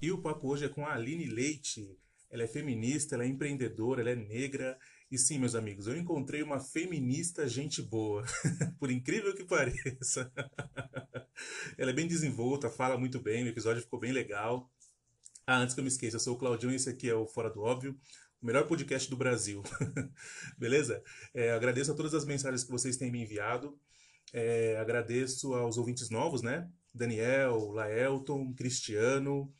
E 0.00 0.10
o 0.10 0.18
papo 0.18 0.48
hoje 0.48 0.64
é 0.64 0.68
com 0.68 0.84
a 0.86 0.94
Aline 0.94 1.26
Leite. 1.26 1.96
Ela 2.30 2.44
é 2.44 2.46
feminista, 2.46 3.14
ela 3.14 3.24
é 3.24 3.26
empreendedora, 3.26 4.00
ela 4.00 4.10
é 4.10 4.16
negra. 4.16 4.78
E 5.10 5.18
sim, 5.18 5.38
meus 5.38 5.54
amigos, 5.54 5.86
eu 5.86 5.96
encontrei 5.96 6.42
uma 6.42 6.58
feminista 6.58 7.46
gente 7.46 7.82
boa. 7.82 8.24
Por 8.80 8.90
incrível 8.90 9.34
que 9.34 9.44
pareça. 9.44 10.32
ela 11.76 11.90
é 11.90 11.94
bem 11.94 12.08
desenvolta, 12.08 12.70
fala 12.70 12.96
muito 12.96 13.20
bem, 13.20 13.44
o 13.44 13.48
episódio 13.48 13.82
ficou 13.82 14.00
bem 14.00 14.12
legal. 14.12 14.70
Ah, 15.46 15.58
antes 15.58 15.74
que 15.74 15.80
eu 15.80 15.84
me 15.84 15.88
esqueça, 15.88 16.16
eu 16.16 16.20
sou 16.20 16.34
o 16.34 16.38
Claudião 16.38 16.72
e 16.72 16.76
esse 16.76 16.88
aqui 16.88 17.10
é 17.10 17.14
o 17.14 17.26
Fora 17.26 17.50
do 17.50 17.60
Óbvio, 17.60 17.98
o 18.40 18.46
melhor 18.46 18.66
podcast 18.66 19.10
do 19.10 19.16
Brasil. 19.16 19.62
Beleza? 20.56 21.02
É, 21.34 21.50
agradeço 21.52 21.92
a 21.92 21.94
todas 21.94 22.14
as 22.14 22.24
mensagens 22.24 22.64
que 22.64 22.70
vocês 22.70 22.96
têm 22.96 23.10
me 23.10 23.22
enviado. 23.22 23.78
É, 24.32 24.76
agradeço 24.78 25.54
aos 25.54 25.78
ouvintes 25.78 26.10
novos, 26.10 26.42
né? 26.42 26.68
Daniel, 26.92 27.70
Laelton, 27.70 28.52
Cristiano. 28.54 29.52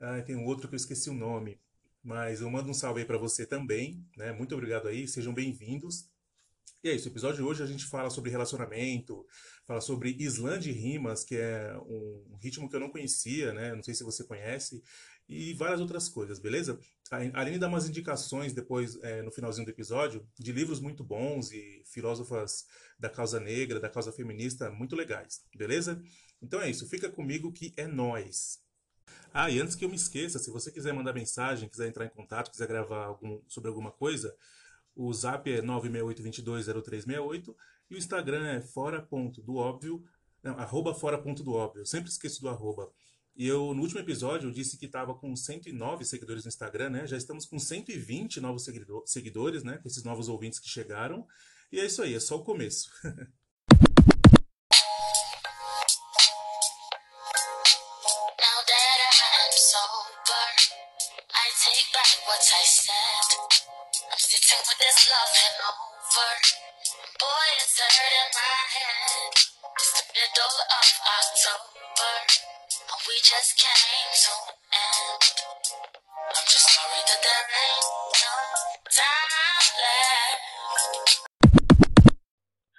Ah, 0.00 0.22
tem 0.22 0.36
um 0.36 0.44
outro 0.44 0.68
que 0.68 0.74
eu 0.74 0.78
esqueci 0.78 1.10
o 1.10 1.14
nome. 1.14 1.60
Mas 2.02 2.40
eu 2.40 2.50
mando 2.50 2.70
um 2.70 2.74
salve 2.74 3.00
aí 3.00 3.06
para 3.06 3.18
você 3.18 3.44
também, 3.44 4.04
né? 4.16 4.32
Muito 4.32 4.54
obrigado 4.54 4.88
aí, 4.88 5.08
sejam 5.08 5.34
bem-vindos. 5.34 6.08
E 6.82 6.88
é 6.88 6.94
isso, 6.94 7.08
o 7.08 7.12
episódio 7.12 7.38
de 7.38 7.42
hoje 7.42 7.62
a 7.62 7.66
gente 7.66 7.84
fala 7.84 8.08
sobre 8.08 8.30
relacionamento, 8.30 9.26
fala 9.66 9.80
sobre 9.80 10.10
slam 10.20 10.60
de 10.60 10.70
rimas, 10.70 11.24
que 11.24 11.36
é 11.36 11.76
um 11.76 12.36
ritmo 12.40 12.68
que 12.68 12.76
eu 12.76 12.80
não 12.80 12.90
conhecia, 12.90 13.52
né? 13.52 13.74
Não 13.74 13.82
sei 13.82 13.94
se 13.94 14.04
você 14.04 14.22
conhece, 14.22 14.80
e 15.28 15.52
várias 15.54 15.80
outras 15.80 16.08
coisas, 16.08 16.38
beleza? 16.38 16.78
Além 17.10 17.54
de 17.54 17.58
dar 17.58 17.68
umas 17.68 17.88
indicações 17.88 18.52
depois, 18.52 18.98
é, 19.02 19.22
no 19.22 19.30
finalzinho 19.30 19.64
do 19.64 19.70
episódio, 19.70 20.26
de 20.38 20.52
livros 20.52 20.80
muito 20.80 21.02
bons 21.02 21.50
e 21.52 21.82
filósofas 21.86 22.66
da 22.98 23.08
causa 23.08 23.40
negra, 23.40 23.80
da 23.80 23.88
causa 23.88 24.12
feminista, 24.12 24.70
muito 24.70 24.94
legais, 24.94 25.42
beleza? 25.54 26.02
Então 26.42 26.60
é 26.60 26.68
isso, 26.68 26.88
fica 26.88 27.10
comigo 27.10 27.52
que 27.52 27.72
é 27.76 27.86
nós. 27.86 28.58
Ah, 29.32 29.50
e 29.50 29.58
antes 29.60 29.74
que 29.74 29.84
eu 29.84 29.88
me 29.88 29.96
esqueça, 29.96 30.38
se 30.38 30.50
você 30.50 30.70
quiser 30.70 30.92
mandar 30.92 31.12
mensagem, 31.12 31.68
quiser 31.68 31.88
entrar 31.88 32.04
em 32.04 32.10
contato, 32.10 32.50
quiser 32.50 32.66
gravar 32.66 33.06
algum, 33.06 33.40
sobre 33.46 33.68
alguma 33.68 33.90
coisa, 33.90 34.34
o 34.94 35.12
zap 35.12 35.50
é 35.50 35.62
968220368 35.62 37.54
e 37.90 37.94
o 37.94 37.98
Instagram 37.98 38.46
é 38.48 38.60
fora.doóbvio, 38.60 40.04
não, 40.42 40.58
arroba 40.58 40.94
fora.doóbvio. 40.94 41.86
Sempre 41.86 42.10
esqueço 42.10 42.40
do 42.40 42.48
arroba. 42.48 42.90
E 43.38 43.46
eu, 43.46 43.72
no 43.72 43.82
último 43.82 44.00
episódio, 44.00 44.48
eu 44.48 44.52
disse 44.52 44.76
que 44.76 44.86
estava 44.86 45.14
com 45.14 45.36
109 45.36 46.04
seguidores 46.04 46.42
no 46.42 46.48
Instagram, 46.48 46.90
né? 46.90 47.06
Já 47.06 47.16
estamos 47.16 47.46
com 47.46 47.56
120 47.56 48.40
novos 48.40 48.66
seguidores, 49.06 49.62
né? 49.62 49.78
Com 49.78 49.86
esses 49.86 50.02
novos 50.02 50.28
ouvintes 50.28 50.58
que 50.58 50.68
chegaram. 50.68 51.24
E 51.70 51.78
é 51.78 51.86
isso 51.86 52.02
aí, 52.02 52.14
é 52.14 52.20
só 52.20 52.34
o 52.34 52.42
começo. 52.42 52.90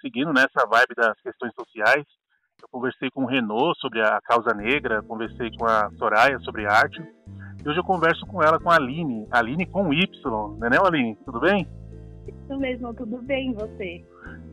seguindo 0.01 0.33
nessa 0.33 0.65
vibe 0.67 0.95
das 0.95 1.19
questões 1.21 1.53
sociais, 1.53 2.03
eu 2.61 2.67
conversei 2.69 3.09
com 3.11 3.23
o 3.23 3.27
Renault 3.27 3.79
sobre 3.79 4.01
a 4.01 4.19
causa 4.21 4.53
negra, 4.53 5.03
conversei 5.03 5.49
com 5.57 5.65
a 5.65 5.89
Soraya 5.97 6.39
sobre 6.39 6.65
arte. 6.65 7.01
E 7.63 7.69
hoje 7.69 7.79
eu 7.79 7.83
converso 7.83 8.25
com 8.25 8.41
ela, 8.41 8.59
com 8.59 8.69
a 8.69 8.75
Aline. 8.75 9.27
Aline 9.31 9.65
com 9.65 9.93
Y, 9.93 10.07
não 10.57 10.65
é, 10.65 10.69
né, 10.69 10.77
Aline? 10.83 11.15
Tudo 11.25 11.39
bem? 11.39 11.67
Isso 12.27 12.57
mesmo, 12.57 12.93
tudo 12.93 13.21
bem, 13.21 13.53
você? 13.53 14.05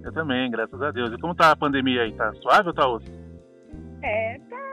Eu 0.03 0.13
também, 0.13 0.51
graças 0.51 0.81
a 0.81 0.91
Deus. 0.91 1.11
E 1.13 1.21
como 1.21 1.35
tá 1.35 1.51
a 1.51 1.57
pandemia 1.57 2.03
aí? 2.03 2.13
Tá 2.15 2.33
suave 2.35 2.69
ou 2.69 2.75
tá 2.75 2.89
osso? 2.89 3.07
É, 4.03 4.39
tá 4.51 4.66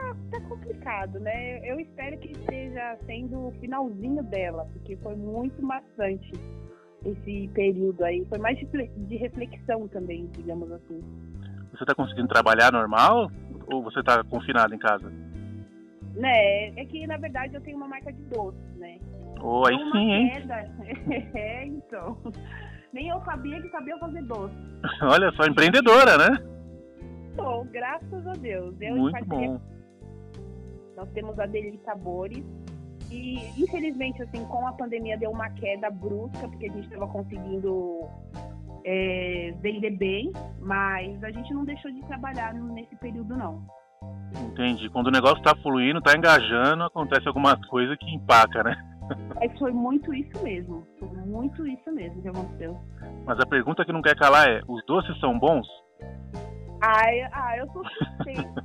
complicado, 0.64 1.20
né? 1.20 1.60
Eu 1.68 1.78
espero 1.78 2.18
que 2.18 2.32
esteja 2.32 2.96
sendo 3.06 3.48
o 3.48 3.52
finalzinho 3.60 4.22
dela, 4.24 4.66
porque 4.72 4.96
foi 4.96 5.14
muito 5.14 5.62
maçante 5.62 6.32
esse 7.04 7.48
período 7.48 8.02
aí. 8.04 8.24
Foi 8.26 8.38
mais 8.38 8.58
de 8.58 9.16
reflexão 9.16 9.86
também, 9.88 10.26
digamos 10.32 10.70
assim. 10.72 11.00
Você 11.70 11.84
está 11.84 11.94
conseguindo 11.94 12.28
trabalhar 12.28 12.72
normal 12.72 13.30
ou 13.66 13.82
você 13.82 14.00
está 14.00 14.24
confinado 14.24 14.74
em 14.74 14.78
casa? 14.78 15.10
Né, 16.14 16.68
é 16.68 16.84
que 16.84 17.06
na 17.08 17.16
verdade 17.16 17.56
eu 17.56 17.60
tenho 17.60 17.76
uma 17.76 17.88
marca 17.88 18.12
de 18.12 18.22
doces, 18.26 18.76
né? 18.76 18.98
Oh, 19.42 19.66
aí 19.66 19.76
sim, 19.92 20.12
hein? 20.12 20.32
é, 21.34 21.66
então. 21.66 22.16
Nem 22.92 23.08
eu 23.08 23.20
sabia 23.24 23.60
que 23.60 23.68
sabia 23.70 23.98
fazer 23.98 24.22
doce. 24.22 24.54
Olha 25.02 25.32
só, 25.32 25.44
empreendedora, 25.44 26.16
né? 26.16 26.38
Sou, 27.34 27.64
graças 27.64 28.26
a 28.28 28.32
Deus. 28.34 28.74
Eu 28.80 28.94
Muito 28.94 29.24
bom. 29.26 29.60
Nós 30.96 31.08
temos 31.10 31.38
a 31.38 31.46
Deli 31.46 31.80
Sabores, 31.84 32.44
e, 33.10 33.62
infelizmente, 33.62 34.22
assim, 34.22 34.44
com 34.46 34.66
a 34.66 34.72
pandemia 34.72 35.16
deu 35.16 35.30
uma 35.30 35.48
queda 35.50 35.90
brusca, 35.90 36.48
porque 36.48 36.66
a 36.66 36.72
gente 36.72 36.84
estava 36.84 37.06
conseguindo 37.06 38.08
é, 38.84 39.54
vender 39.60 39.90
bem, 39.90 40.32
mas 40.60 41.22
a 41.22 41.30
gente 41.30 41.52
não 41.54 41.64
deixou 41.64 41.92
de 41.92 42.00
trabalhar 42.06 42.52
nesse 42.54 42.96
período, 42.96 43.36
não. 43.36 43.64
Entendi. 44.50 44.88
Quando 44.90 45.08
o 45.08 45.12
negócio 45.12 45.38
está 45.38 45.54
fluindo, 45.56 45.98
está 45.98 46.16
engajando, 46.16 46.84
acontece 46.84 47.28
alguma 47.28 47.56
coisa 47.68 47.96
que 47.96 48.14
empaca, 48.14 48.64
né? 48.64 48.76
Mas 49.36 49.56
foi 49.58 49.72
muito 49.72 50.12
isso 50.12 50.42
mesmo. 50.42 50.86
Foi 50.98 51.08
muito 51.08 51.66
isso 51.66 51.92
mesmo 51.92 52.20
que 52.20 52.28
aconteceu. 52.28 52.76
Mas 53.24 53.38
a 53.38 53.46
pergunta 53.46 53.84
que 53.84 53.92
não 53.92 54.02
quer 54.02 54.16
calar 54.16 54.48
é: 54.48 54.60
os 54.66 54.84
doces 54.86 55.18
são 55.20 55.38
bons? 55.38 55.66
Ah, 56.82 57.14
eu, 57.14 57.28
ah, 57.32 57.56
eu 57.58 57.68
sou 57.72 57.84
suspeita, 57.88 58.64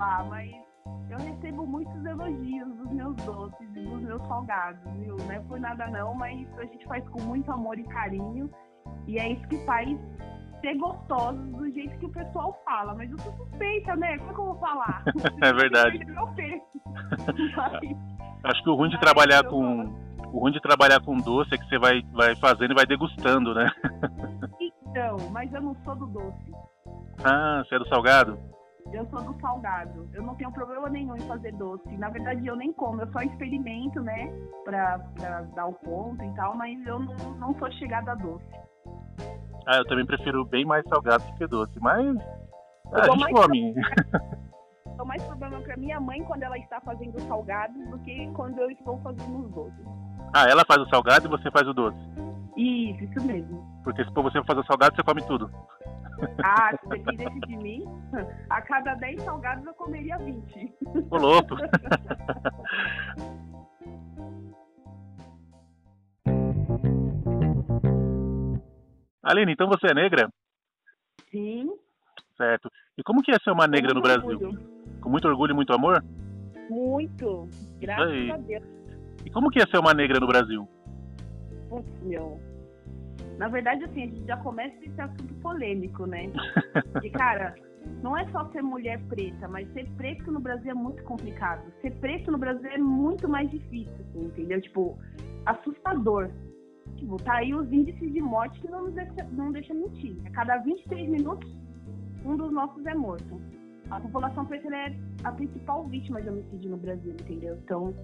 ah, 0.00 0.24
mas 0.28 0.67
eu 1.10 1.18
recebo 1.18 1.66
muitos 1.66 2.04
elogios 2.04 2.68
dos 2.76 2.90
meus 2.90 3.16
doces 3.16 3.68
e 3.74 3.80
dos 3.80 4.02
meus 4.02 4.22
salgados, 4.26 4.80
viu? 4.98 5.16
Não 5.16 5.32
é 5.32 5.40
por 5.40 5.58
nada 5.58 5.86
não, 5.88 6.14
mas 6.14 6.46
a 6.58 6.64
gente 6.64 6.84
faz 6.86 7.06
com 7.08 7.22
muito 7.22 7.50
amor 7.50 7.78
e 7.78 7.84
carinho. 7.84 8.50
E 9.06 9.18
é 9.18 9.32
isso 9.32 9.48
que 9.48 9.56
faz 9.64 9.88
ser 10.60 10.76
gostoso 10.76 11.38
do 11.38 11.70
jeito 11.70 11.98
que 11.98 12.06
o 12.06 12.10
pessoal 12.10 12.60
fala. 12.64 12.94
Mas 12.94 13.10
eu 13.10 13.18
sou 13.18 13.32
suspeita, 13.36 13.96
né? 13.96 14.18
Como 14.18 14.30
é 14.30 14.34
que 14.34 14.40
eu 14.40 14.44
vou 14.44 14.58
falar? 14.58 15.02
é 15.42 15.52
verdade. 15.52 15.98
Acho 18.44 18.62
que 18.62 18.70
o 18.70 18.74
ruim 18.74 18.90
de 18.90 19.00
trabalhar 19.00 19.42
com. 19.44 20.06
O 20.32 20.40
ruim 20.40 20.52
de 20.52 20.60
trabalhar 20.60 21.00
com 21.00 21.16
doce 21.16 21.54
é 21.54 21.58
que 21.58 21.66
você 21.66 21.78
vai, 21.78 22.02
vai 22.12 22.36
fazendo 22.36 22.72
e 22.72 22.74
vai 22.74 22.84
degustando, 22.84 23.54
né? 23.54 23.70
então, 24.60 25.16
mas 25.32 25.50
eu 25.54 25.62
não 25.62 25.74
sou 25.84 25.96
do 25.96 26.06
doce. 26.06 26.52
Ah, 27.24 27.62
você 27.64 27.76
é 27.76 27.78
do 27.78 27.88
salgado? 27.88 28.38
Eu 28.92 29.06
sou 29.10 29.22
do 29.22 29.38
salgado. 29.40 30.08
Eu 30.12 30.22
não 30.22 30.34
tenho 30.34 30.50
problema 30.52 30.88
nenhum 30.88 31.16
em 31.16 31.26
fazer 31.26 31.52
doce. 31.52 31.96
Na 31.98 32.08
verdade, 32.08 32.46
eu 32.46 32.56
nem 32.56 32.72
como. 32.72 33.02
Eu 33.02 33.12
só 33.12 33.20
experimento, 33.20 34.00
né? 34.00 34.32
Pra, 34.64 34.98
pra 35.16 35.42
dar 35.54 35.66
o 35.66 35.74
ponto 35.74 36.22
e 36.22 36.34
tal. 36.34 36.56
Mas 36.56 36.84
eu 36.86 36.98
não, 36.98 37.14
não 37.38 37.58
sou 37.58 37.70
chegada 37.72 38.12
a 38.12 38.14
doce. 38.14 38.44
Ah, 39.66 39.76
eu 39.76 39.84
também 39.84 40.06
prefiro 40.06 40.44
bem 40.44 40.64
mais 40.64 40.84
salgado 40.88 41.24
do 41.24 41.34
que 41.34 41.46
doce. 41.46 41.78
Mas 41.80 42.16
a 42.92 43.10
gente 43.10 43.30
come. 43.30 43.74
Dou 44.96 45.06
mais 45.06 45.22
problema 45.22 45.60
pra 45.60 45.76
minha 45.76 46.00
mãe 46.00 46.24
quando 46.24 46.42
ela 46.42 46.58
está 46.58 46.80
fazendo 46.80 47.20
salgado 47.28 47.78
do 47.90 47.98
que 48.00 48.28
quando 48.32 48.58
eu 48.58 48.70
estou 48.70 48.98
fazendo 48.98 49.44
os 49.44 49.50
doces. 49.52 49.86
Ah, 50.34 50.48
ela 50.48 50.64
faz 50.66 50.80
o 50.80 50.88
salgado 50.88 51.26
e 51.26 51.30
você 51.30 51.50
faz 51.50 51.68
o 51.68 51.72
doce? 51.72 51.98
Isso, 52.56 53.04
isso 53.04 53.24
mesmo. 53.24 53.64
Porque 53.84 54.04
se 54.04 54.12
for 54.12 54.24
você 54.24 54.42
fazer 54.42 54.60
o 54.60 54.66
salgado, 54.66 54.96
você 54.96 55.02
come 55.04 55.22
tudo. 55.22 55.48
Ah, 56.42 56.76
se 56.76 56.88
dependesse 56.88 57.40
de 57.40 57.56
mim, 57.56 57.84
a 58.50 58.60
cada 58.62 58.94
10 58.94 59.22
salgados 59.22 59.64
eu 59.66 59.74
comeria 59.74 60.18
20. 60.18 60.74
Ô 61.10 61.16
louco! 61.16 61.54
Aline, 69.22 69.52
então 69.52 69.68
você 69.68 69.88
é 69.88 69.94
negra? 69.94 70.28
Sim. 71.30 71.70
Certo. 72.36 72.70
E 72.96 73.02
como 73.02 73.22
que 73.22 73.30
é 73.30 73.38
ser 73.38 73.50
uma 73.50 73.66
negra 73.66 73.92
no 73.92 74.00
Brasil? 74.00 74.30
Orgulho. 74.30 74.58
Com 75.00 75.10
muito 75.10 75.28
orgulho 75.28 75.52
e 75.52 75.54
muito 75.54 75.72
amor? 75.72 76.02
Muito. 76.70 77.48
Graças 77.78 78.30
a 78.30 78.36
Deus. 78.38 78.64
E 79.24 79.30
como 79.30 79.50
que 79.50 79.60
é 79.60 79.66
ser 79.66 79.78
uma 79.78 79.92
negra 79.92 80.18
no 80.18 80.26
Brasil? 80.26 80.66
Putz, 81.68 82.00
meu. 82.02 82.40
Na 83.38 83.48
verdade, 83.48 83.84
assim, 83.84 84.02
a 84.02 84.06
gente 84.06 84.26
já 84.26 84.36
começa 84.38 84.76
esse 84.84 85.00
assunto 85.00 85.34
polêmico, 85.36 86.06
né? 86.06 86.30
E, 87.02 87.10
cara, 87.10 87.54
não 88.02 88.16
é 88.16 88.28
só 88.30 88.44
ser 88.50 88.62
mulher 88.62 89.00
preta, 89.08 89.48
mas 89.48 89.72
ser 89.72 89.88
preto 89.96 90.30
no 90.30 90.40
Brasil 90.40 90.70
é 90.70 90.74
muito 90.74 91.02
complicado. 91.04 91.72
Ser 91.80 91.92
preto 91.98 92.30
no 92.30 92.38
Brasil 92.38 92.68
é 92.68 92.78
muito 92.78 93.28
mais 93.28 93.50
difícil, 93.50 93.94
assim, 94.00 94.24
entendeu? 94.26 94.60
Tipo, 94.60 94.98
assustador. 95.46 96.30
Tipo, 96.96 97.16
tá 97.22 97.36
aí 97.36 97.54
os 97.54 97.70
índices 97.72 98.12
de 98.12 98.20
morte 98.20 98.60
que 98.60 98.68
não 98.68 98.84
nos 98.84 98.94
deixa, 98.94 99.24
não 99.30 99.52
deixa 99.52 99.72
mentir. 99.72 100.16
A 100.26 100.30
cada 100.30 100.58
23 100.58 101.08
minutos 101.08 101.48
um 102.24 102.36
dos 102.36 102.52
nossos 102.52 102.84
é 102.86 102.94
morto. 102.94 103.40
A 103.90 104.00
população 104.00 104.44
preta 104.44 104.68
é 104.74 104.94
a 105.24 105.32
principal 105.32 105.86
vítima 105.86 106.20
de 106.20 106.28
homicídio 106.28 106.70
no 106.70 106.76
Brasil, 106.76 107.12
entendeu? 107.12 107.56
Então, 107.64 107.94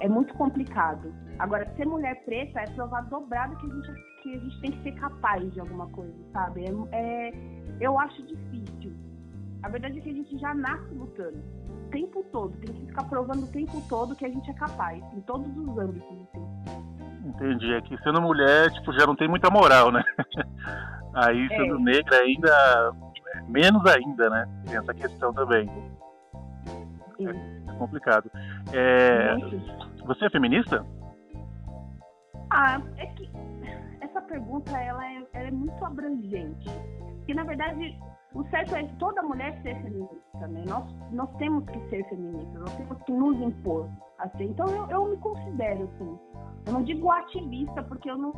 é 0.00 0.08
muito 0.08 0.34
complicado. 0.34 1.12
Agora, 1.38 1.70
ser 1.76 1.86
mulher 1.86 2.24
preta 2.24 2.60
é 2.60 2.66
provar 2.66 3.02
dobrado 3.02 3.56
que 3.56 3.66
a 3.66 3.74
gente, 3.74 3.92
que 4.22 4.34
a 4.34 4.38
gente 4.38 4.60
tem 4.60 4.70
que 4.72 4.82
ser 4.82 4.92
capaz 4.92 5.52
de 5.52 5.60
alguma 5.60 5.86
coisa, 5.88 6.14
sabe? 6.32 6.64
É, 6.64 7.28
é, 7.28 7.32
eu 7.80 7.98
acho 7.98 8.22
difícil. 8.22 8.92
A 9.62 9.68
verdade 9.68 9.98
é 9.98 10.02
que 10.02 10.10
a 10.10 10.14
gente 10.14 10.38
já 10.38 10.54
nasce 10.54 10.94
lutando 10.94 11.38
o 11.68 11.90
tempo 11.90 12.24
todo. 12.32 12.56
Tem 12.58 12.74
que 12.74 12.86
ficar 12.86 13.04
provando 13.04 13.44
o 13.44 13.52
tempo 13.52 13.82
todo 13.88 14.14
que 14.14 14.24
a 14.24 14.28
gente 14.28 14.50
é 14.50 14.54
capaz, 14.54 15.02
em 15.12 15.20
todos 15.22 15.48
os 15.56 15.78
âmbitos, 15.78 16.16
assim. 16.28 16.46
Entendi. 17.26 17.72
É 17.72 17.80
que 17.80 17.96
sendo 18.02 18.22
mulher, 18.22 18.70
tipo, 18.72 18.92
já 18.92 19.06
não 19.06 19.16
tem 19.16 19.28
muita 19.28 19.50
moral, 19.50 19.90
né? 19.90 20.02
Aí, 21.14 21.46
é. 21.46 21.48
sendo 21.48 21.76
é. 21.76 21.82
negra 21.82 22.18
ainda, 22.18 22.92
menos 23.48 23.84
ainda, 23.86 24.30
né? 24.30 24.48
Tem 24.66 24.76
essa 24.76 24.94
questão 24.94 25.32
também. 25.32 25.66
Sim. 27.16 27.28
É 27.28 27.72
complicado. 27.78 28.30
É... 28.72 29.34
Você 30.06 30.26
é 30.26 30.30
feminista? 30.30 30.86
Ah, 32.50 32.80
é 32.96 33.06
que 33.06 33.28
essa 34.00 34.20
pergunta 34.22 34.70
ela 34.78 35.04
é, 35.04 35.26
ela 35.32 35.48
é 35.48 35.50
muito 35.50 35.84
abrangente. 35.84 36.70
Porque, 37.16 37.34
na 37.34 37.42
verdade, 37.42 37.98
o 38.32 38.44
certo 38.44 38.76
é 38.76 38.84
toda 38.98 39.22
mulher 39.22 39.60
ser 39.62 39.74
feminista, 39.82 40.46
né? 40.48 40.62
Nós, 40.66 40.84
nós 41.10 41.28
temos 41.38 41.64
que 41.70 41.80
ser 41.88 42.08
feministas, 42.08 42.60
nós 42.60 42.76
temos 42.76 43.02
que 43.02 43.12
nos 43.12 43.36
impor. 43.40 43.88
Assim. 44.18 44.44
Então, 44.44 44.66
eu, 44.68 44.88
eu 44.90 45.08
me 45.08 45.16
considero, 45.16 45.84
assim, 45.84 46.18
eu 46.66 46.72
não 46.72 46.82
digo 46.82 47.10
ativista, 47.10 47.82
porque 47.82 48.10
eu 48.10 48.16
não, 48.16 48.32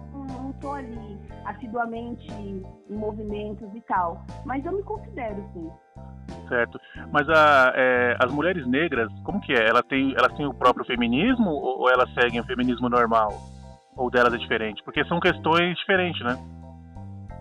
não 0.63 0.73
ali 0.73 1.19
assiduamente 1.45 2.31
em 2.33 2.63
movimentos 2.89 3.69
e 3.75 3.81
tal, 3.83 4.25
mas 4.45 4.65
eu 4.65 4.73
me 4.73 4.83
considero, 4.83 5.45
sim. 5.53 5.71
Certo. 6.49 6.81
Mas 7.13 7.29
a, 7.29 7.73
é, 7.75 8.17
as 8.19 8.33
mulheres 8.33 8.67
negras, 8.67 9.11
como 9.23 9.41
que 9.41 9.53
é? 9.53 9.69
Elas 9.69 9.83
têm, 9.87 10.15
elas 10.17 10.33
têm 10.35 10.47
o 10.47 10.55
próprio 10.55 10.85
feminismo 10.85 11.51
ou 11.51 11.91
elas 11.91 12.13
seguem 12.15 12.41
o 12.41 12.45
feminismo 12.45 12.89
normal? 12.89 13.31
Ou 13.97 14.11
delas 14.11 14.33
é 14.33 14.39
diferente? 14.39 14.83
Porque 14.83 15.05
são 15.05 15.21
questões 15.21 15.77
diferentes, 15.77 16.25
né? 16.25 16.39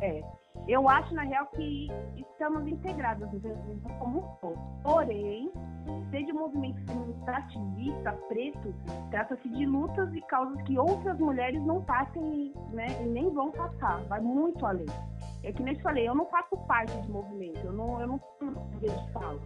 É. 0.01 0.21
Eu 0.67 0.89
acho, 0.89 1.13
na 1.13 1.21
real, 1.21 1.45
que 1.55 1.87
estamos 2.17 2.67
integradas 2.67 3.31
no 3.31 3.39
feminismo 3.39 3.89
como 3.99 4.19
um 4.19 4.35
todo. 4.41 4.59
Porém, 4.83 5.49
ser 6.11 6.23
de 6.25 6.33
movimento 6.33 6.81
feminista 6.85 7.31
ativista, 7.31 8.11
preto, 8.27 8.75
trata-se 9.09 9.47
de 9.47 9.65
lutas 9.65 10.13
e 10.13 10.21
causas 10.23 10.61
que 10.63 10.77
outras 10.77 11.17
mulheres 11.19 11.61
não 11.65 11.81
passem 11.83 12.53
né, 12.71 12.87
e 13.01 13.07
nem 13.07 13.33
vão 13.33 13.49
passar. 13.51 14.01
Vai 14.09 14.19
muito 14.19 14.65
além. 14.65 14.87
É 15.43 15.51
que 15.51 15.63
nem 15.63 15.75
eu 15.75 15.81
falei, 15.81 16.07
eu 16.07 16.15
não 16.15 16.25
faço 16.27 16.57
parte 16.67 16.95
de 17.01 17.11
movimento, 17.11 17.59
eu 17.63 17.71
não, 17.71 18.01
eu 18.01 18.07
não 18.07 18.21
de 18.79 19.13
fala. 19.13 19.39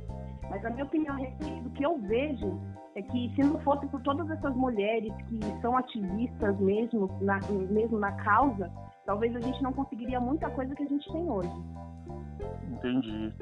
Mas 0.50 0.66
a 0.66 0.70
minha 0.70 0.86
opinião 0.86 1.16
a 1.16 1.18
respeito 1.18 1.64
do 1.64 1.70
que 1.72 1.86
eu 1.86 1.98
vejo 2.00 2.60
é 2.96 3.02
que 3.02 3.34
se 3.36 3.44
não 3.44 3.60
fosse 3.62 3.88
por 3.88 4.02
todas 4.02 4.30
essas 4.30 4.56
mulheres 4.56 5.14
que 5.30 5.62
são 5.62 5.78
ativistas 5.78 6.60
mesmo 6.60 7.10
na, 7.22 7.40
mesmo 7.70 7.98
na 8.00 8.12
causa, 8.14 8.72
talvez 9.06 9.36
a 9.36 9.40
gente 9.40 9.62
não 9.64 9.72
conseguiria 9.72 10.20
muita 10.20 10.50
coisa 10.50 10.76
que 10.76 10.84
a 10.84 10.88
gente 10.88 11.12
tem 11.12 11.30
hoje. 11.30 11.52
Entendi. 12.72 13.34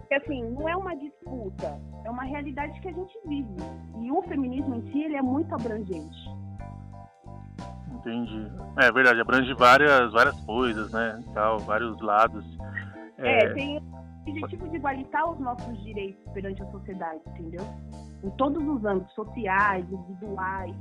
Porque, 0.00 0.14
assim, 0.14 0.42
não 0.50 0.68
é 0.68 0.76
uma 0.76 0.96
disputa, 0.96 1.80
é 2.04 2.10
uma 2.10 2.24
realidade 2.24 2.80
que 2.80 2.88
a 2.88 2.92
gente 2.92 3.18
vive. 3.26 3.56
E 4.00 4.10
o 4.10 4.22
feminismo 4.22 4.74
em 4.74 4.90
si, 4.90 5.04
ele 5.04 5.16
é 5.16 5.22
muito 5.22 5.54
abrangente. 5.54 6.18
Entendi. 7.94 8.50
É 8.76 8.92
verdade, 8.92 9.20
abrange 9.20 9.52
várias, 9.54 10.12
várias 10.12 10.38
coisas, 10.44 10.92
né? 10.92 11.22
Tal, 11.34 11.58
vários 11.60 12.00
lados. 12.00 12.44
É, 13.18 13.44
é 13.44 13.54
tem 13.54 13.78
o 13.78 14.30
objetivo 14.30 14.68
de 14.68 14.76
igualitar 14.76 15.30
os 15.30 15.38
nossos 15.40 15.82
direitos 15.82 16.22
perante 16.32 16.62
a 16.62 16.66
sociedade, 16.66 17.20
entendeu? 17.26 17.64
Em 18.22 18.30
todos 18.30 18.62
os 18.66 18.84
âmbitos, 18.84 19.12
sociais, 19.14 19.84
individuais, 19.90 20.74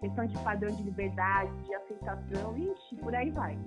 questão 0.00 0.26
de 0.26 0.38
padrão 0.38 0.74
de 0.74 0.82
liberdade, 0.82 1.50
de 1.64 1.74
aceitação, 1.74 2.56
ixi, 2.56 2.96
por 2.96 3.14
aí 3.14 3.30
vai. 3.30 3.58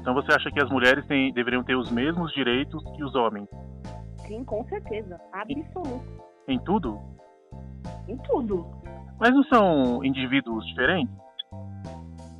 Então 0.00 0.14
você 0.14 0.32
acha 0.32 0.50
que 0.50 0.62
as 0.62 0.70
mulheres 0.70 1.06
têm, 1.06 1.32
deveriam 1.32 1.62
ter 1.62 1.76
os 1.76 1.90
mesmos 1.90 2.32
direitos 2.32 2.82
que 2.96 3.04
os 3.04 3.14
homens? 3.14 3.48
Sim, 4.26 4.44
com 4.44 4.64
certeza. 4.64 5.20
Absoluto. 5.32 6.02
Em, 6.48 6.54
em 6.54 6.58
tudo? 6.60 7.00
Em 8.08 8.16
tudo. 8.18 8.66
Mas 9.18 9.30
não 9.30 9.44
são 9.44 10.04
indivíduos 10.04 10.66
diferentes? 10.66 11.23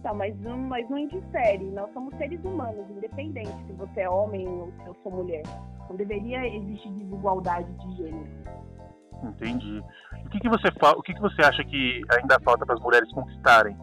Tá, 0.04 0.12
mas, 0.12 0.38
mas 0.38 0.88
não 0.90 0.98
indifere. 0.98 1.64
Nós 1.70 1.90
somos 1.94 2.14
seres 2.18 2.38
humanos, 2.44 2.84
independente 2.90 3.56
se 3.66 3.72
você 3.72 4.02
é 4.02 4.10
homem 4.10 4.46
ou 4.46 4.70
se 4.70 4.86
eu 4.86 4.94
sou 5.02 5.10
mulher. 5.10 5.42
Não 5.88 5.96
deveria 5.96 6.46
existir 6.46 6.90
desigualdade 6.90 7.72
de 7.72 7.96
gênero. 7.96 8.28
Entendi. 9.22 9.82
O 10.26 10.28
que, 10.28 10.40
que 10.40 10.48
você 10.50 10.68
o 10.68 11.02
que, 11.02 11.14
que 11.14 11.20
você 11.22 11.40
acha 11.40 11.64
que 11.64 12.02
ainda 12.20 12.38
falta 12.44 12.66
para 12.66 12.74
as 12.74 12.82
mulheres 12.82 13.10
conquistarem? 13.12 13.74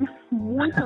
Muito. 0.30 0.82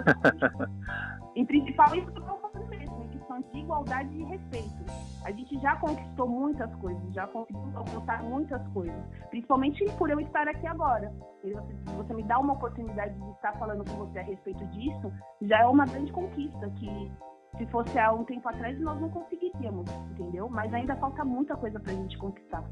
em 1.35 1.45
principal 1.45 1.97
isso 1.97 2.13
que 2.13 2.19
eu 2.21 2.69
mesmo, 2.69 2.96
de 3.41 3.59
igualdade 3.59 4.15
e 4.15 4.25
respeito. 4.25 4.85
A 5.25 5.31
gente 5.31 5.59
já 5.61 5.77
conquistou 5.77 6.29
muitas 6.29 6.73
coisas, 6.77 7.13
já 7.13 7.27
conseguiu 7.27 7.73
alcançar 7.75 8.23
muitas 8.23 8.67
coisas. 8.69 8.97
Principalmente 9.31 9.85
por 9.99 10.11
eu 10.11 10.21
estar 10.21 10.47
aqui 10.49 10.67
agora. 10.67 11.13
Se 11.43 11.95
você 11.97 12.15
me 12.15 12.23
dá 12.25 12.39
uma 12.39 12.55
oportunidade 12.55 13.15
de 13.15 13.31
estar 13.33 13.53
falando 13.59 13.85
com 13.89 14.07
você 14.07 14.19
a 14.19 14.23
respeito 14.23 14.65
disso, 14.67 15.13
já 15.43 15.61
é 15.61 15.67
uma 15.67 15.85
grande 15.87 16.13
conquista 16.13 16.69
que 16.71 17.11
se 17.59 17.67
fosse 17.67 17.99
há 17.99 18.13
um 18.13 18.25
tempo 18.25 18.49
atrás 18.49 18.79
nós 18.81 19.01
não 19.01 19.09
conseguiríamos, 19.09 19.91
entendeu? 20.11 20.49
Mas 20.49 20.73
ainda 20.75 20.95
falta 20.97 21.25
muita 21.25 21.57
coisa 21.57 21.81
pra 21.81 21.93
gente 21.93 22.19
conquistar. 22.19 22.65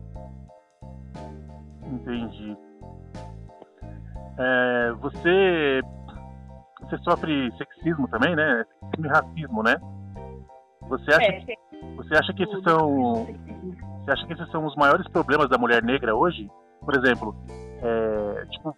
Entendi. 1.82 2.56
É, 4.36 4.92
você 5.00 5.80
você 6.80 6.98
sofre 6.98 7.50
sexismo 7.56 8.08
também, 8.08 8.36
né? 8.36 8.64
Sexismo 8.80 9.06
e 9.06 9.08
racismo, 9.08 9.62
né? 9.62 9.76
Você 10.88 11.10
acha, 11.12 11.22
é, 11.22 11.40
que, 11.40 11.58
você 11.96 12.14
acha 12.14 12.32
que 12.32 12.42
esses 12.42 12.62
são 12.62 13.26
você 14.04 14.10
acha 14.10 14.26
que 14.26 14.32
esses 14.34 14.50
são 14.50 14.66
os 14.66 14.76
maiores 14.76 15.08
problemas 15.08 15.48
da 15.48 15.56
mulher 15.56 15.82
negra 15.82 16.14
hoje? 16.14 16.50
Por 16.80 16.94
exemplo, 16.94 17.34
é, 17.82 18.46
tipo, 18.46 18.76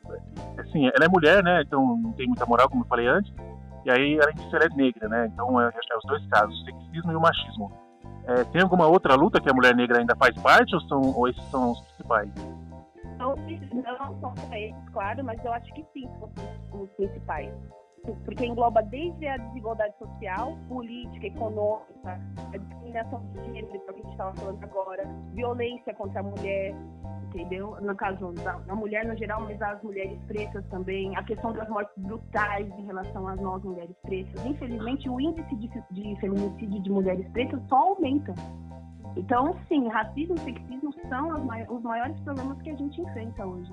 assim, 0.59 0.87
ela 0.87 1.05
é 1.05 1.09
mulher, 1.09 1.43
né? 1.43 1.63
Então 1.63 1.97
não 1.97 2.13
tem 2.13 2.27
muita 2.27 2.47
moral, 2.47 2.69
como 2.69 2.85
eu 2.85 2.89
falei 2.89 3.09
antes. 3.09 3.33
E 3.85 3.91
aí, 3.91 4.21
além 4.21 4.35
disso, 4.37 4.55
ela 4.55 4.67
é 4.67 4.77
negra, 4.77 5.09
né? 5.09 5.27
Então 5.33 5.61
é, 5.61 5.67
é 5.67 5.97
os 5.97 6.05
dois 6.07 6.25
casos, 6.29 6.61
o 6.61 6.65
sexismo 6.65 7.13
e 7.13 7.17
o 7.17 7.21
machismo. 7.21 7.73
É, 8.27 8.45
tem 8.45 8.63
alguma 8.63 8.87
outra 8.87 9.15
luta 9.15 9.41
que 9.41 9.51
a 9.51 9.55
mulher 9.55 9.75
negra 9.75 9.99
ainda 9.99 10.15
faz 10.17 10.37
parte 10.41 10.75
ou, 10.75 10.81
são, 10.83 11.01
ou 11.01 11.29
esses 11.29 11.43
são 11.45 11.73
os 11.73 11.81
principais? 11.81 12.29
Não, 13.19 13.35
não 13.35 14.21
são 14.21 14.35
esses, 14.53 14.75
claro, 14.93 15.25
mas 15.25 15.45
eu 15.45 15.53
acho 15.53 15.73
que 15.75 15.85
sim, 15.93 16.09
são 16.71 16.83
os 16.83 16.91
principais 16.93 17.53
porque 18.25 18.47
engloba 18.47 18.83
desde 18.83 19.27
a 19.27 19.37
desigualdade 19.37 19.95
social, 19.99 20.57
política, 20.69 21.27
econômica, 21.27 22.21
a 22.53 22.57
discriminação 22.57 23.23
de 23.33 23.45
gênero, 23.45 23.69
que 23.69 23.91
a 23.91 23.93
gente 23.93 24.11
estava 24.11 24.35
falando 24.35 24.65
agora, 24.65 25.09
violência 25.33 25.95
contra 25.95 26.21
a 26.21 26.23
mulher, 26.23 26.75
entendeu? 27.25 27.77
No 27.81 27.95
caso 27.95 28.33
da, 28.33 28.75
mulher 28.75 29.05
no 29.07 29.17
geral, 29.17 29.43
mas 29.43 29.61
as 29.61 29.83
mulheres 29.83 30.19
pretas 30.27 30.65
também, 30.69 31.17
a 31.17 31.23
questão 31.23 31.53
das 31.53 31.69
mortes 31.69 31.95
brutais 31.99 32.67
em 32.79 32.87
relação 32.87 33.27
às 33.29 33.41
nós 33.41 33.63
mulheres 33.63 33.97
pretas. 34.03 34.45
Infelizmente, 34.45 35.09
o 35.09 35.21
índice 35.21 35.57
de, 35.57 35.69
de 35.91 36.21
feminicídio 36.21 36.83
de 36.83 36.91
mulheres 36.91 37.29
pretas 37.31 37.61
só 37.69 37.77
aumenta. 37.77 38.35
Então, 39.17 39.57
sim, 39.69 39.89
racismo 39.89 40.35
e 40.35 40.41
sexismo 40.41 40.95
são 41.09 41.29
os 41.69 41.83
maiores 41.83 42.19
problemas 42.21 42.61
que 42.61 42.71
a 42.71 42.77
gente 42.77 43.01
enfrenta 43.01 43.47
hoje. 43.47 43.73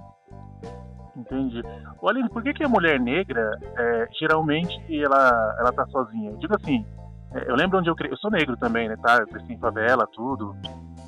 Entendi. 1.16 1.62
Olha, 2.02 2.28
por 2.30 2.42
que, 2.42 2.54
que 2.54 2.64
a 2.64 2.70
mulher 2.70 3.00
negra, 3.00 3.52
é, 3.78 4.08
geralmente, 4.20 4.76
ela, 5.04 5.56
ela 5.60 5.72
tá 5.72 5.86
sozinha? 5.88 6.32
Eu 6.32 6.38
digo 6.38 6.56
assim, 6.56 6.86
é, 7.34 7.50
eu 7.50 7.56
lembro 7.56 7.80
onde 7.80 7.90
eu 7.90 7.96
cresci, 7.96 8.14
eu 8.14 8.18
sou 8.18 8.32
negro 8.32 8.58
também, 8.58 8.90
né, 8.90 8.96
tá? 9.02 9.18
Eu 9.18 9.28
cresci 9.28 9.54
em 9.54 9.60
favela, 9.60 10.08
tudo. 10.08 10.56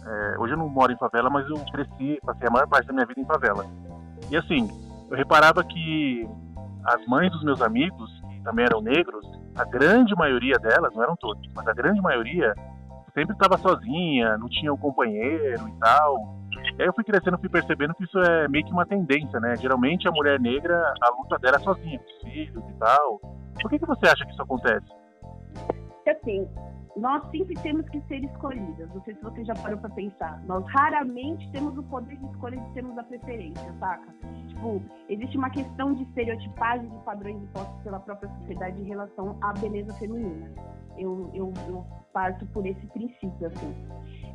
É, 0.06 0.36
hoje 0.38 0.54
eu 0.54 0.58
não 0.58 0.70
moro 0.70 0.92
em 0.92 0.98
favela, 0.98 1.30
mas 1.30 1.48
eu 1.50 1.58
cresci, 1.72 2.20
passei 2.24 2.48
a 2.48 2.52
maior 2.52 2.68
parte 2.68 2.88
da 2.88 2.94
minha 2.94 3.06
vida 3.06 3.20
em 3.20 3.26
favela. 3.26 3.66
E 4.30 4.38
assim, 4.38 4.70
eu 5.10 5.18
reparava 5.18 5.64
que 5.64 6.28
as 6.86 7.06
mães 7.08 7.32
dos 7.32 7.44
meus 7.44 7.62
amigos, 7.62 8.12
que 8.30 8.42
também 8.44 8.66
eram 8.66 8.82
negros, 8.82 9.26
a 9.56 9.66
grande 9.66 10.16
maioria 10.16 10.58
delas, 10.60 10.94
não 10.94 11.04
eram 11.04 11.16
todas, 11.16 11.42
mas 11.56 11.68
a 11.68 11.74
grande 11.74 12.02
maioria 12.02 12.54
sempre 13.14 13.34
estava 13.34 13.58
sozinha, 13.58 14.38
não 14.38 14.48
tinha 14.50 14.72
um 14.72 14.78
companheiro 14.78 15.68
e 15.68 15.80
tal. 15.80 16.36
E 16.78 16.82
aí 16.82 16.88
eu 16.88 16.94
fui 16.94 17.04
crescendo, 17.04 17.38
fui 17.38 17.50
percebendo 17.50 17.94
que 17.96 18.04
isso 18.04 18.20
é 18.20 18.48
meio 18.48 18.66
que 18.66 18.72
uma 18.72 18.86
tendência, 18.86 19.40
né? 19.40 19.56
Geralmente 19.56 20.08
a 20.08 20.12
mulher 20.12 20.40
negra, 20.40 20.94
a 21.02 21.10
luta 21.10 21.38
dela 21.38 21.58
é 21.58 21.60
sozinha, 21.60 22.00
com 22.00 22.06
os 22.06 22.34
filhos 22.34 22.64
e 22.70 22.74
tal. 22.74 23.20
Por 23.62 23.70
que, 23.70 23.80
que 23.80 23.86
você 23.86 24.08
acha 24.08 24.26
que 24.26 24.32
isso 24.32 24.42
acontece? 24.42 24.86
Assim, 26.08 26.48
nós 26.96 27.30
sempre 27.30 27.56
temos 27.56 27.88
que 27.90 28.00
ser 28.02 28.24
escolhidas. 28.24 28.90
Não 28.94 29.04
sei 29.04 29.16
se 29.16 29.22
você 29.22 29.44
já 29.44 29.54
parou 29.56 29.78
para 29.78 29.90
pensar. 29.90 30.42
Nós 30.46 30.66
raramente 30.70 31.50
temos 31.52 31.78
o 31.78 31.84
poder 31.84 32.16
de 32.16 32.26
escolha 32.28 32.58
de 32.58 32.74
termos 32.74 32.98
a 32.98 33.04
preferência, 33.04 33.74
saca? 33.80 34.14
Tipo, 34.48 34.82
existe 35.10 35.38
uma 35.38 35.50
questão 35.50 35.94
de 35.94 36.04
estereotipagem 36.04 36.88
de 36.88 36.98
padrões 37.04 37.36
impostos 37.36 37.82
pela 37.84 38.00
própria 38.00 38.30
sociedade 38.40 38.80
em 38.80 38.86
relação 38.86 39.38
à 39.42 39.52
beleza 39.54 39.94
feminina. 39.96 40.50
Eu, 40.98 41.30
eu, 41.34 41.54
eu 41.68 41.86
parto 42.14 42.46
por 42.48 42.66
esse 42.66 42.88
princípio, 42.88 43.48
assim. 43.48 43.76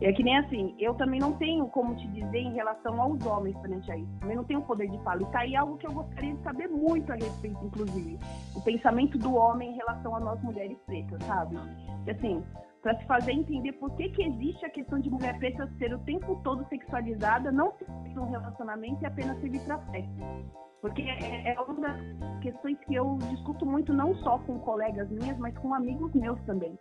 É 0.00 0.12
que 0.12 0.22
nem 0.22 0.38
assim, 0.38 0.74
eu 0.78 0.94
também 0.94 1.20
não 1.20 1.34
tenho 1.34 1.66
como 1.68 1.94
te 1.94 2.08
dizer 2.08 2.38
em 2.38 2.54
relação 2.54 3.00
aos 3.00 3.24
homens 3.26 3.54
frente 3.60 3.92
a 3.92 3.96
isso. 3.96 4.10
Também 4.20 4.36
não 4.36 4.44
tenho 4.44 4.62
poder 4.62 4.88
de 4.88 4.98
fala. 5.02 5.22
E 5.22 5.26
tá 5.26 5.40
aí 5.40 5.54
algo 5.54 5.76
que 5.76 5.86
eu 5.86 5.92
gostaria 5.92 6.34
de 6.34 6.42
saber 6.42 6.68
muito 6.68 7.12
a 7.12 7.16
respeito, 7.16 7.62
inclusive. 7.62 8.18
O 8.56 8.62
pensamento 8.62 9.18
do 9.18 9.34
homem 9.34 9.72
em 9.72 9.76
relação 9.76 10.16
a 10.16 10.20
nós 10.20 10.42
mulheres 10.42 10.78
pretas, 10.86 11.22
sabe? 11.24 11.56
E 12.06 12.10
assim, 12.10 12.42
para 12.82 12.98
se 12.98 13.04
fazer 13.04 13.32
entender 13.32 13.72
por 13.72 13.94
que, 13.96 14.08
que 14.08 14.22
existe 14.22 14.64
a 14.64 14.70
questão 14.70 14.98
de 14.98 15.10
mulher 15.10 15.38
preta 15.38 15.70
ser 15.78 15.94
o 15.94 15.98
tempo 16.00 16.40
todo 16.42 16.66
sexualizada, 16.68 17.52
não 17.52 17.72
ser 17.76 18.18
um 18.18 18.30
relacionamento 18.30 19.02
e 19.02 19.06
apenas 19.06 19.38
servir 19.40 19.60
para 19.66 19.78
sexo. 19.90 20.10
Porque 20.80 21.02
é, 21.02 21.52
é 21.52 21.60
uma 21.60 21.78
das 21.78 22.40
questões 22.40 22.78
que 22.86 22.94
eu 22.94 23.18
discuto 23.28 23.66
muito, 23.66 23.92
não 23.92 24.14
só 24.16 24.38
com 24.38 24.58
colegas 24.60 25.10
minhas, 25.10 25.36
mas 25.38 25.56
com 25.58 25.74
amigos 25.74 26.10
meus 26.14 26.40
também. 26.46 26.78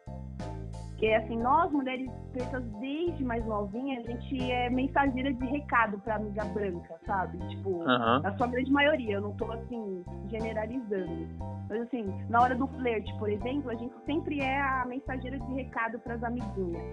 Que 1.00 1.08
é 1.08 1.16
assim, 1.16 1.38
nós 1.38 1.72
mulheres 1.72 2.12
pretas, 2.34 2.62
desde 2.82 3.24
mais 3.24 3.46
novinha, 3.46 4.02
a 4.02 4.04
gente 4.04 4.52
é 4.52 4.70
mensageira 4.70 5.32
de 5.32 5.46
recado 5.46 5.98
pra 6.00 6.18
amiga 6.18 6.44
branca, 6.44 7.00
sabe? 7.06 7.38
Tipo, 7.48 7.70
uhum. 7.70 8.20
na 8.22 8.36
sua 8.36 8.48
grande 8.48 8.70
maioria, 8.70 9.14
eu 9.14 9.22
não 9.22 9.32
tô 9.38 9.50
assim, 9.50 10.04
generalizando. 10.28 11.30
Mas 11.70 11.84
assim, 11.84 12.04
na 12.28 12.42
hora 12.42 12.54
do 12.54 12.68
flerte, 12.68 13.18
por 13.18 13.30
exemplo, 13.30 13.72
a 13.72 13.76
gente 13.76 13.96
sempre 14.06 14.42
é 14.42 14.60
a 14.60 14.86
mensageira 14.86 15.40
de 15.40 15.54
recado 15.54 16.00
pras 16.00 16.22
amiguinhas. 16.22 16.84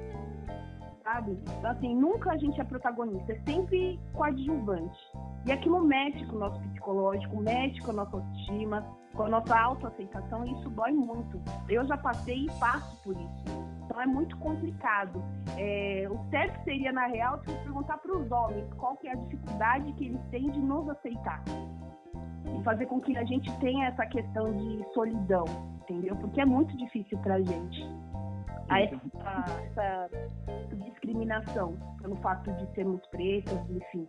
Sabe? 1.03 1.37
Então, 1.59 1.71
assim, 1.73 1.93
nunca 1.93 2.31
a 2.31 2.37
gente 2.37 2.61
é 2.61 2.65
protagonista, 2.65 3.33
é 3.33 3.41
sempre 3.45 3.99
coadjuvante. 4.13 5.01
E 5.47 5.53
aquilo 5.53 5.81
mexe 5.81 6.25
com 6.27 6.37
o 6.37 6.39
nosso 6.39 6.61
psicológico, 6.61 7.41
mexe 7.41 7.81
com 7.81 7.91
a 7.91 7.95
nossa 7.95 8.17
autoestima, 8.17 8.87
com 9.15 9.25
a 9.25 9.29
nossa 9.29 9.59
autoaceitação, 9.59 10.45
e 10.47 10.53
isso 10.53 10.71
dói 10.71 10.93
muito. 10.93 11.41
Eu 11.69 11.85
já 11.87 11.97
passei 11.97 12.45
e 12.45 12.51
passo 12.61 13.03
por 13.03 13.17
isso. 13.17 13.66
Então 13.97 14.03
é 14.03 14.07
muito 14.07 14.37
complicado. 14.37 15.25
É, 15.57 16.07
o 16.11 16.19
certo 16.29 16.63
seria, 16.65 16.93
na 16.93 17.07
real, 17.07 17.41
se 17.41 17.47
perguntar 17.47 17.97
para 17.97 18.15
os 18.15 18.31
homens 18.31 18.71
qual 18.75 18.95
que 18.99 19.09
é 19.09 19.13
a 19.13 19.15
dificuldade 19.15 19.91
que 19.95 20.05
eles 20.05 20.21
têm 20.31 20.51
de 20.51 20.61
nos 20.61 20.87
aceitar. 20.91 21.43
E 22.45 22.63
fazer 22.63 22.85
com 22.85 23.01
que 23.01 23.17
a 23.17 23.25
gente 23.25 23.51
tenha 23.59 23.87
essa 23.87 24.05
questão 24.05 24.53
de 24.53 24.85
solidão, 24.93 25.47
entendeu? 25.81 26.15
Porque 26.17 26.43
é 26.43 26.45
muito 26.45 26.77
difícil 26.77 27.17
para 27.21 27.37
a 27.37 27.43
gente. 27.43 27.87
A 28.69 28.81
essa, 28.81 28.99
essa 29.71 30.11
discriminação 30.85 31.77
pelo 32.03 32.17
fato 32.17 32.53
de 32.53 32.75
sermos 32.75 33.01
pretas, 33.07 33.59
enfim. 33.71 34.09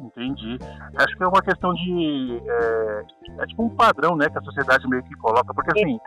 Entendi. 0.00 0.58
Acho 0.96 1.16
que 1.16 1.22
é 1.22 1.26
uma 1.26 1.42
questão 1.42 1.74
de. 1.74 2.42
É, 2.46 3.04
é, 3.38 3.46
tipo 3.46 3.62
um 3.62 3.68
padrão, 3.68 4.16
né, 4.16 4.28
que 4.30 4.38
a 4.38 4.42
sociedade 4.42 4.88
meio 4.88 5.02
que 5.02 5.14
coloca. 5.16 5.52
Porque 5.52 5.78
assim, 5.78 5.98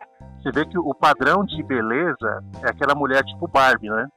você 0.42 0.52
vê 0.52 0.66
que 0.66 0.78
o 0.78 0.94
padrão 0.94 1.46
de 1.46 1.62
beleza 1.64 2.44
é 2.64 2.70
aquela 2.70 2.96
mulher 2.96 3.24
tipo 3.24 3.48
Barbie, 3.48 3.90
né? 3.90 4.08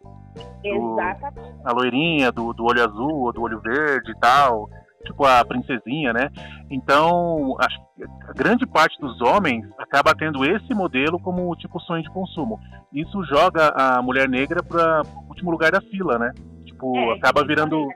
Exatamente. 0.62 1.56
a 1.64 1.72
loirinha 1.72 2.32
do, 2.32 2.52
do 2.52 2.64
olho 2.64 2.84
azul 2.84 3.25
ou 3.25 3.32
do 3.32 3.42
olho 3.42 3.60
verde 3.60 4.10
e 4.10 4.18
tal. 4.18 4.68
Tipo 5.05 5.25
a 5.25 5.45
princesinha, 5.45 6.12
né? 6.12 6.31
Então, 6.71 7.57
acho 7.61 7.79
que 7.95 8.05
a 8.29 8.33
grande 8.33 8.67
parte 8.67 9.00
dos 9.00 9.21
homens 9.21 9.65
acaba 9.79 10.15
tendo 10.15 10.45
esse 10.45 10.75
modelo 10.75 11.19
como 11.21 11.55
tipo 11.57 11.79
sonho 11.81 12.03
de 12.03 12.11
consumo. 12.11 12.59
Isso 12.93 13.23
joga 13.25 13.69
a 13.69 14.03
mulher 14.03 14.29
negra 14.29 14.62
para 14.62 15.03
o 15.03 15.29
último 15.29 15.50
lugar 15.50 15.71
da 15.71 15.81
fila, 15.81 16.19
né? 16.19 16.33
Tipo, 16.65 16.97
é, 16.97 17.12
acaba 17.15 17.45
virando 17.45 17.87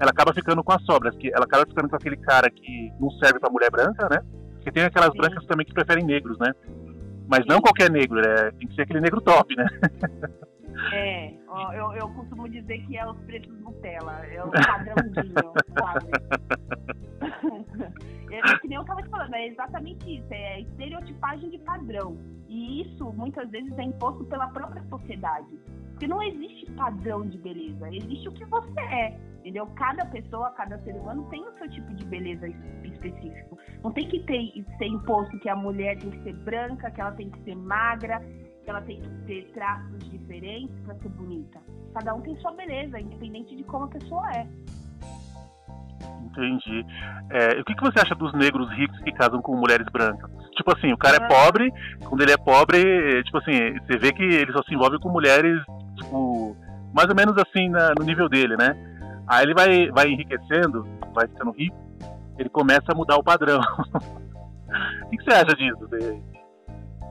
ela 0.00 0.10
acaba 0.10 0.32
ficando 0.32 0.64
com 0.64 0.72
as 0.72 0.82
sobras, 0.84 1.14
que 1.16 1.30
ela 1.32 1.44
acaba 1.44 1.66
ficando 1.66 1.90
com 1.90 1.96
aquele 1.96 2.16
cara 2.16 2.50
que 2.50 2.90
não 2.98 3.10
serve 3.12 3.38
para 3.38 3.50
mulher 3.50 3.70
branca, 3.70 4.08
né? 4.10 4.22
Porque 4.54 4.72
tem 4.72 4.84
aquelas 4.84 5.12
Sim. 5.12 5.18
brancas 5.18 5.44
também 5.44 5.66
que 5.66 5.74
preferem 5.74 6.04
negros, 6.04 6.38
né? 6.38 6.54
Mas 7.28 7.44
não 7.46 7.60
qualquer 7.60 7.90
negro, 7.90 8.18
é, 8.18 8.50
tem 8.52 8.66
que 8.66 8.74
ser 8.74 8.82
aquele 8.82 9.00
negro 9.00 9.20
top, 9.20 9.54
né? 9.54 9.66
É, 10.92 11.34
eu, 11.74 11.92
eu 11.92 12.08
costumo 12.14 12.48
dizer 12.48 12.84
que 12.86 12.96
é 12.96 13.06
os 13.06 13.18
preços 13.22 13.58
Nutella, 13.60 14.24
é 14.26 14.42
o 14.42 14.50
padrãozinho, 14.50 15.52
quase. 15.78 16.10
É, 18.30 18.38
é 18.52 18.58
que 18.58 18.68
nem 18.68 18.78
eu 18.78 18.84
tava 18.84 19.02
te 19.02 19.08
falando, 19.08 19.34
é 19.34 19.46
exatamente 19.48 20.18
isso, 20.18 20.26
é 20.30 20.60
estereotipagem 20.60 21.50
de 21.50 21.58
padrão. 21.58 22.16
E 22.48 22.82
isso 22.82 23.12
muitas 23.12 23.48
vezes 23.50 23.76
é 23.78 23.82
imposto 23.82 24.24
pela 24.24 24.48
própria 24.48 24.82
sociedade. 24.84 25.58
Porque 25.90 26.08
não 26.08 26.22
existe 26.22 26.70
padrão 26.72 27.26
de 27.26 27.38
beleza, 27.38 27.88
existe 27.94 28.28
o 28.28 28.32
que 28.32 28.44
você 28.46 28.80
é. 28.80 29.18
Entendeu? 29.40 29.66
Cada 29.68 30.04
pessoa, 30.06 30.50
cada 30.50 30.78
ser 30.80 30.94
humano 30.94 31.26
tem 31.30 31.42
o 31.42 31.52
seu 31.58 31.68
tipo 31.70 31.94
de 31.94 32.04
beleza 32.04 32.46
específico. 32.84 33.58
Não 33.82 33.90
tem 33.90 34.06
que 34.08 34.20
ter, 34.24 34.52
ser 34.76 34.86
imposto 34.86 35.38
que 35.40 35.48
a 35.48 35.56
mulher 35.56 35.98
tem 35.98 36.10
que 36.10 36.22
ser 36.22 36.34
branca, 36.38 36.90
que 36.90 37.00
ela 37.00 37.12
tem 37.12 37.30
que 37.30 37.42
ser 37.44 37.54
magra, 37.54 38.20
ela 38.66 38.80
tem 38.82 39.00
que 39.00 39.08
ter 39.26 39.50
traços 39.52 40.10
diferentes 40.10 40.78
para 40.84 40.94
ser 40.96 41.08
bonita. 41.10 41.58
Cada 41.94 42.14
um 42.14 42.20
tem 42.20 42.36
sua 42.36 42.52
beleza, 42.52 43.00
independente 43.00 43.56
de 43.56 43.64
como 43.64 43.84
a 43.84 43.88
pessoa 43.88 44.30
é. 44.32 44.46
Entendi. 46.24 46.86
É, 47.30 47.60
o 47.60 47.64
que, 47.64 47.74
que 47.74 47.82
você 47.82 48.00
acha 48.00 48.14
dos 48.14 48.32
negros 48.34 48.70
ricos 48.70 48.98
que 49.00 49.12
casam 49.12 49.42
com 49.42 49.56
mulheres 49.56 49.86
brancas? 49.92 50.30
Tipo 50.56 50.76
assim, 50.76 50.92
o 50.92 50.96
cara 50.96 51.16
é 51.16 51.28
pobre, 51.28 51.72
quando 52.04 52.20
ele 52.22 52.32
é 52.32 52.36
pobre, 52.36 53.22
tipo 53.24 53.38
assim, 53.38 53.78
você 53.80 53.98
vê 53.98 54.12
que 54.12 54.22
ele 54.22 54.52
só 54.52 54.62
se 54.62 54.74
envolve 54.74 54.98
com 55.00 55.08
mulheres, 55.08 55.60
tipo, 55.96 56.56
mais 56.94 57.08
ou 57.08 57.16
menos 57.16 57.36
assim 57.36 57.68
na, 57.68 57.92
no 57.98 58.04
nível 58.04 58.28
dele, 58.28 58.56
né? 58.56 58.76
Aí 59.26 59.44
ele 59.44 59.54
vai, 59.54 59.90
vai 59.90 60.08
enriquecendo, 60.08 60.86
vai 61.14 61.26
ficando 61.26 61.52
rico, 61.52 61.76
ele 62.38 62.48
começa 62.48 62.92
a 62.92 62.94
mudar 62.94 63.16
o 63.16 63.24
padrão. 63.24 63.60
o 65.04 65.10
que, 65.10 65.16
que 65.16 65.24
você 65.24 65.30
acha 65.30 65.56
disso? 65.56 65.88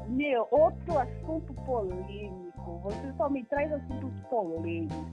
Meu, 0.10 0.48
outro 0.52 0.98
assunto 0.98 1.54
polêmico. 1.66 2.80
Você 2.84 3.14
só 3.18 3.30
me 3.30 3.44
traz 3.46 3.72
assuntos 3.72 4.20
polêmicos. 4.30 4.98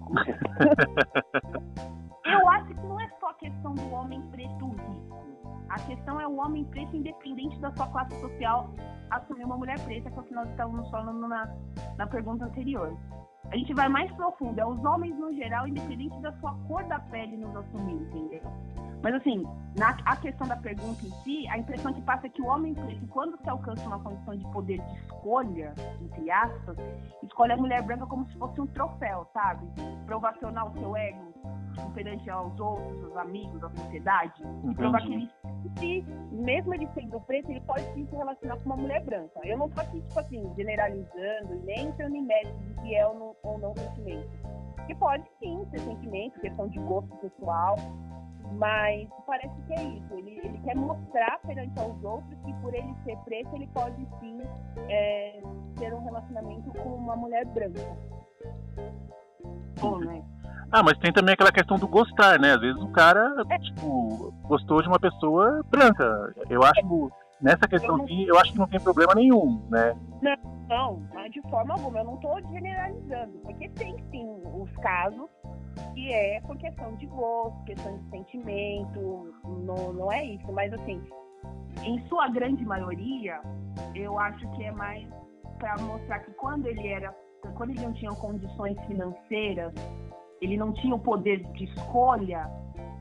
Eu 2.24 2.48
acho 2.48 2.68
que 2.68 2.86
não 2.86 3.00
é 3.00 3.08
só 3.20 3.28
a 3.28 3.34
questão 3.34 3.74
do 3.74 3.92
homem 3.92 4.20
preto 4.30 4.68
rico. 4.68 5.16
A 5.68 5.78
questão 5.80 6.18
é 6.20 6.26
o 6.26 6.36
homem 6.36 6.64
preto, 6.64 6.96
independente 6.96 7.58
da 7.60 7.70
sua 7.76 7.86
classe 7.88 8.18
social, 8.20 8.70
assumir 9.10 9.44
uma 9.44 9.56
mulher 9.56 9.78
preta, 9.84 10.10
que 10.10 10.18
é 10.18 10.20
o 10.20 10.24
que 10.24 10.34
nós 10.34 10.48
estávamos 10.50 10.90
falando 10.90 11.28
na, 11.28 11.54
na 11.96 12.06
pergunta 12.06 12.46
anterior. 12.46 12.96
A 13.50 13.56
gente 13.56 13.72
vai 13.74 13.88
mais 13.88 14.10
profundo, 14.12 14.58
é 14.58 14.66
os 14.66 14.84
homens 14.84 15.16
no 15.18 15.32
geral, 15.34 15.68
independente 15.68 16.20
da 16.20 16.32
sua 16.38 16.52
cor 16.66 16.84
da 16.84 16.98
pele, 16.98 17.36
nos 17.36 17.54
assumir, 17.56 17.94
entendeu? 17.94 18.42
Mas 19.02 19.14
assim, 19.14 19.44
na 19.78 19.96
a 20.04 20.16
questão 20.16 20.48
da 20.48 20.56
pergunta 20.56 21.06
em 21.06 21.10
si, 21.22 21.46
a 21.48 21.58
impressão 21.58 21.92
que 21.92 22.02
passa 22.02 22.26
é 22.26 22.30
que 22.30 22.42
o 22.42 22.46
homem 22.46 22.74
preto, 22.74 23.06
quando 23.08 23.38
se 23.40 23.48
alcança 23.48 23.86
uma 23.86 24.00
condição 24.00 24.36
de 24.36 24.44
poder 24.52 24.80
de 24.80 24.96
escolha, 25.04 25.74
entre 26.00 26.30
aspas, 26.30 26.76
escolhe 27.22 27.52
a 27.52 27.56
mulher 27.56 27.82
branca 27.82 28.06
como 28.06 28.26
se 28.26 28.36
fosse 28.36 28.60
um 28.60 28.66
troféu, 28.66 29.28
sabe? 29.32 29.66
Pra 30.06 30.16
ovacionar 30.16 30.66
o 30.66 30.78
seu 30.78 30.96
ego 30.96 31.32
tipo, 31.76 31.90
perante 31.90 32.28
aos 32.30 32.58
outros, 32.58 33.04
os 33.04 33.16
amigos, 33.16 33.62
a 33.62 33.70
sociedade, 33.70 34.42
e 34.64 34.74
provar 34.74 35.02
que 35.02 35.14
ele 35.14 35.30
se, 35.78 36.04
mesmo 36.32 36.74
ele 36.74 36.88
sendo 36.94 37.20
preto, 37.20 37.50
ele 37.50 37.60
pode 37.60 37.82
sim 37.92 38.06
se 38.06 38.16
relacionar 38.16 38.56
com 38.58 38.66
uma 38.66 38.76
mulher 38.76 39.04
branca. 39.04 39.40
Eu 39.44 39.58
não 39.58 39.68
tô 39.68 39.80
aqui, 39.80 40.00
tipo 40.00 40.20
assim, 40.20 40.52
generalizando, 40.56 41.54
nem 41.64 41.86
entrando 41.86 42.14
em 42.14 42.22
mérito 42.22 42.58
de 42.58 42.74
que 42.74 42.94
é 42.94 43.06
ou 43.06 43.18
não, 43.18 43.36
ou 43.42 43.58
não 43.58 43.74
sentimento. 43.76 44.28
Que 44.86 44.94
pode 44.94 45.24
sim 45.38 45.66
ser 45.70 45.80
sentimento, 45.80 46.40
questão 46.40 46.68
de 46.68 46.78
gosto 46.80 47.14
pessoal, 47.16 47.76
mas 48.52 49.08
parece 49.26 49.54
que 49.66 49.72
é 49.72 49.82
isso. 49.82 50.14
Ele, 50.14 50.38
ele 50.44 50.58
quer 50.58 50.76
mostrar 50.76 51.40
perante 51.40 51.78
aos 51.80 52.02
outros 52.04 52.38
que 52.44 52.52
por 52.54 52.72
ele 52.72 52.94
ser 53.04 53.16
preto, 53.24 53.54
ele 53.56 53.66
pode 53.68 54.06
sim 54.20 54.40
é, 54.88 55.42
ter 55.76 55.92
um 55.92 56.04
relacionamento 56.04 56.70
com 56.72 56.94
uma 56.94 57.16
mulher 57.16 57.44
branca. 57.46 57.96
Bom, 59.80 59.98
né? 59.98 60.24
Ah, 60.70 60.82
mas 60.82 60.98
tem 60.98 61.12
também 61.12 61.34
aquela 61.34 61.52
questão 61.52 61.78
do 61.78 61.86
gostar, 61.86 62.38
né? 62.38 62.54
Às 62.54 62.60
vezes 62.60 62.80
o 62.82 62.88
cara, 62.88 63.32
é. 63.48 63.58
tipo, 63.58 64.32
gostou 64.44 64.82
de 64.82 64.88
uma 64.88 64.98
pessoa 64.98 65.64
branca. 65.70 66.34
Eu 66.50 66.62
acho, 66.62 67.10
nessa 67.40 67.68
questão 67.68 67.96
aqui, 67.96 68.26
eu 68.26 68.38
acho 68.38 68.52
que 68.52 68.58
não 68.58 68.66
tem 68.66 68.80
problema 68.80 69.14
nenhum, 69.14 69.62
né? 69.70 69.96
Não, 70.22 70.36
não, 70.68 71.28
de 71.30 71.40
forma 71.42 71.74
alguma. 71.74 72.00
Eu 72.00 72.04
não 72.04 72.14
estou 72.16 72.40
generalizando, 72.52 73.38
porque 73.44 73.68
tem 73.70 73.96
sim 74.10 74.26
os 74.44 74.70
casos 74.78 75.28
que 75.94 76.12
é 76.12 76.40
por 76.40 76.56
questão 76.58 76.94
de 76.96 77.06
gosto, 77.06 77.64
questão 77.64 77.96
de 77.98 78.10
sentimento, 78.10 79.34
não, 79.44 79.92
não 79.92 80.12
é 80.12 80.24
isso. 80.24 80.50
Mas 80.52 80.72
assim, 80.72 81.02
em 81.84 82.06
sua 82.08 82.28
grande 82.28 82.64
maioria, 82.64 83.40
eu 83.94 84.18
acho 84.18 84.48
que 84.52 84.64
é 84.64 84.70
mais 84.72 85.06
para 85.58 85.76
mostrar 85.82 86.20
que 86.20 86.32
quando 86.32 86.66
ele 86.66 86.86
era, 86.88 87.14
quando 87.54 87.70
ele 87.70 87.80
não 87.80 87.92
tinha 87.92 88.10
condições 88.12 88.78
financeiras 88.86 89.72
ele 90.40 90.56
não 90.56 90.72
tinha 90.72 90.94
o 90.94 90.98
poder 90.98 91.42
de 91.52 91.64
escolha, 91.64 92.50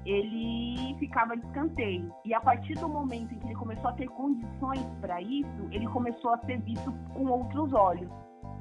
ele 0.06 0.96
ficava 1.00 1.36
de 1.36 1.46
escanteio. 1.46 2.12
E 2.24 2.34
a 2.34 2.40
partir 2.40 2.74
do 2.76 2.88
momento 2.88 3.34
em 3.34 3.40
que 3.40 3.48
ele 3.48 3.56
começou 3.56 3.90
a 3.90 3.94
ter 3.94 4.08
condições 4.08 4.86
para 5.02 5.22
isso, 5.22 5.68
ele 5.72 5.88
começou 5.88 6.34
a 6.34 6.38
ser 6.40 6.60
visto 6.62 6.94
com 7.14 7.26
outros 7.26 7.74
olhos, 7.74 8.10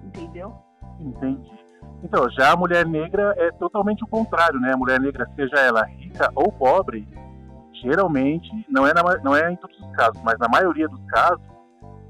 entendeu? 0.02 0.54
Entendi. 0.98 1.52
Então, 2.02 2.28
já 2.30 2.52
a 2.52 2.56
mulher 2.56 2.86
negra 2.86 3.34
é 3.36 3.50
totalmente 3.52 4.02
o 4.04 4.06
contrário, 4.06 4.60
né? 4.60 4.72
A 4.72 4.76
mulher 4.76 5.00
negra, 5.00 5.28
seja 5.36 5.56
ela 5.56 5.84
rica 5.84 6.30
ou 6.34 6.50
pobre, 6.50 7.06
geralmente, 7.82 8.50
não 8.68 8.86
é, 8.86 8.94
na, 8.94 9.02
não 9.22 9.34
é 9.34 9.52
em 9.52 9.56
todos 9.56 9.78
os 9.78 9.90
casos, 9.92 10.20
mas 10.22 10.38
na 10.38 10.48
maioria 10.48 10.88
dos 10.88 11.04
casos, 11.06 11.44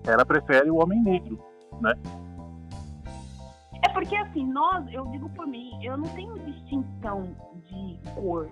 ela 0.06 0.24
prefere 0.24 0.70
o 0.70 0.76
homem 0.76 1.02
negro, 1.02 1.38
né? 1.80 1.94
Porque 3.94 4.16
assim, 4.16 4.44
nós, 4.52 4.84
eu 4.92 5.06
digo 5.06 5.30
por 5.30 5.46
mim, 5.46 5.82
eu 5.82 5.96
não 5.96 6.08
tenho 6.10 6.34
distinção 6.40 7.22
de 7.64 7.98
cor. 8.14 8.50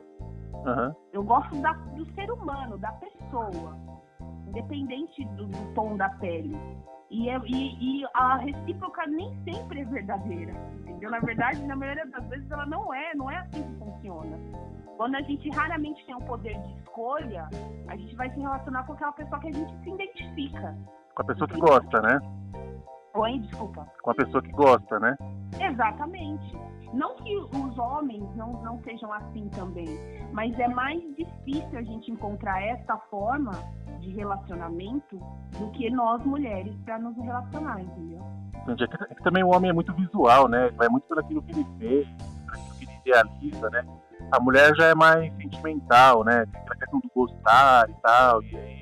Aham. 0.65 0.95
Eu 1.13 1.23
gosto 1.25 1.55
da- 1.61 1.73
do 1.73 2.05
ser 2.15 2.31
humano, 2.31 2.79
da 2.79 2.93
pessoa, 2.93 3.77
independente 4.47 5.25
do, 5.37 5.47
do 5.47 5.75
tom 5.75 5.97
da 5.97 6.09
pele. 6.11 6.57
E, 7.11 7.29
é- 7.29 7.41
e- 7.45 8.01
e 8.03 8.07
a 8.15 8.37
recíproca 8.37 9.07
nem 9.07 9.29
sempre 9.45 9.81
é 9.81 9.85
verdadeira, 9.85 10.53
entendeu? 10.81 11.11
Na 11.11 11.19
verdade, 11.19 11.63
na 11.67 11.77
maioria 11.77 12.07
das 12.07 12.25
vezes 12.29 12.51
ela 12.51 12.65
não 12.67 12.95
é, 12.95 13.15
não 13.15 13.31
é 13.31 13.39
assim 13.39 13.63
que 13.63 13.79
funciona. 13.79 14.39
Quando 14.97 15.17
a 15.17 15.21
gente 15.23 15.51
raramente 15.51 16.05
tem 16.07 16.15
o 16.15 16.21
poder 16.21 16.57
de 16.63 16.73
escolha, 16.79 17.49
a 17.89 17.97
gente 17.97 18.15
vai 18.15 18.31
se 18.31 18.39
relacionar 18.41 18.85
com 18.87 18.93
aquela 18.93 19.13
pessoa 19.13 19.41
que 19.41 19.49
a 19.49 19.53
gente 19.53 19.75
se 19.83 19.91
identifica. 19.91 20.77
Com 21.15 21.23
a 21.23 21.25
pessoa 21.25 21.49
que 21.49 21.59
gosta, 21.61 22.01
né? 22.03 22.21
Oi, 23.15 23.39
desculpa. 23.41 23.87
Com 24.03 24.11
a 24.11 24.15
pessoa 24.15 24.43
que 24.43 24.53
gosta, 24.53 24.99
né? 24.99 25.17
Exatamente. 25.61 26.57
Não 26.95 27.15
que 27.17 27.37
os 27.37 27.79
homens 27.79 28.25
não, 28.37 28.53
não 28.63 28.83
sejam 28.83 29.13
assim 29.13 29.49
também, 29.51 29.87
mas 30.33 30.59
é 30.59 30.69
mais 30.69 31.01
difícil 31.17 31.79
a 31.79 31.83
gente 31.83 32.11
encontrar 32.11 32.63
essa 32.63 32.97
forma 33.11 33.53
de 34.01 34.11
relacionamento 34.11 35.17
do 35.59 35.71
que 35.73 35.89
nós 35.91 36.23
mulheres 36.25 36.75
para 36.85 36.99
nos 36.99 37.17
relacionar, 37.17 37.81
entendeu? 37.81 38.21
Entendi. 38.63 38.85
É 38.85 38.87
que, 38.87 39.05
é 39.05 39.15
que 39.15 39.23
também 39.23 39.43
o 39.43 39.49
homem 39.49 39.71
é 39.71 39.73
muito 39.73 39.93
visual, 39.95 40.49
né? 40.49 40.71
Vai 40.77 40.89
muito 40.89 41.05
pelo 41.05 41.21
aquilo 41.21 41.43
que 41.43 41.53
ele 41.53 41.67
vê, 41.79 42.07
por 42.45 42.55
aquilo 42.55 42.75
que 42.77 42.85
ele 42.85 42.99
idealiza, 43.01 43.71
né? 43.71 43.85
A 44.31 44.41
mulher 44.41 44.75
já 44.77 44.87
é 44.87 44.95
mais 44.95 45.35
sentimental, 45.37 46.25
né? 46.25 46.47
Tem 46.47 46.61
aquela 46.61 46.77
questão 46.77 47.01
do 47.01 47.11
gostar 47.15 47.89
e 47.91 47.95
tal. 48.03 48.43
E 48.43 48.57
aí. 48.57 48.82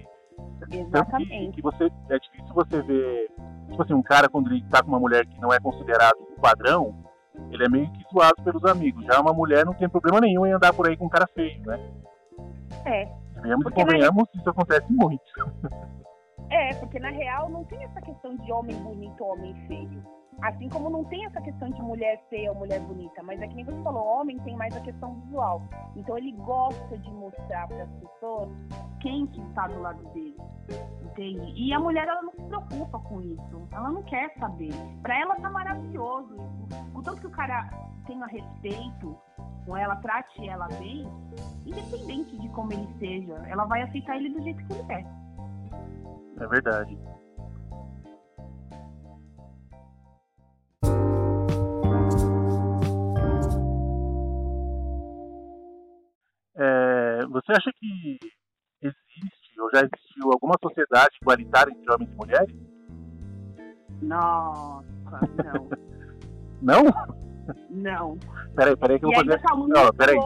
Tanto 0.71 1.17
que, 1.17 1.23
Exatamente. 1.23 1.53
que 1.53 1.63
você. 1.63 1.91
É 2.09 2.19
difícil 2.19 2.55
você 2.55 2.83
ver. 2.83 3.31
Tipo 3.69 3.83
assim, 3.83 3.95
um 3.95 4.03
cara 4.03 4.29
quando 4.29 4.51
ele 4.51 4.65
tá 4.71 4.83
com 4.83 4.89
uma 4.89 5.01
mulher 5.01 5.27
que 5.27 5.41
não 5.41 5.53
é 5.53 5.59
considerado 5.59 6.17
um 6.21 6.41
padrão, 6.41 6.95
ele 7.51 7.65
é 7.65 7.69
meio 7.69 7.91
que 7.93 8.05
zoado 8.13 8.43
pelos 8.43 8.65
amigos. 8.65 9.05
Já 9.05 9.21
uma 9.21 9.33
mulher 9.33 9.65
não 9.65 9.75
tem 9.75 9.89
problema 9.89 10.21
nenhum 10.21 10.47
em 10.47 10.53
andar 10.53 10.73
por 10.73 10.89
aí 10.89 10.97
com 10.97 11.07
um 11.07 11.11
cara 11.11 11.27
feio, 11.35 11.61
né? 11.67 11.79
É. 12.85 13.09
Venhamos 13.41 13.67
e 13.67 13.71
convenhamos, 13.71 14.29
isso 14.35 14.51
acontece 14.51 14.87
muito. 14.93 15.23
É, 16.51 16.75
porque 16.75 16.99
na 16.99 17.11
real 17.11 17.49
não 17.49 17.65
tem 17.65 17.83
essa 17.85 18.01
questão 18.01 18.37
de 18.37 18.53
homem 18.53 18.77
bonito 18.77 19.23
ou 19.23 19.33
homem 19.33 19.55
feio. 19.69 20.03
Assim 20.43 20.69
como 20.69 20.89
não 20.89 21.05
tem 21.05 21.25
essa 21.27 21.41
questão 21.41 21.71
de 21.71 21.83
mulher 21.83 22.23
feia 22.31 22.51
ou 22.51 22.59
mulher 22.59 22.81
bonita, 22.81 23.23
mas 23.23 23.41
é 23.41 23.47
que 23.47 23.55
nem 23.55 23.65
você 23.65 23.83
falou, 23.83 24.03
homem 24.05 24.39
tem 24.41 24.57
mais 24.57 24.75
a 24.75 24.81
questão 24.81 25.15
visual. 25.21 25.63
Então 25.95 26.17
ele 26.17 26.33
gosta 26.33 26.97
de 26.97 27.11
mostrar 27.11 27.69
para 27.69 27.83
as 27.83 27.91
pessoas 27.91 28.49
quem 29.01 29.27
que 29.27 29.41
está 29.43 29.67
do 29.69 29.81
lado 29.81 30.03
dele. 30.15 30.37
Entende? 31.05 31.53
E 31.57 31.73
a 31.75 31.79
mulher 31.79 32.07
ela 32.09 32.23
não 32.23 32.33
se 32.33 32.43
preocupa 32.43 32.99
com 33.01 33.21
isso. 33.21 33.69
Ela 33.73 33.91
não 33.91 34.03
quer 34.05 34.33
saber. 34.39 34.73
Para 35.03 35.21
ela 35.21 35.35
tá 35.37 35.51
maravilhoso. 35.51 36.37
O 36.95 37.03
tanto 37.03 37.21
que 37.21 37.27
o 37.27 37.31
cara 37.31 37.69
tenha 38.07 38.27
respeito 38.27 39.19
com 39.67 39.77
ela, 39.77 39.97
trate 39.97 40.49
ela 40.49 40.67
bem, 40.79 41.07
independente 41.67 42.37
de 42.39 42.49
como 42.51 42.73
ele 42.73 42.89
seja, 42.99 43.35
ela 43.47 43.65
vai 43.67 43.83
aceitar 43.83 44.17
ele 44.17 44.31
do 44.31 44.43
jeito 44.43 44.65
que 44.67 44.73
ele 44.73 44.93
é. 44.93 45.05
É 46.43 46.47
verdade. 46.47 46.99
É, 57.21 57.27
você 57.27 57.53
acha 57.53 57.71
que 57.79 58.19
existe 58.83 59.61
ou 59.61 59.71
já 59.73 59.81
existiu 59.81 60.33
alguma 60.33 60.55
sociedade 60.63 61.19
igualitária 61.21 61.71
entre 61.71 61.93
homens 61.93 62.11
e 62.11 62.17
mulheres? 62.17 62.57
Nossa, 64.03 64.85
não. 65.45 65.69
Não? 66.63 66.85
Não. 67.71 68.19
Peraí, 68.55 68.77
peraí 68.77 68.99
que 68.99 69.07
eu 69.07 69.11
vou 69.11 69.25
fazer. 69.25 69.41
tá 69.41 69.57
Não, 69.57 69.91
peraí. 69.95 70.19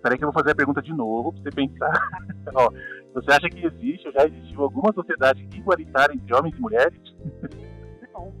Peraí 0.00 0.16
que 0.16 0.24
eu 0.24 0.30
vou 0.30 0.40
fazer 0.40 0.52
a 0.52 0.54
pergunta 0.54 0.80
de 0.80 0.94
novo 0.94 1.32
pra 1.32 1.42
você 1.42 1.50
pensar. 1.50 1.92
Ó, 2.54 2.70
você 3.12 3.32
acha 3.32 3.48
que 3.48 3.66
existe 3.66 4.06
ou 4.06 4.12
já 4.12 4.24
existiu 4.24 4.62
alguma 4.62 4.92
sociedade 4.92 5.42
igualitária 5.52 6.14
entre 6.14 6.32
homens 6.32 6.56
e 6.56 6.60
mulheres? 6.60 7.00
Não. 8.14 8.32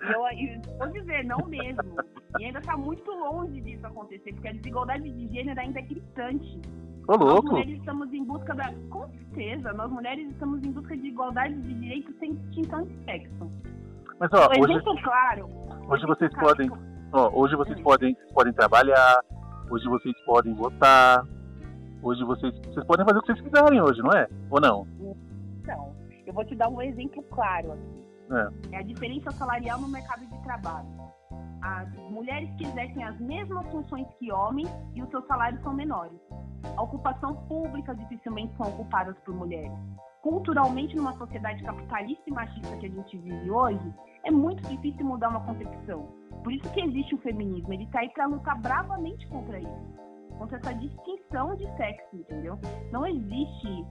Eu, 0.00 0.26
eu 0.26 0.78
vou 0.78 0.88
dizer, 0.90 1.24
não 1.24 1.44
mesmo. 1.48 1.96
E 2.38 2.44
ainda 2.44 2.60
tá 2.60 2.76
muito 2.76 3.10
longe 3.10 3.60
disso 3.60 3.84
acontecer, 3.84 4.32
porque 4.32 4.48
a 4.48 4.52
desigualdade 4.52 5.10
de 5.10 5.34
gênero 5.34 5.60
ainda 5.60 5.80
é 5.80 5.82
gritante. 5.82 6.60
Ô 7.08 7.16
Nós 7.16 7.20
louco! 7.20 7.48
mulheres 7.50 7.78
estamos 7.78 8.12
em 8.12 8.24
busca 8.24 8.54
da. 8.54 8.72
Com 8.90 9.08
certeza, 9.08 9.72
nós 9.72 9.90
mulheres 9.90 10.30
estamos 10.30 10.62
em 10.62 10.70
busca 10.72 10.96
de 10.96 11.06
igualdade 11.08 11.54
de 11.60 11.74
direitos 11.74 12.14
sem 12.18 12.34
distinção 12.34 12.84
de 12.84 13.04
sexo. 13.04 13.50
Mas 14.20 14.30
ó, 14.32 14.46
Um 14.56 14.62
hoje, 14.62 14.72
exemplo 14.72 15.02
claro. 15.02 15.46
hoje 15.88 16.04
um 16.04 16.08
vocês 16.08 16.32
podem. 16.34 16.70
Ó, 17.12 17.30
hoje 17.40 17.56
vocês 17.56 17.78
Hum. 17.78 17.82
podem, 17.82 18.16
podem 18.32 18.52
trabalhar, 18.52 19.16
hoje 19.70 19.86
vocês 19.88 20.14
podem 20.24 20.54
votar, 20.54 21.26
hoje 22.02 22.24
vocês, 22.24 22.54
vocês 22.66 22.86
podem 22.86 23.04
fazer 23.04 23.18
o 23.18 23.22
que 23.22 23.32
vocês 23.34 23.40
quiserem 23.48 23.80
hoje, 23.82 24.00
não 24.00 24.12
é? 24.12 24.28
Ou 24.50 24.60
não? 24.60 24.86
Então, 25.60 25.92
eu 26.26 26.32
vou 26.32 26.44
te 26.44 26.54
dar 26.54 26.68
um 26.68 26.80
exemplo 26.80 27.22
claro 27.30 27.72
aqui. 27.72 28.02
É. 28.70 28.76
É 28.76 28.78
a 28.78 28.82
diferença 28.82 29.30
salarial 29.32 29.78
no 29.80 29.88
mercado 29.88 30.20
de 30.24 30.42
trabalho. 30.42 30.86
As 31.62 31.88
mulheres 32.10 32.50
que 32.56 32.64
exercem 32.64 33.04
as 33.04 33.18
mesmas 33.20 33.66
funções 33.70 34.06
que 34.18 34.32
homens 34.32 34.68
e 34.94 35.02
os 35.02 35.08
seus 35.10 35.26
salários 35.26 35.62
são 35.62 35.72
menores. 35.72 36.18
A 36.76 36.82
ocupação 36.82 37.34
pública 37.46 37.94
dificilmente 37.94 38.56
são 38.56 38.68
ocupadas 38.68 39.16
por 39.24 39.34
mulheres. 39.34 39.72
Culturalmente, 40.22 40.94
numa 40.96 41.12
sociedade 41.14 41.62
capitalista 41.64 42.22
e 42.26 42.32
machista 42.32 42.76
que 42.76 42.86
a 42.86 42.90
gente 42.90 43.18
vive 43.18 43.50
hoje, 43.50 43.94
é 44.24 44.30
muito 44.30 44.62
difícil 44.68 45.04
mudar 45.04 45.30
uma 45.30 45.40
concepção. 45.40 46.08
Por 46.44 46.52
isso 46.52 46.72
que 46.72 46.80
existe 46.80 47.14
o 47.14 47.18
feminismo. 47.18 47.72
Ele 47.72 47.84
está 47.84 48.00
aí 48.00 48.08
para 48.10 48.26
lutar 48.26 48.60
bravamente 48.60 49.26
contra 49.28 49.58
isso. 49.58 50.02
Contra 50.38 50.58
essa 50.58 50.74
distinção 50.74 51.56
de 51.56 51.66
sexo, 51.76 52.16
entendeu? 52.16 52.58
Não 52.92 53.04
existe 53.04 53.84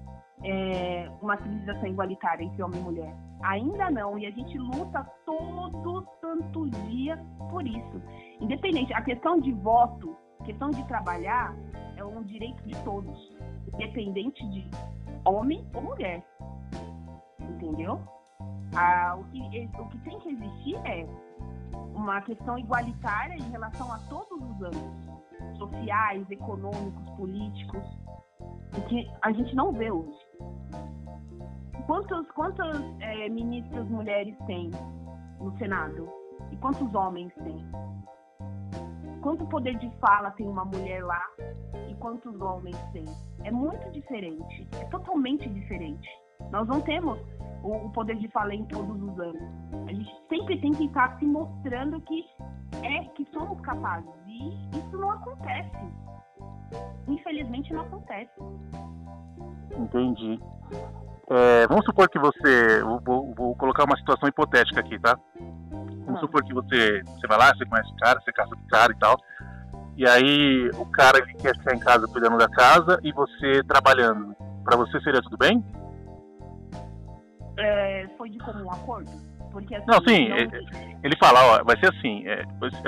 é, 0.44 1.10
uma 1.22 1.38
civilização 1.38 1.88
igualitária 1.88 2.44
entre 2.44 2.62
homem 2.64 2.80
e 2.80 2.84
mulher. 2.84 3.16
Ainda 3.44 3.90
não, 3.90 4.18
e 4.18 4.26
a 4.26 4.32
gente 4.32 4.58
luta 4.58 5.04
todo 5.26 6.08
santo 6.20 6.70
dia 6.70 7.18
por 7.50 7.66
isso. 7.66 8.02
Independente, 8.40 8.94
a 8.94 9.02
questão 9.02 9.40
de 9.40 9.52
voto, 9.52 10.16
questão 10.46 10.70
de 10.70 10.84
trabalhar 10.88 11.56
é 11.98 12.04
um 12.04 12.24
direito 12.24 12.62
de 12.64 12.76
todos, 12.84 13.32
independente 13.74 14.48
de 14.50 14.70
homem 15.26 15.66
ou 15.74 15.82
mulher. 15.82 16.24
Entendeu? 17.40 18.00
Ah, 18.76 19.18
o, 19.20 19.24
que, 19.26 19.70
o 19.80 19.90
que 19.90 19.98
tem 20.00 20.20
que 20.20 20.30
existir 20.30 20.76
é 20.86 21.06
uma 21.94 22.22
questão 22.22 22.58
igualitária 22.58 23.36
em 23.36 23.52
relação 23.52 23.92
a 23.92 24.00
todos 24.10 24.42
os 24.42 24.62
âmbitos 24.62 25.58
sociais, 25.58 26.30
econômicos, 26.30 27.10
políticos, 27.18 27.84
o 28.78 28.82
que 28.88 29.12
a 29.22 29.32
gente 29.32 29.56
não 29.56 29.72
vê 29.72 29.92
hoje. 29.92 30.31
Quantos, 31.86 32.32
quantas 32.32 32.82
é, 33.00 33.30
ministras 33.30 33.88
mulheres 33.90 34.36
tem 34.48 34.72
no 35.40 35.58
Senado? 35.58 36.08
E 36.52 36.58
quantos 36.58 36.94
homens 36.94 37.34
tem? 37.44 37.66
Quanto 39.22 39.46
poder 39.48 39.78
de 39.78 39.90
fala 40.00 40.32
tem 40.32 40.48
uma 40.48 40.66
mulher 40.66 41.04
lá 41.04 41.24
e 41.90 41.94
quantos 41.96 42.40
homens 42.42 42.78
tem? 42.92 43.06
É 43.44 43.52
muito 43.52 43.90
diferente, 43.92 44.68
é 44.80 44.86
totalmente 44.86 45.48
diferente. 45.50 46.10
Nós 46.52 46.68
não 46.68 46.82
temos 46.82 47.20
o, 47.64 47.90
poder 47.92 48.18
de 48.18 48.28
fala 48.30 48.54
em 48.54 48.66
todos 48.66 49.02
os 49.02 49.20
anos. 49.20 49.42
A 49.88 49.94
gente 49.94 50.12
sempre 50.28 50.60
tem 50.60 50.72
que 50.72 50.86
estar 50.86 51.18
se 51.20 51.26
mostrando 51.26 52.02
que 52.02 52.26
é 52.84 53.04
que 53.16 53.28
somos 53.32 53.60
capazes 53.62 54.10
e 54.28 54.78
isso 54.78 54.98
não 54.98 55.12
acontece. 55.12 56.11
Infelizmente 57.08 57.74
não 57.74 57.82
acontece. 57.82 58.32
Entendi. 59.78 60.40
É, 61.30 61.68
vamos 61.68 61.86
supor 61.86 62.10
que 62.10 62.20
você. 62.20 62.82
Vou, 63.06 63.34
vou- 63.36 63.56
colocar 63.56 63.86
uma 63.86 63.98
situação 63.98 64.28
hipotética 64.28 64.80
aqui, 64.82 65.00
tá? 65.00 65.18
Vamos 66.06 66.20
supor 66.20 66.44
que 66.44 66.54
você, 66.54 67.02
você 67.04 67.28
vai 67.28 67.38
lá, 67.38 67.54
você 67.56 67.66
conhece 67.66 67.92
o 67.92 67.96
cara, 67.98 68.20
você 68.20 68.32
caça 68.34 68.56
do 68.56 68.68
cara 68.68 68.92
e 68.92 68.98
tal. 68.98 69.18
E 69.96 70.06
aí 70.08 70.70
o 70.78 70.86
cara 70.88 71.20
ele 71.20 71.34
quer 71.36 71.56
ficar 71.58 71.76
em 71.76 71.80
casa 71.80 72.08
cuidando 72.08 72.38
da 72.38 72.50
casa 72.50 73.00
e 73.04 73.12
você 73.14 73.64
trabalhando. 73.64 74.36
Pra 74.64 74.76
você 74.76 75.00
seria 75.02 75.22
tudo 75.22 75.38
bem? 75.38 75.64
É, 77.58 78.08
foi 78.18 78.30
de 78.30 78.40
comum 78.40 78.70
acordo? 78.72 79.10
Porque 79.52 79.76
assim, 79.76 79.86
Não, 79.88 80.02
sim, 80.08 80.30
não- 80.30 81.00
Ele 81.04 81.16
fala, 81.18 81.40
ó, 81.60 81.64
vai 81.64 81.78
ser 81.80 81.88
assim, 81.90 82.26
é, 82.28 82.44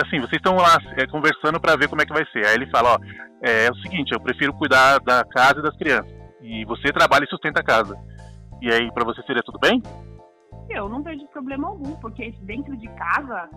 assim, 0.05 0.19
vocês 0.19 0.33
estão 0.33 0.55
lá 0.55 0.77
é, 0.97 1.05
conversando 1.07 1.59
pra 1.59 1.75
ver 1.75 1.89
como 1.89 2.01
é 2.01 2.05
que 2.05 2.13
vai 2.13 2.25
ser. 2.27 2.45
Aí 2.45 2.55
ele 2.55 2.69
fala, 2.69 2.93
ó, 2.93 2.97
é, 3.41 3.65
é 3.65 3.71
o 3.71 3.75
seguinte, 3.75 4.11
eu 4.13 4.19
prefiro 4.19 4.53
cuidar 4.53 4.99
da 4.99 5.23
casa 5.25 5.59
e 5.59 5.63
das 5.63 5.75
crianças. 5.77 6.11
E 6.41 6.63
você 6.65 6.91
trabalha 6.93 7.23
e 7.23 7.27
sustenta 7.27 7.61
a 7.61 7.63
casa. 7.63 7.97
E 8.61 8.71
aí, 8.71 8.91
pra 8.93 9.03
você 9.03 9.21
seria 9.23 9.41
tudo 9.43 9.59
bem? 9.59 9.81
Eu 10.69 10.87
não 10.87 11.03
vejo 11.03 11.25
problema 11.27 11.67
algum, 11.67 11.93
porque 11.95 12.31
dentro 12.41 12.75
de 12.77 12.87
casa, 12.89 13.49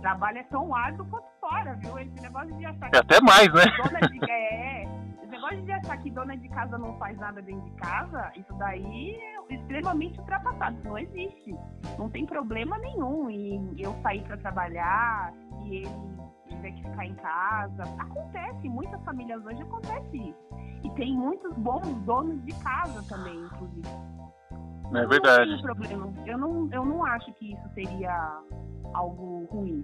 trabalho 0.00 0.38
é 0.38 0.44
tão 0.44 0.74
árduo 0.74 1.06
quanto 1.06 1.26
fora, 1.40 1.74
viu? 1.82 1.98
Esse 1.98 2.22
negócio 2.22 2.56
de 2.56 2.64
achar 2.64 2.90
É 2.94 2.98
até 2.98 3.20
mais, 3.20 3.48
né? 3.52 3.62
de, 4.10 4.20
é, 4.30 4.84
negócio 5.32 5.62
de 5.62 5.72
achar 5.72 5.96
que 5.98 6.10
dona 6.10 6.36
de 6.36 6.48
casa 6.50 6.78
não 6.78 6.96
faz 6.98 7.18
nada 7.18 7.42
dentro 7.42 7.64
de 7.64 7.76
casa, 7.76 8.32
isso 8.36 8.52
daí 8.54 9.16
é 9.50 9.54
extremamente 9.54 10.18
ultrapassado, 10.20 10.76
não 10.84 10.98
existe. 10.98 11.56
Não 11.98 12.08
tem 12.08 12.24
problema 12.26 12.78
nenhum 12.78 13.28
em 13.30 13.74
eu 13.78 13.94
sair 14.02 14.22
para 14.22 14.36
trabalhar, 14.36 15.32
e 15.64 15.76
ele 15.76 16.12
tiver 16.48 16.72
que 16.72 16.82
ficar 16.82 17.06
em 17.06 17.14
casa. 17.14 17.82
Acontece, 17.98 18.68
muitas 18.68 19.02
famílias 19.04 19.44
hoje 19.44 19.62
acontece 19.62 20.16
isso. 20.16 20.62
E 20.84 20.90
tem 20.90 21.16
muitos 21.16 21.56
bons 21.58 21.86
donos 22.04 22.44
de 22.44 22.52
casa 22.62 23.02
também, 23.08 23.36
inclusive. 23.36 23.88
É 24.94 25.06
verdade. 25.06 25.50
Não 25.50 25.56
tem 25.56 25.62
problema. 25.62 26.12
Eu 26.26 26.38
não, 26.38 26.68
eu 26.72 26.84
não 26.84 27.04
acho 27.04 27.32
que 27.34 27.52
isso 27.52 27.68
seria 27.74 28.40
algo 28.92 29.46
ruim. 29.50 29.80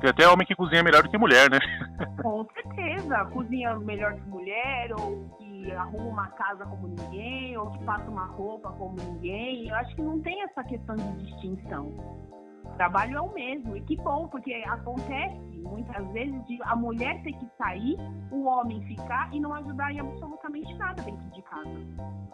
Tem 0.00 0.10
até 0.10 0.28
homem 0.28 0.46
que 0.46 0.54
cozinha 0.54 0.82
melhor 0.82 1.02
do 1.02 1.08
que 1.08 1.16
mulher, 1.16 1.50
né? 1.50 1.58
Com 2.22 2.46
certeza. 2.52 3.24
Cozinha 3.26 3.78
melhor 3.78 4.14
que 4.14 4.28
mulher, 4.28 4.92
ou 4.92 5.28
que 5.38 5.72
arruma 5.72 6.08
uma 6.08 6.26
casa 6.28 6.64
como 6.66 6.88
ninguém, 6.88 7.56
ou 7.56 7.70
que 7.70 7.84
passa 7.84 8.10
uma 8.10 8.26
roupa 8.26 8.70
como 8.72 8.96
ninguém. 8.96 9.68
Eu 9.68 9.74
acho 9.76 9.94
que 9.94 10.02
não 10.02 10.20
tem 10.20 10.42
essa 10.42 10.62
questão 10.64 10.94
de 10.96 11.24
distinção. 11.24 11.86
O 12.64 12.76
trabalho 12.76 13.16
é 13.16 13.20
o 13.20 13.32
mesmo. 13.32 13.76
E 13.76 13.80
que 13.82 13.96
bom, 13.96 14.28
porque 14.28 14.52
acontece 14.66 15.56
muitas 15.62 16.06
vezes 16.12 16.46
de 16.46 16.58
a 16.62 16.76
mulher 16.76 17.22
ter 17.22 17.32
que 17.32 17.48
sair, 17.58 17.96
o 18.30 18.44
homem 18.44 18.80
ficar 18.82 19.32
e 19.32 19.40
não 19.40 19.54
ajudar 19.54 19.92
em 19.92 20.00
absolutamente 20.00 20.74
nada 20.74 21.02
dentro 21.02 21.30
de 21.30 21.42
casa. 21.42 22.26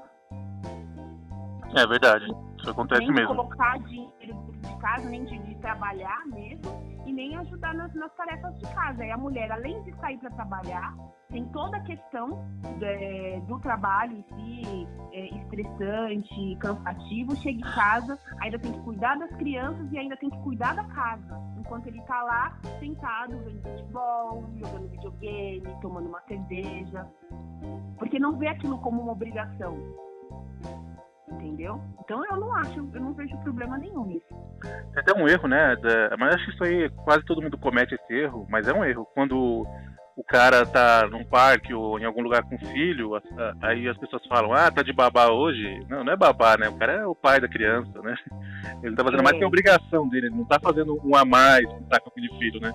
É 1.75 1.87
verdade. 1.87 2.27
Isso 2.59 2.71
acontece 2.71 3.01
nem 3.01 3.13
mesmo. 3.13 3.29
de 3.29 3.37
colocar 3.37 3.79
dinheiro 3.81 4.35
dentro 4.35 4.53
de 4.53 4.77
casa, 4.81 5.09
nem 5.09 5.25
de, 5.25 5.39
de 5.39 5.55
trabalhar 5.57 6.23
mesmo, 6.27 6.82
e 7.07 7.13
nem 7.13 7.37
ajudar 7.37 7.75
nas, 7.75 7.93
nas, 7.95 8.13
tarefas 8.15 8.59
de 8.59 8.75
casa. 8.75 9.05
E 9.05 9.11
a 9.11 9.17
mulher, 9.17 9.51
além 9.51 9.83
de 9.83 9.93
sair 9.97 10.19
para 10.19 10.31
trabalhar, 10.31 10.95
tem 11.31 11.45
toda 11.47 11.77
a 11.77 11.81
questão 11.81 12.45
de, 12.79 13.41
do 13.47 13.59
trabalho 13.61 14.19
em 14.19 14.25
si, 14.35 14.89
é, 15.13 15.27
estressante, 15.39 16.57
cansativo, 16.61 17.37
chega 17.37 17.59
em 17.59 17.75
casa, 17.75 18.19
ainda 18.41 18.59
tem 18.59 18.73
que 18.73 18.81
cuidar 18.81 19.19
das 19.19 19.31
crianças 19.37 19.91
e 19.93 19.99
ainda 19.99 20.17
tem 20.17 20.31
que 20.31 20.39
cuidar 20.39 20.75
da 20.75 20.85
casa. 20.85 21.41
Enquanto 21.59 21.87
ele 21.87 22.01
está 22.01 22.23
lá, 22.23 22.59
sentado, 22.79 23.39
vendo 23.45 23.63
futebol, 23.63 24.45
jogando 24.57 24.91
videogame, 24.91 25.77
tomando 25.81 26.09
uma 26.09 26.21
cerveja. 26.23 27.09
Porque 27.99 28.19
não 28.19 28.37
vê 28.37 28.49
aquilo 28.49 28.79
como 28.79 29.01
uma 29.01 29.13
obrigação 29.13 29.79
entendeu? 31.33 31.81
Então 32.01 32.25
eu 32.27 32.37
não 32.37 32.55
acho, 32.57 32.79
eu 32.93 33.01
não 33.01 33.13
vejo 33.13 33.37
problema 33.39 33.79
nenhum 33.79 34.07
nisso. 34.07 34.35
É 34.95 35.01
até 35.01 35.13
um 35.13 35.29
erro, 35.29 35.49
né? 35.49 35.77
Mas 36.19 36.35
acho 36.35 36.45
que 36.47 36.53
isso 36.53 36.65
aí 36.65 36.91
quase 37.05 37.25
todo 37.25 37.43
mundo 37.43 37.59
comete 37.59 37.95
esse 37.95 38.15
erro, 38.15 38.47
mas 38.49 38.69
é 38.69 38.73
um 38.73 38.85
erro. 38.85 39.07
Quando 39.15 39.67
o 40.17 40.23
cara 40.23 40.67
tá 40.67 41.09
num 41.09 41.25
parque 41.25 41.73
ou 41.73 41.99
em 41.99 42.05
algum 42.05 42.23
lugar 42.23 42.43
com 42.43 42.59
filho, 42.59 43.13
aí 43.63 43.89
as 43.89 43.97
pessoas 43.97 44.25
falam, 44.27 44.53
ah, 44.53 44.71
tá 44.71 44.83
de 44.83 44.93
babá 44.93 45.29
hoje. 45.31 45.85
Não, 45.89 46.05
não 46.05 46.13
é 46.13 46.17
babá, 46.17 46.57
né? 46.57 46.69
O 46.69 46.77
cara 46.77 46.93
é 46.93 47.07
o 47.07 47.15
pai 47.15 47.41
da 47.41 47.49
criança, 47.49 48.01
né? 48.03 48.15
Ele 48.83 48.95
tá 48.95 49.03
fazendo 49.03 49.21
é. 49.21 49.23
mais 49.23 49.37
que 49.37 49.45
a 49.45 49.47
obrigação 49.47 50.09
dele, 50.09 50.27
ele 50.27 50.37
não 50.37 50.45
tá 50.45 50.61
fazendo 50.61 51.01
um 51.05 51.17
a 51.17 51.25
mais 51.25 51.67
que 51.67 51.85
tá 51.85 51.99
com 52.01 52.11
aquele 52.11 52.29
filho, 52.39 52.61
né? 52.61 52.73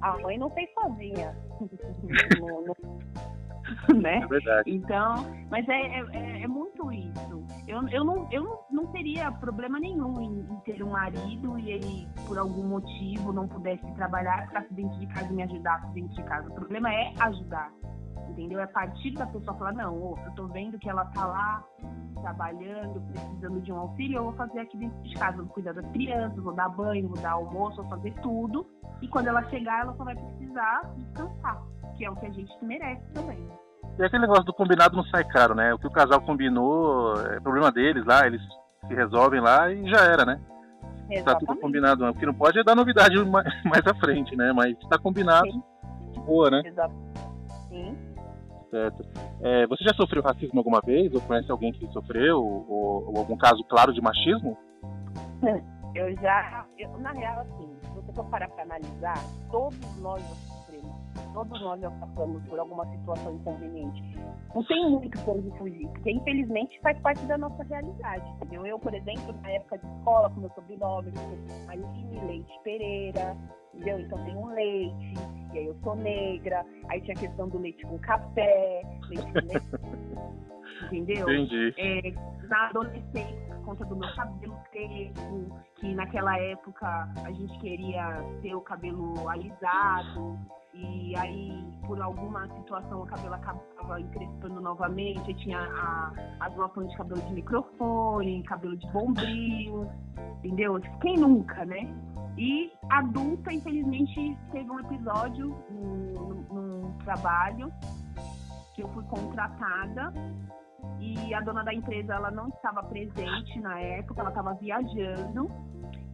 A 0.00 0.18
mãe 0.18 0.38
não 0.38 0.50
fez 0.50 0.68
sozinha. 0.74 1.34
né? 4.02 4.18
É 4.18 4.26
verdade. 4.26 4.70
Então, 4.70 5.26
mas 5.50 5.68
é, 5.68 6.00
é, 6.00 6.42
é 6.42 6.46
muito 6.46 6.90
isso. 6.92 7.44
Eu, 7.66 7.86
eu, 7.88 8.04
não, 8.04 8.28
eu 8.30 8.42
não, 8.44 8.60
não 8.70 8.86
teria 8.92 9.30
problema 9.32 9.80
nenhum 9.80 10.20
em, 10.20 10.40
em, 10.40 10.60
ter 10.60 10.82
um 10.82 10.90
marido 10.90 11.58
e 11.58 11.70
ele, 11.70 12.08
por 12.26 12.38
algum 12.38 12.64
motivo, 12.64 13.32
não 13.32 13.48
pudesse 13.48 13.84
trabalhar, 13.94 14.46
ficasse 14.48 14.72
dentro 14.74 14.98
de 14.98 15.06
casa 15.06 15.26
e 15.32 15.32
me 15.32 15.42
ajudasse 15.42 15.92
dentro 15.92 16.14
de 16.14 16.22
casa. 16.24 16.48
O 16.48 16.54
problema 16.54 16.92
é 16.92 17.12
ajudar. 17.20 17.72
Entendeu? 18.28 18.60
É 18.60 18.64
a 18.64 18.68
partir 18.68 19.12
da 19.12 19.26
pessoa 19.26 19.56
falar, 19.56 19.72
não, 19.72 19.96
oh, 19.96 20.18
eu 20.26 20.32
tô 20.32 20.46
vendo 20.48 20.78
que 20.78 20.88
ela 20.88 21.04
tá 21.06 21.26
lá 21.26 21.64
trabalhando, 22.20 23.00
precisando 23.12 23.60
de 23.60 23.70
um 23.70 23.76
auxílio, 23.76 24.16
eu 24.16 24.24
vou 24.24 24.32
fazer 24.32 24.60
aqui 24.60 24.78
dentro 24.78 24.98
de 25.02 25.14
casa, 25.14 25.36
vou 25.36 25.46
cuidar 25.46 25.74
das 25.74 25.86
crianças, 25.92 26.42
vou 26.42 26.54
dar 26.54 26.70
banho, 26.70 27.08
vou 27.08 27.20
dar 27.20 27.32
almoço, 27.32 27.76
vou 27.82 27.90
fazer 27.90 28.14
tudo. 28.22 28.66
E 29.02 29.08
quando 29.08 29.28
ela 29.28 29.42
chegar, 29.50 29.82
ela 29.82 29.94
só 29.94 30.04
vai 30.04 30.14
precisar 30.14 30.90
descansar, 30.96 31.62
que 31.96 32.04
é 32.04 32.10
o 32.10 32.16
que 32.16 32.26
a 32.26 32.30
gente 32.30 32.52
merece 32.62 33.02
também. 33.12 33.48
E 33.98 34.02
aquele 34.02 34.22
negócio 34.22 34.44
do 34.44 34.52
combinado 34.52 34.96
não 34.96 35.04
sai 35.04 35.24
caro, 35.24 35.54
né? 35.54 35.72
O 35.72 35.78
que 35.78 35.86
o 35.86 35.90
casal 35.90 36.20
combinou 36.20 37.14
é 37.26 37.40
problema 37.40 37.70
deles 37.70 38.04
lá, 38.04 38.26
eles 38.26 38.42
se 38.86 38.94
resolvem 38.94 39.40
lá 39.40 39.70
e 39.70 39.88
já 39.88 40.04
era, 40.04 40.24
né? 40.24 40.40
Exatamente. 41.10 41.24
Tá 41.24 41.34
tudo 41.34 41.60
combinado. 41.60 42.04
O 42.04 42.14
que 42.14 42.26
não 42.26 42.34
pode 42.34 42.58
é 42.58 42.64
dar 42.64 42.74
novidade 42.74 43.14
mais 43.64 43.86
à 43.86 43.94
frente, 43.94 44.34
né? 44.36 44.52
Mas 44.52 44.76
tá 44.88 44.98
combinado, 44.98 45.50
Sim. 45.50 45.62
de 46.12 46.20
boa, 46.20 46.50
né? 46.50 46.62
Exato. 46.64 46.94
Sim. 47.68 47.96
Certo. 48.70 49.04
É, 49.40 49.66
você 49.66 49.84
já 49.84 49.94
sofreu 49.94 50.22
racismo 50.22 50.58
alguma 50.58 50.80
vez? 50.80 51.14
Ou 51.14 51.20
conhece 51.20 51.50
alguém 51.50 51.72
que 51.72 51.86
sofreu? 51.92 52.38
Ou, 52.42 53.08
ou 53.08 53.18
algum 53.18 53.36
caso 53.36 53.62
claro 53.64 53.92
de 53.92 54.00
machismo? 54.00 54.56
Eu 55.94 56.12
já. 56.16 56.66
Eu, 56.76 56.90
na 56.98 57.12
real, 57.12 57.40
assim, 57.42 57.72
se 57.80 57.88
você 57.90 58.12
for 58.12 58.24
parar 58.24 58.48
pra 58.48 58.64
analisar, 58.64 59.16
todos 59.48 59.78
nós 60.02 60.20
Todos 61.32 61.60
nós 61.60 61.80
já 61.80 61.90
passamos 61.90 62.42
por 62.46 62.58
alguma 62.58 62.86
situação 62.90 63.34
inconveniente. 63.34 64.02
Não 64.54 64.62
tem 64.64 64.90
muito 64.90 65.20
como 65.24 65.42
fugir, 65.56 65.88
porque 65.88 66.12
infelizmente 66.12 66.80
faz 66.80 66.98
parte 67.00 67.24
da 67.26 67.36
nossa 67.36 67.62
realidade, 67.64 68.24
entendeu? 68.36 68.66
Eu, 68.66 68.78
por 68.78 68.94
exemplo, 68.94 69.34
na 69.42 69.50
época 69.50 69.78
de 69.78 69.86
escola, 69.98 70.30
com 70.30 70.40
meu 70.40 70.50
sobrenome, 70.50 71.12
Aline 71.68 72.20
Leite 72.26 72.60
Pereira, 72.62 73.36
entendeu? 73.74 74.00
Então 74.00 74.24
tem 74.24 74.36
um 74.36 74.46
leite, 74.54 75.14
e 75.52 75.58
aí 75.58 75.66
eu 75.66 75.76
sou 75.82 75.96
negra, 75.96 76.64
aí 76.88 77.00
tinha 77.00 77.16
a 77.16 77.20
questão 77.20 77.48
do 77.48 77.58
leite 77.58 77.84
com 77.86 77.98
café, 77.98 78.82
leite 79.08 79.32
com 79.32 79.38
leite, 79.40 79.70
entendeu? 80.86 81.30
Entendi. 81.30 81.74
É, 81.78 82.12
na 82.48 82.68
adolescência, 82.68 83.54
por 83.56 83.64
conta 83.64 83.84
do 83.86 83.96
meu 83.96 84.14
cabelo 84.14 84.56
crespo, 84.70 85.60
que 85.76 85.94
naquela 85.94 86.38
época 86.38 87.08
a 87.24 87.32
gente 87.32 87.58
queria 87.58 88.22
ter 88.42 88.54
o 88.54 88.60
cabelo 88.60 89.28
alisado, 89.28 90.38
e 90.74 91.16
aí 91.16 91.64
por 91.86 92.00
alguma 92.00 92.48
situação 92.56 93.02
o 93.02 93.06
cabelo 93.06 93.34
acabava 93.34 94.00
encrespando 94.00 94.60
novamente, 94.60 95.30
eu 95.30 95.36
tinha 95.36 95.60
a, 95.60 96.48
loções 96.56 96.90
de 96.90 96.96
cabelo 96.96 97.20
de 97.22 97.34
microfone, 97.34 98.42
cabelo 98.44 98.76
de 98.76 98.90
bombril, 98.90 99.88
entendeu? 100.38 100.80
Quem 101.00 101.16
nunca, 101.16 101.64
né? 101.64 101.88
E 102.36 102.72
adulta, 102.90 103.52
infelizmente, 103.52 104.36
teve 104.50 104.70
um 104.70 104.80
episódio 104.80 105.54
num 105.70 106.92
trabalho 107.04 107.72
que 108.74 108.82
eu 108.82 108.88
fui 108.88 109.04
contratada 109.04 110.12
e 110.98 111.32
a 111.32 111.40
dona 111.40 111.62
da 111.62 111.72
empresa 111.72 112.14
ela 112.14 112.30
não 112.30 112.48
estava 112.48 112.82
presente 112.82 113.60
na 113.60 113.78
época, 113.78 114.20
ela 114.20 114.30
estava 114.30 114.54
viajando 114.54 115.48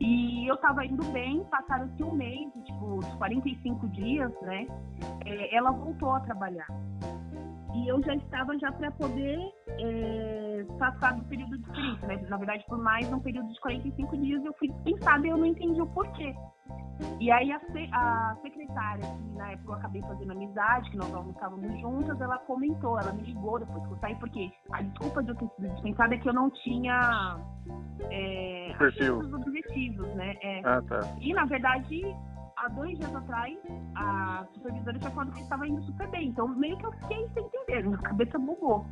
e 0.01 0.47
eu 0.51 0.57
tava 0.57 0.85
indo 0.85 1.05
bem, 1.13 1.45
passaram-se 1.51 2.03
um 2.03 2.15
mês, 2.15 2.51
tipo, 2.65 2.97
os 2.97 3.07
45 3.15 3.89
dias, 3.89 4.33
né? 4.43 4.67
É, 5.27 5.55
ela 5.55 5.71
voltou 5.73 6.13
a 6.13 6.21
trabalhar. 6.21 6.67
E 7.75 7.87
eu 7.87 8.03
já 8.03 8.15
estava 8.15 8.59
já 8.59 8.73
para 8.73 8.91
poder 8.93 9.39
é, 9.79 10.50
passar 10.79 11.15
do 11.15 11.25
período 11.25 11.59
de 11.59 11.65
experiência, 11.65 12.09
né? 12.09 12.17
Na 12.29 12.37
verdade, 12.37 12.65
por 12.69 12.79
mais 12.79 13.11
um 13.13 13.21
período 13.21 13.49
de 13.53 13.61
45 13.61 14.17
dias, 14.19 14.45
eu 14.45 14.53
fui 14.55 14.69
dispensada 14.69 15.27
e 15.27 15.31
eu 15.31 15.37
não 15.37 15.47
entendi 15.47 15.81
o 15.81 15.87
porquê. 15.87 16.35
E 17.19 17.31
aí 17.31 17.51
a, 17.53 17.61
a, 17.93 18.37
secretária, 18.43 19.05
que 19.05 19.39
na 19.39 19.53
época 19.53 19.73
eu 19.73 19.75
acabei 19.75 20.03
fazendo 20.03 20.33
amizade, 20.33 20.91
que 20.91 20.97
nós 20.97 21.29
estávamos 21.29 21.81
juntas, 21.81 22.21
ela 22.21 22.39
comentou, 22.41 22.99
ela 22.99 23.13
me 23.13 23.23
ligou 23.23 23.59
depois 23.59 23.87
que 23.87 23.93
eu 23.93 23.99
saí, 23.99 24.15
porque 24.17 24.53
a 24.73 24.83
desculpa 24.83 25.23
de 25.23 25.31
eu 25.31 25.35
ter 25.37 25.49
sido 25.57 25.69
dispensada 25.75 26.15
é 26.15 26.19
que 26.19 26.29
eu 26.29 26.35
não 26.35 26.51
tinha 26.51 27.39
é, 28.11 28.73
os 28.79 29.33
objetivos, 29.33 30.09
né? 30.15 30.35
É. 30.43 30.61
Ah, 30.65 30.83
tá. 30.83 31.01
E 31.21 31.33
na 31.33 31.45
verdade, 31.47 32.03
há 32.57 32.69
dois 32.69 32.99
dias 32.99 33.15
atrás, 33.15 33.59
a 33.97 34.47
supervisora 34.55 34.99
tinha 34.99 35.11
falado 35.11 35.33
que 35.33 35.41
estava 35.41 35.67
indo 35.67 35.83
super 35.83 36.09
bem. 36.09 36.29
Então 36.29 36.49
meio 36.49 36.77
que 36.77 36.87
eu 36.87 36.93
fiquei 36.93 37.29
sem 37.35 37.45
entender, 37.45 37.85
minha 37.85 37.99
cabeça 37.99 38.39
bugou. 38.39 38.85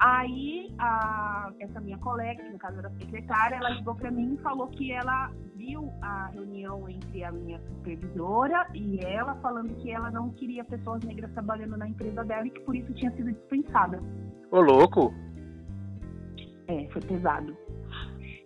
Aí, 0.00 0.74
a, 0.78 1.52
essa 1.60 1.78
minha 1.78 1.98
colega, 1.98 2.42
que 2.42 2.50
no 2.50 2.58
caso 2.58 2.78
era 2.78 2.90
secretária, 2.92 3.56
ela 3.56 3.68
ligou 3.68 3.94
para 3.94 4.10
mim 4.10 4.34
e 4.34 4.38
falou 4.38 4.66
que 4.68 4.90
ela 4.90 5.30
viu 5.56 5.92
a 6.00 6.28
reunião 6.28 6.88
entre 6.88 7.22
a 7.22 7.30
minha 7.30 7.60
supervisora 7.60 8.66
e 8.74 8.98
ela, 9.04 9.34
falando 9.42 9.74
que 9.76 9.92
ela 9.92 10.10
não 10.10 10.30
queria 10.30 10.64
pessoas 10.64 11.04
negras 11.04 11.30
trabalhando 11.32 11.76
na 11.76 11.86
empresa 11.86 12.24
dela 12.24 12.46
e 12.46 12.50
que 12.50 12.60
por 12.60 12.74
isso 12.74 12.90
tinha 12.94 13.10
sido 13.14 13.30
dispensada. 13.30 14.02
Ô, 14.50 14.62
louco! 14.62 15.12
É, 16.66 16.88
foi 16.90 17.02
pesado. 17.02 17.54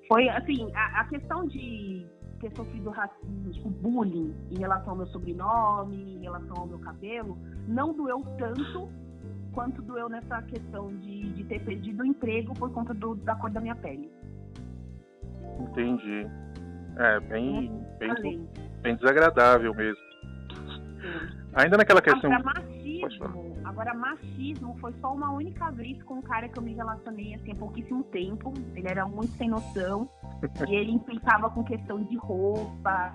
Foi, 0.08 0.28
assim, 0.30 0.72
a, 0.74 1.02
a 1.02 1.04
questão 1.04 1.46
de 1.46 2.04
ter 2.40 2.52
sofrido 2.56 2.90
racismo, 2.90 3.52
tipo, 3.52 3.70
bullying 3.70 4.34
em 4.50 4.58
relação 4.58 4.90
ao 4.90 4.96
meu 4.96 5.06
sobrenome, 5.06 6.16
em 6.16 6.22
relação 6.22 6.56
ao 6.56 6.66
meu 6.66 6.80
cabelo, 6.80 7.38
não 7.68 7.94
doeu 7.94 8.20
tanto 8.38 8.88
quanto 9.54 9.80
doeu 9.82 10.08
nessa 10.08 10.42
questão 10.42 10.88
de, 10.98 11.32
de 11.32 11.44
ter 11.44 11.60
perdido 11.64 12.02
o 12.02 12.06
emprego 12.06 12.52
por 12.54 12.70
conta 12.72 12.92
do, 12.92 13.14
da 13.14 13.34
cor 13.36 13.50
da 13.50 13.60
minha 13.60 13.76
pele. 13.76 14.10
Entendi. 15.60 16.26
É, 16.96 17.20
bem, 17.20 17.84
bem, 17.98 18.48
bem 18.82 18.96
desagradável 18.96 19.74
mesmo. 19.74 20.02
Sim. 21.00 21.44
Ainda 21.54 21.76
naquela 21.76 22.02
questão. 22.02 22.32
Agora, 22.32 22.60
machismo, 22.60 23.56
agora, 23.64 23.94
machismo 23.94 24.76
foi 24.80 24.92
só 25.00 25.12
uma 25.12 25.30
única 25.32 25.70
vez 25.70 26.02
com 26.02 26.14
um 26.14 26.22
cara 26.22 26.48
que 26.48 26.58
eu 26.58 26.62
me 26.62 26.74
relacionei 26.74 27.34
assim, 27.34 27.52
há 27.52 27.54
pouquíssimo 27.54 28.02
tempo. 28.04 28.52
Ele 28.74 28.88
era 28.88 29.06
muito 29.06 29.32
sem 29.36 29.48
noção. 29.48 30.08
e 30.68 30.74
ele 30.74 30.92
implicava 30.92 31.48
com 31.50 31.62
questão 31.62 32.02
de 32.02 32.16
roupa, 32.16 33.12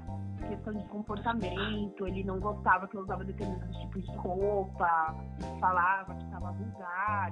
questão 0.50 0.74
de 0.74 0.84
comportamento, 0.86 2.08
ele 2.08 2.24
não 2.24 2.40
gostava 2.40 2.88
que 2.88 2.98
eu 2.98 3.02
usava 3.02 3.24
determinados 3.24 3.78
tipos 3.78 4.04
de 4.04 4.16
roupa, 4.18 5.16
falava 5.60 6.16
que 6.16 6.24
estava 6.24 6.52
vulgar. 6.52 7.32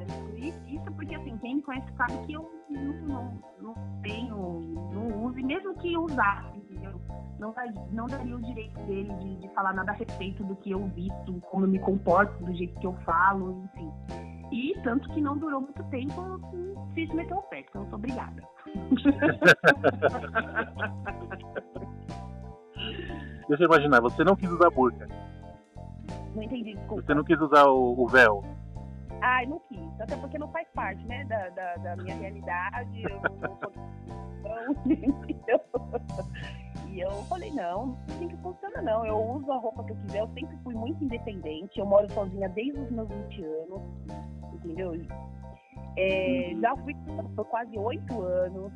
Isso 0.67 0.91
porque, 0.95 1.15
assim, 1.15 1.37
quem 1.37 1.55
me 1.55 1.61
conhece 1.61 1.91
sabe 1.97 2.17
que 2.25 2.33
eu 2.33 2.49
não, 2.69 3.41
não, 3.59 3.75
tenho, 4.01 4.61
não 4.93 5.25
uso, 5.25 5.39
e 5.39 5.43
mesmo 5.43 5.73
que 5.75 5.97
usasse, 5.97 6.57
entendeu? 6.57 7.01
Não, 7.39 7.53
não 7.91 8.05
daria 8.05 8.35
o 8.35 8.41
direito 8.41 8.79
dele 8.81 9.13
de, 9.15 9.37
de 9.37 9.49
falar 9.53 9.73
nada 9.73 9.91
a 9.91 9.95
respeito 9.95 10.43
do 10.43 10.55
que 10.57 10.71
eu 10.71 10.85
visto, 10.87 11.39
como 11.49 11.65
eu 11.65 11.69
me 11.69 11.79
comporto, 11.79 12.43
do 12.43 12.53
jeito 12.55 12.79
que 12.79 12.87
eu 12.87 12.93
falo, 13.03 13.63
enfim. 13.65 13.91
E 14.51 14.73
tanto 14.81 15.09
que 15.09 15.19
não 15.19 15.37
durou 15.37 15.61
muito 15.61 15.83
tempo, 15.85 16.21
eu 16.53 16.87
fiz 16.93 17.09
meter 17.13 17.33
o 17.33 17.41
pé, 17.43 17.65
então 17.67 17.83
eu 17.83 17.89
sou 17.89 17.99
obrigada. 17.99 18.41
Deixa 23.47 23.63
eu 23.63 23.67
imaginar, 23.67 24.01
você 24.01 24.23
não 24.23 24.35
quis 24.35 24.49
usar 24.49 24.69
burca. 24.69 25.07
Não 26.35 26.43
entendi, 26.43 26.75
desculpa. 26.75 27.03
Você 27.03 27.13
não 27.13 27.23
quis 27.23 27.39
usar 27.39 27.65
o, 27.65 27.99
o 27.99 28.07
véu. 28.07 28.43
Ah, 29.21 29.45
não 29.47 29.59
quis. 29.67 30.01
Até 30.01 30.15
porque 30.17 30.37
não 30.37 30.49
faz 30.49 30.67
parte, 30.75 31.03
né, 31.05 31.23
da, 31.25 31.49
da, 31.49 31.75
da 31.77 31.95
minha 31.97 32.15
realidade. 32.15 33.03
Eu 33.03 33.21
não 33.21 33.57
E 36.89 37.01
eu 37.01 37.11
falei, 37.23 37.51
não, 37.51 37.87
não 37.87 37.97
assim 38.07 38.27
que 38.27 38.37
funciona 38.37 38.81
não. 38.81 39.05
Eu 39.05 39.17
uso 39.17 39.51
a 39.51 39.57
roupa 39.57 39.83
que 39.83 39.91
eu 39.91 39.95
quiser, 39.97 40.19
eu 40.19 40.29
sempre 40.33 40.57
fui 40.63 40.73
muito 40.73 41.03
independente. 41.03 41.79
Eu 41.79 41.85
moro 41.85 42.11
sozinha 42.11 42.49
desde 42.49 42.79
os 42.79 42.89
meus 42.89 43.07
20 43.07 43.43
anos, 43.43 43.81
entendeu? 44.53 44.93
É, 45.97 46.53
já 46.61 46.75
fui 46.77 46.95
por 47.35 47.45
quase 47.45 47.77
oito 47.77 48.21
anos, 48.21 48.71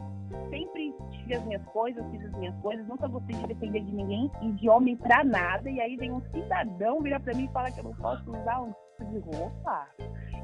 sempre 0.49 0.93
tive 1.11 1.35
as 1.35 1.45
minhas 1.45 1.63
coisas, 1.65 2.03
fiz 2.09 2.25
as 2.25 2.31
minhas 2.33 2.55
coisas, 2.61 2.87
nunca 2.87 3.07
gostei 3.07 3.35
de 3.35 3.47
depender 3.47 3.81
de 3.81 3.93
ninguém 3.93 4.31
e 4.41 4.51
de 4.53 4.69
homem 4.69 4.97
pra 4.97 5.23
nada. 5.23 5.69
E 5.69 5.79
aí 5.79 5.95
vem 5.97 6.11
um 6.11 6.21
cidadão 6.31 6.99
virar 7.01 7.19
pra 7.19 7.33
mim 7.35 7.45
e 7.45 7.51
fala 7.51 7.71
que 7.71 7.79
eu 7.79 7.83
não 7.83 7.93
posso 7.93 8.29
usar 8.29 8.61
um 8.61 8.71
tipo 8.71 9.11
de 9.11 9.37
roupa, 9.37 9.87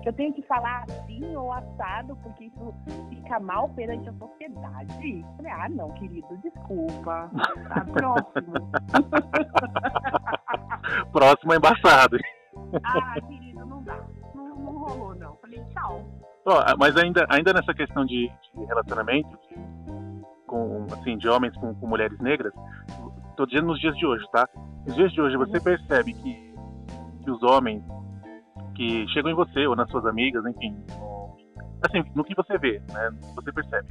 que 0.04 0.10
eu 0.10 0.13
tenho 0.13 0.34
que 0.34 0.41
falar 0.43 0.84
assim 0.84 1.36
ou 1.36 1.52
assado, 1.52 2.15
porque 2.17 2.46
isso 2.46 2.74
fica 3.10 3.39
mal 3.39 3.70
perante 3.70 4.08
a 4.10 4.13
sociedade. 4.13 5.26
Falei, 5.38 5.52
ah, 5.52 5.70
não, 5.70 5.91
querido, 5.93 6.38
desculpa. 6.38 7.32
Tá 7.70 7.86
próximo. 7.91 8.72
próximo 11.12 11.54
é 11.54 11.58
embaçado. 11.58 12.17
ah, 12.84 13.15
querido, 13.28 13.65
não 13.65 13.84
dá. 13.84 14.00
Não, 14.36 14.56
não 14.56 14.78
rolou, 14.78 15.15
não. 15.15 15.36
Falei, 15.38 15.63
tchau. 15.74 16.04
Oh, 16.50 16.78
mas 16.80 16.96
ainda, 16.96 17.26
ainda 17.28 17.52
nessa 17.52 17.74
questão 17.74 18.06
de, 18.06 18.32
de 18.56 18.66
relacionamento 18.68 19.28
com, 20.48 20.88
assim, 20.94 21.18
de 21.18 21.28
homens 21.28 21.54
com, 21.58 21.76
com, 21.76 21.86
mulheres 21.86 22.18
negras, 22.22 22.54
tô 23.36 23.46
dizendo 23.46 23.68
nos 23.68 23.80
dias 23.82 23.94
de 23.98 24.06
hoje, 24.06 24.24
tá? 24.32 24.48
Nos 24.86 24.96
dias 24.96 25.12
de 25.12 25.20
hoje 25.20 25.36
você 25.36 25.60
percebe 25.60 26.14
que, 26.14 26.56
que 27.22 27.30
os 27.30 27.44
homens 27.44 27.84
que 28.76 29.06
chegam 29.10 29.30
em 29.30 29.36
você 29.36 29.68
ou 29.68 29.76
nas 29.76 29.92
suas 29.92 30.06
amigas, 30.06 30.42
enfim, 30.46 30.74
assim, 31.82 32.10
no 32.16 32.24
que 32.24 32.34
você 32.34 32.58
vê, 32.58 32.82
né? 32.94 33.10
Você 33.36 33.52
percebe. 33.52 33.90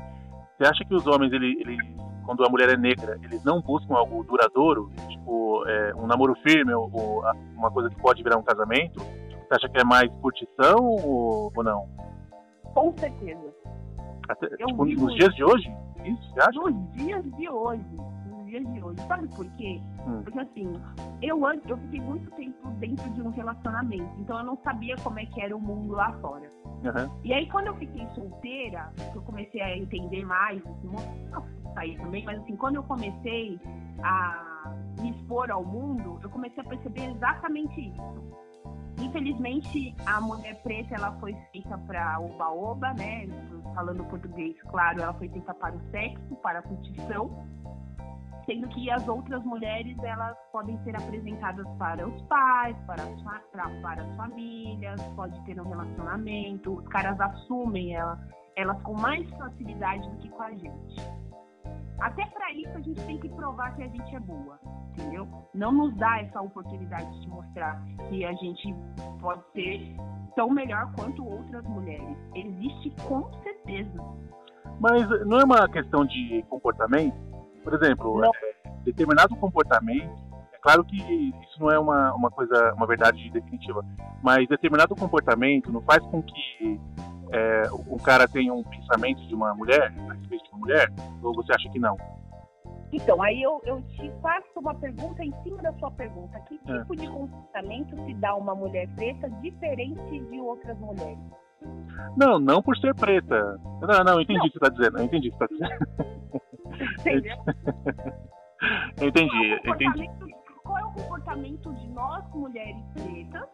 Você 0.57 0.66
acha 0.66 0.83
que 0.83 0.95
os 0.95 1.07
homens, 1.07 1.35
ele, 1.35 1.61
ele, 1.61 1.77
quando 2.25 2.42
a 2.42 2.49
mulher 2.49 2.71
é 2.71 2.77
negra, 2.79 3.19
eles 3.23 3.45
não 3.45 3.61
buscam 3.61 3.97
algo 3.97 4.25
duradouro, 4.25 4.90
tipo 5.11 5.62
é, 5.69 5.95
um 5.95 6.07
namoro 6.07 6.35
firme 6.37 6.73
ou, 6.73 6.90
ou, 6.90 7.23
uma 7.55 7.71
coisa 7.71 7.90
que 7.90 8.01
pode 8.01 8.23
virar 8.23 8.38
um 8.38 8.42
casamento? 8.42 8.99
Você 8.99 9.55
acha 9.57 9.69
que 9.69 9.79
é 9.79 9.85
mais 9.85 10.11
curtição 10.23 10.79
ou, 10.81 11.53
ou 11.55 11.62
não? 11.62 12.07
Com 12.77 12.93
certeza. 12.99 13.55
Até, 14.29 14.49
tipo, 14.51 14.85
nos 14.85 15.15
dias 15.15 15.35
de 15.35 15.43
hoje? 15.43 15.75
Isso, 16.05 16.35
você 16.35 16.41
acha? 16.41 16.61
Nos 16.61 16.93
dias 16.93 17.25
de 17.25 17.49
hoje. 17.49 17.83
Nos 18.27 18.47
dias 18.47 18.73
de 18.75 18.85
hoje. 18.85 19.01
Sabe 19.09 19.29
por 19.29 19.47
quê? 19.53 19.81
Hum. 20.07 20.23
Porque 20.23 20.39
assim, 20.39 20.81
eu 21.23 21.47
antes 21.47 21.69
eu 21.71 21.79
fiquei 21.79 22.03
muito 22.03 22.31
tempo 22.33 22.69
dentro 22.73 23.09
de 23.11 23.23
um 23.23 23.31
relacionamento, 23.31 24.21
então 24.21 24.39
eu 24.39 24.45
não 24.45 24.59
sabia 24.62 24.95
como 25.03 25.19
é 25.19 25.25
que 25.25 25.41
era 25.41 25.57
o 25.57 25.61
mundo 25.61 25.95
lá 25.95 26.12
fora. 26.21 26.51
Uhum. 26.67 27.11
E 27.25 27.33
aí 27.33 27.49
quando 27.49 27.69
eu 27.69 27.77
fiquei 27.77 28.07
solteira, 28.15 28.93
eu 29.15 29.23
comecei 29.23 29.62
a 29.62 29.77
entender 29.77 30.25
mais, 30.27 30.61
assim, 30.67 30.93
sair 31.73 31.97
também, 31.97 32.25
mas 32.27 32.39
assim, 32.43 32.57
quando 32.57 32.77
eu 32.77 32.83
comecei 32.83 33.59
a 34.03 34.75
me 35.01 35.12
expor 35.12 35.51
ao 35.51 35.65
mundo, 35.65 36.21
eu 36.23 36.29
comecei 36.29 36.62
a 36.62 36.69
perceber 36.69 37.11
exatamente 37.11 37.89
isso 37.89 38.45
Infelizmente, 38.98 39.94
a 40.06 40.20
mulher 40.20 40.54
preta 40.62 40.94
ela 40.94 41.12
foi 41.20 41.35
feita 41.52 41.76
para 41.78 42.18
oba-oba, 42.18 42.94
né? 42.94 43.26
Falando 43.74 44.04
português, 44.04 44.56
claro, 44.68 45.02
ela 45.02 45.12
foi 45.14 45.28
feita 45.28 45.52
para 45.54 45.74
o 45.74 45.80
sexo, 45.90 46.37
para 46.37 46.61
a 46.61 46.62
curtição, 46.62 47.46
sendo 48.46 48.68
que 48.68 48.90
as 48.90 49.06
outras 49.06 49.44
mulheres 49.44 49.96
elas 50.02 50.37
podem 50.50 50.82
ser 50.85 50.96
apresentadas 50.96 51.66
para 51.78 52.09
os 52.09 52.22
pais, 52.22 52.76
para 52.87 53.02
as, 53.02 53.22
para, 53.50 53.68
para 53.82 54.02
as 54.02 54.16
famílias, 54.16 55.02
pode 55.14 55.38
ter 55.44 55.61
um 55.61 55.68
relacionamento, 55.68 56.78
os 56.78 56.88
caras 56.88 57.20
assumem 57.20 57.94
ela, 57.94 58.18
elas 58.56 58.80
com 58.82 58.94
mais 58.94 59.28
facilidade 59.30 60.09
do 60.09 60.16
que 60.18 60.28
com 60.30 60.42
a 60.42 60.52
gente. 60.52 61.26
Até 61.98 62.26
para 62.26 62.52
isso 62.52 62.76
a 62.76 62.81
gente 62.81 63.00
tem 63.07 63.18
que 63.18 63.29
provar 63.31 63.74
que 63.74 63.83
a 63.83 63.88
gente 63.88 64.14
é 64.14 64.20
boa, 64.20 64.59
entendeu? 64.90 65.26
Não 65.55 65.72
nos 65.72 65.94
dá 65.96 66.20
essa 66.20 66.40
oportunidade 66.40 67.20
de 67.20 67.29
mostrar 67.29 67.83
que 68.09 68.24
a 68.24 68.33
gente 68.35 68.74
pode 69.20 69.42
ser 69.52 69.96
tão 70.35 70.50
melhor 70.50 70.92
quanto 70.94 71.26
outras 71.26 71.64
mulheres. 71.64 72.16
Existe 72.35 72.90
com 73.09 73.31
certeza. 73.42 74.05
Mas 74.79 75.09
não 75.26 75.40
é 75.40 75.44
uma 75.44 75.68
questão 75.68 76.05
de 76.05 76.44
comportamento? 76.50 77.16
Por 77.64 77.74
exemplo, 77.74 78.24
é, 78.24 78.31
determinado 78.85 79.35
comportamento, 79.37 80.14
é 80.52 80.59
claro 80.61 80.85
que 80.85 80.96
isso 80.98 81.59
não 81.59 81.70
é 81.70 81.79
uma, 81.79 82.14
uma 82.14 82.31
coisa, 82.31 82.74
uma 82.74 82.87
verdade 82.87 83.31
definitiva, 83.31 83.83
mas 84.22 84.46
determinado 84.48 84.94
comportamento 84.94 85.72
não 85.72 85.81
faz 85.81 86.05
com 86.07 86.22
que 86.22 86.81
é, 87.33 87.62
o 87.73 87.99
cara 87.99 88.29
tenha 88.29 88.53
um 88.53 88.62
pensamento 88.62 89.27
de 89.27 89.35
uma 89.35 89.55
mulher, 89.55 89.93
a 90.09 90.12
respeito 90.15 90.45
de 90.45 90.51
uma 90.51 90.59
mulher, 90.59 90.93
ou 91.23 91.35
você 91.35 91.53
acha 91.53 91.69
que 91.71 91.79
não? 91.79 91.97
Então, 92.93 93.21
aí 93.21 93.43
eu, 93.43 93.61
eu 93.65 93.83
te 93.83 94.11
faço 94.23 94.47
uma 94.57 94.75
pergunta 94.75 95.25
em 95.25 95.33
cima 95.43 95.61
da 95.62 95.73
sua 95.75 95.91
pergunta. 95.91 96.39
Que 96.41 96.55
é. 96.55 96.79
tipo 96.79 96.95
é. 96.95 96.97
de 96.97 97.09
comportamento 97.09 97.97
se 98.05 98.15
dá 98.15 98.35
uma 98.37 98.55
mulher 98.55 98.89
preta 98.95 99.29
diferente 99.43 100.21
de 100.21 100.41
outras 100.41 100.79
mulheres? 100.79 101.19
Não, 102.17 102.39
não 102.39 102.62
por 102.62 102.77
ser 102.77 102.95
preta. 102.95 103.59
Não, 103.81 104.05
não, 104.05 104.21
entendi 104.21 104.39
não. 104.39 104.47
o 104.47 104.51
que 104.51 104.59
você 104.59 104.65
está 104.65 104.69
dizendo. 104.69 104.99
Eu 104.99 105.05
entendi 105.05 105.29
o 105.29 105.33
que 105.33 105.39
você 105.39 105.45
está 105.45 105.69
dizendo. 105.69 106.07
Entendeu? 107.01 107.37
entendi, 109.03 109.61
entendi. 109.65 110.11
Qual 110.62 110.79
é 110.79 110.85
o 110.85 110.93
comportamento 110.93 111.73
de 111.75 111.89
nós, 111.89 112.25
mulheres 112.35 112.83
pretas, 112.95 113.49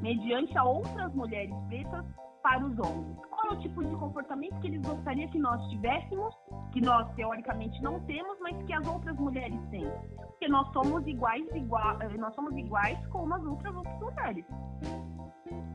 mediante 0.00 0.56
a 0.56 0.64
outras 0.64 1.12
mulheres 1.14 1.54
pretas, 1.68 2.04
para 2.42 2.64
os 2.64 2.78
homens? 2.78 3.16
Qual 3.30 3.52
é 3.52 3.54
o 3.54 3.60
tipo 3.60 3.84
de 3.84 3.94
comportamento 3.96 4.58
que 4.60 4.68
eles 4.68 4.82
gostariam 4.82 5.30
que 5.30 5.38
nós 5.38 5.62
tivéssemos, 5.70 6.34
que 6.72 6.80
nós 6.80 7.08
teoricamente 7.14 7.80
não 7.82 8.00
temos, 8.00 8.36
mas 8.40 8.56
que 8.64 8.72
as 8.72 8.86
outras 8.86 9.16
mulheres 9.16 9.58
têm? 9.70 9.88
Porque 10.16 10.48
nós 10.48 10.70
somos 10.72 11.06
iguais, 11.06 11.44
igual, 11.54 12.00
eh, 12.02 12.16
nós 12.18 12.34
somos 12.34 12.56
iguais 12.56 12.98
como 13.08 13.34
as 13.34 13.44
outras 13.44 13.74
outras 13.74 14.00
mulheres. 14.00 14.44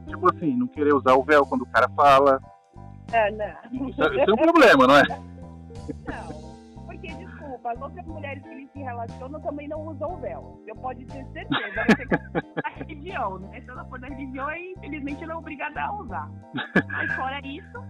Tipo 0.08 0.36
assim, 0.36 0.56
não 0.56 0.68
querer 0.68 0.94
usar 0.94 1.14
o 1.16 1.24
véu 1.24 1.46
quando 1.46 1.62
o 1.62 1.68
cara 1.68 1.90
fala. 1.90 2.40
Ah, 3.14 3.32
não. 3.32 3.88
Isso, 3.90 4.04
é, 4.04 4.22
isso 4.22 4.32
é 4.32 4.34
um 4.34 4.38
problema, 4.38 4.88
não 4.88 4.98
é? 4.98 5.04
Não 5.08 6.27
desculpa, 7.58 7.72
as 7.72 7.82
outras 7.82 8.06
mulheres 8.06 8.44
que 8.44 8.50
eles 8.50 8.72
se 8.72 8.80
relacionam 8.80 9.40
também 9.42 9.68
não 9.68 9.82
usam 9.88 10.14
o 10.14 10.18
véu. 10.18 10.64
Eu 10.68 10.76
pode 10.76 11.06
ter 11.06 11.26
certeza. 11.34 11.76
Vai 11.76 11.96
ser 11.96 12.08
da 12.08 12.70
religião, 12.78 13.40
né? 13.40 13.62
Se 13.62 13.70
ela 13.70 13.86
for 13.86 14.00
da 14.00 14.08
religião, 14.08 14.48
aí, 14.48 14.74
infelizmente 14.78 15.24
ela 15.24 15.34
é 15.34 15.36
obrigada 15.36 15.82
a 15.82 15.94
usar. 15.94 16.32
Mas 16.88 17.14
fora 17.16 17.40
isso, 17.46 17.84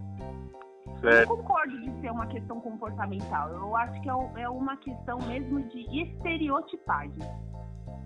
certo. 1.00 1.30
eu 1.30 1.36
concordo 1.36 1.80
de 1.80 2.00
ser 2.00 2.10
uma 2.10 2.26
questão 2.26 2.60
comportamental. 2.60 3.50
Eu 3.50 3.76
acho 3.76 4.00
que 4.00 4.08
é, 4.08 4.42
é 4.42 4.48
uma 4.48 4.76
questão 4.78 5.18
mesmo 5.26 5.62
de 5.68 6.02
estereotipagem. 6.02 7.18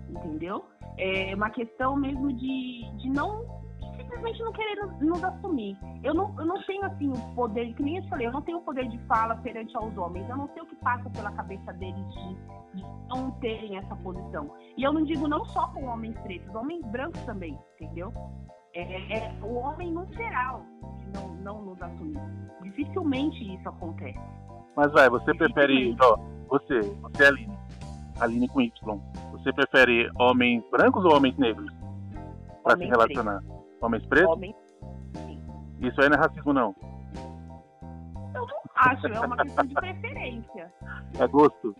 Entendeu? 0.09 0.65
É 0.97 1.33
uma 1.33 1.49
questão 1.49 1.95
mesmo 1.95 2.31
de, 2.33 2.91
de 2.97 3.09
não 3.09 3.63
simplesmente 3.95 4.39
não 4.43 4.51
querer 4.51 4.75
nos 5.01 5.23
assumir. 5.23 5.77
Eu 6.03 6.13
não, 6.13 6.33
eu 6.39 6.45
não 6.45 6.61
tenho, 6.63 6.85
assim, 6.85 7.09
o 7.09 7.35
poder, 7.35 7.73
que 7.73 7.83
nem 7.83 7.97
eu 7.97 8.03
falei, 8.03 8.27
eu 8.27 8.31
não 8.31 8.41
tenho 8.41 8.57
o 8.57 8.61
poder 8.61 8.87
de 8.87 8.97
fala 9.07 9.35
perante 9.37 9.75
aos 9.75 9.95
homens. 9.97 10.27
Eu 10.29 10.37
não 10.37 10.47
sei 10.53 10.61
o 10.61 10.65
que 10.65 10.75
passa 10.77 11.09
pela 11.09 11.31
cabeça 11.31 11.73
deles 11.73 12.05
de, 12.13 12.35
de 12.75 12.83
não 13.07 13.31
terem 13.39 13.77
essa 13.77 13.95
posição. 13.97 14.49
E 14.77 14.83
eu 14.83 14.93
não 14.93 15.03
digo 15.03 15.27
não 15.27 15.45
só 15.45 15.67
com 15.67 15.85
homens 15.85 16.17
pretos, 16.19 16.53
homens 16.55 16.85
brancos 16.87 17.21
também, 17.21 17.57
entendeu? 17.79 18.11
É, 18.75 19.17
é 19.17 19.33
o 19.41 19.55
homem 19.55 19.91
no 19.91 20.05
geral 20.13 20.63
que 20.99 21.17
não, 21.17 21.29
não 21.35 21.61
nos 21.61 21.81
assumir. 21.81 22.19
Dificilmente 22.63 23.55
isso 23.55 23.69
acontece. 23.69 24.19
Mas 24.75 24.91
vai, 24.91 25.09
você 25.09 25.33
prefere, 25.35 25.95
ó, 26.01 26.17
você, 26.47 26.81
você 26.81 27.23
é 27.23 27.27
Aline, 27.27 27.57
Aline 28.19 28.47
com 28.47 28.61
Y. 28.61 28.99
Você 29.31 29.53
prefere 29.53 30.09
homens 30.19 30.63
brancos 30.71 31.05
ou 31.05 31.15
homens 31.15 31.37
negros? 31.37 31.71
Para 32.63 32.77
se 32.77 32.85
relacionar? 32.85 33.39
Preto. 33.39 33.62
Homens 33.83 34.05
pretos? 34.05 34.33
Homens, 34.33 34.55
sim. 35.13 35.41
Isso 35.81 36.01
aí 36.01 36.09
não 36.09 36.15
é 36.15 36.19
racismo, 36.19 36.53
não? 36.53 36.75
Eu 38.33 38.47
não 38.47 38.61
acho, 38.75 39.07
é 39.07 39.19
uma 39.19 39.37
questão 39.37 39.65
de 39.65 39.73
preferência. 39.75 40.73
É 41.19 41.27
gosto? 41.27 41.75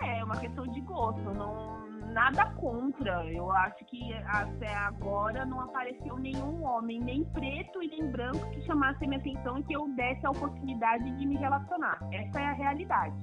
é 0.00 0.24
uma 0.24 0.36
questão 0.36 0.66
de 0.66 0.80
gosto. 0.80 1.20
Não, 1.20 1.86
nada 2.12 2.46
contra. 2.54 3.24
Eu 3.26 3.50
acho 3.50 3.84
que 3.86 4.14
até 4.26 4.74
agora 4.74 5.44
não 5.44 5.60
apareceu 5.60 6.16
nenhum 6.18 6.64
homem, 6.64 7.00
nem 7.00 7.24
preto 7.24 7.82
e 7.82 7.88
nem 7.88 8.10
branco, 8.10 8.50
que 8.50 8.62
chamasse 8.62 9.06
minha 9.06 9.18
atenção 9.18 9.58
e 9.58 9.62
que 9.64 9.76
eu 9.76 9.88
desse 9.94 10.24
a 10.26 10.30
oportunidade 10.30 11.10
de 11.10 11.26
me 11.26 11.36
relacionar. 11.36 11.98
Essa 12.12 12.40
é 12.40 12.46
a 12.46 12.52
realidade. 12.52 13.14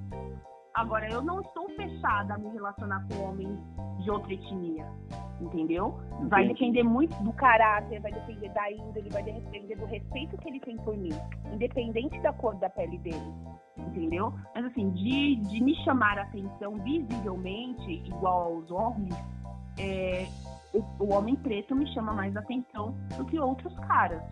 Agora, 0.73 1.09
eu 1.09 1.21
não 1.21 1.41
estou 1.41 1.67
fechada 1.69 2.35
a 2.35 2.37
me 2.37 2.49
relacionar 2.49 3.05
com 3.07 3.23
homens 3.23 3.59
de 4.03 4.09
outra 4.09 4.33
etnia, 4.33 4.85
entendeu? 5.41 5.99
Entendi. 6.13 6.29
Vai 6.29 6.47
depender 6.47 6.83
muito 6.83 7.15
do 7.23 7.33
caráter, 7.33 7.99
vai 8.01 8.11
depender 8.11 8.49
da 8.49 8.71
índole, 8.71 9.09
vai 9.09 9.23
depender 9.23 9.75
do 9.75 9.85
respeito 9.85 10.37
que 10.37 10.47
ele 10.47 10.59
tem 10.59 10.77
por 10.77 10.95
mim, 10.95 11.11
independente 11.51 12.19
da 12.21 12.31
cor 12.33 12.55
da 12.55 12.69
pele 12.69 12.97
dele 12.99 13.33
entendeu? 13.89 14.33
Mas 14.53 14.65
assim, 14.65 14.89
de, 14.91 15.35
de 15.37 15.63
me 15.63 15.75
chamar 15.83 16.17
a 16.17 16.23
atenção 16.23 16.75
visivelmente, 16.75 17.91
igual 18.05 18.53
aos 18.53 18.71
homens, 18.71 19.15
é, 19.77 20.27
o, 20.73 20.83
o, 21.03 21.13
homem 21.13 21.35
preto 21.35 21.75
me 21.75 21.91
chama 21.93 22.13
mais 22.13 22.35
atenção 22.35 22.93
do 23.17 23.25
que 23.25 23.39
outros 23.39 23.73
caras. 23.87 24.23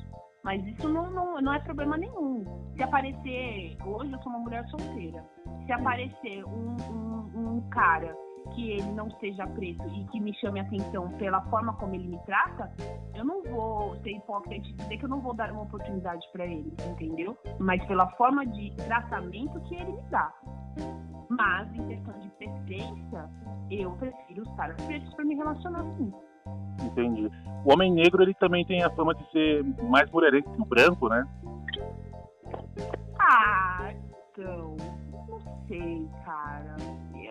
Mas 0.43 0.65
isso 0.65 0.87
não, 0.87 1.09
não, 1.09 1.41
não 1.41 1.53
é 1.53 1.59
problema 1.59 1.97
nenhum. 1.97 2.45
Se 2.75 2.83
aparecer, 2.83 3.77
hoje 3.85 4.11
eu 4.11 4.21
sou 4.21 4.31
uma 4.31 4.39
mulher 4.39 4.65
solteira, 4.69 5.23
se 5.65 5.71
aparecer 5.71 6.45
um, 6.45 6.75
um, 6.91 7.57
um 7.57 7.69
cara 7.69 8.15
que 8.53 8.71
ele 8.71 8.91
não 8.93 9.09
seja 9.19 9.45
preto 9.47 9.83
e 9.87 10.05
que 10.05 10.19
me 10.19 10.33
chame 10.35 10.59
atenção 10.59 11.09
pela 11.17 11.41
forma 11.49 11.73
como 11.73 11.95
ele 11.95 12.07
me 12.07 12.19
trata, 12.25 12.71
eu 13.13 13.25
não 13.25 13.43
vou 13.43 13.95
ser 13.97 14.11
hipócrita 14.11 14.55
e 14.55 14.73
dizer 14.73 14.97
que 14.97 15.05
eu 15.05 15.09
não 15.09 15.21
vou 15.21 15.33
dar 15.33 15.51
uma 15.51 15.63
oportunidade 15.63 16.25
para 16.31 16.45
ele, 16.45 16.73
entendeu? 16.91 17.37
Mas 17.59 17.83
pela 17.85 18.09
forma 18.11 18.45
de 18.45 18.73
tratamento 18.87 19.59
que 19.61 19.75
ele 19.75 19.91
me 19.91 20.01
dá. 20.09 20.33
Mas 21.29 21.73
em 21.75 21.87
questão 21.87 22.17
de 22.19 22.29
preferência, 22.29 23.29
eu 23.69 23.91
prefiro 23.97 24.43
os 24.43 24.49
pretos 24.85 25.13
para 25.13 25.25
me 25.25 25.35
relacionar 25.35 25.83
sim. 25.97 26.11
Entendi. 26.83 27.31
O 27.65 27.73
homem 27.73 27.91
negro 27.91 28.23
ele 28.23 28.33
também 28.35 28.65
tem 28.65 28.83
a 28.83 28.89
fama 28.91 29.13
de 29.13 29.31
ser 29.31 29.63
mais 29.83 30.09
mulherengo 30.11 30.53
que 30.53 30.61
o 30.61 30.65
branco, 30.65 31.09
né? 31.09 31.27
Ah, 33.19 33.91
então, 34.31 34.75
não 35.27 35.39
sei, 35.67 36.07
cara 36.23 36.75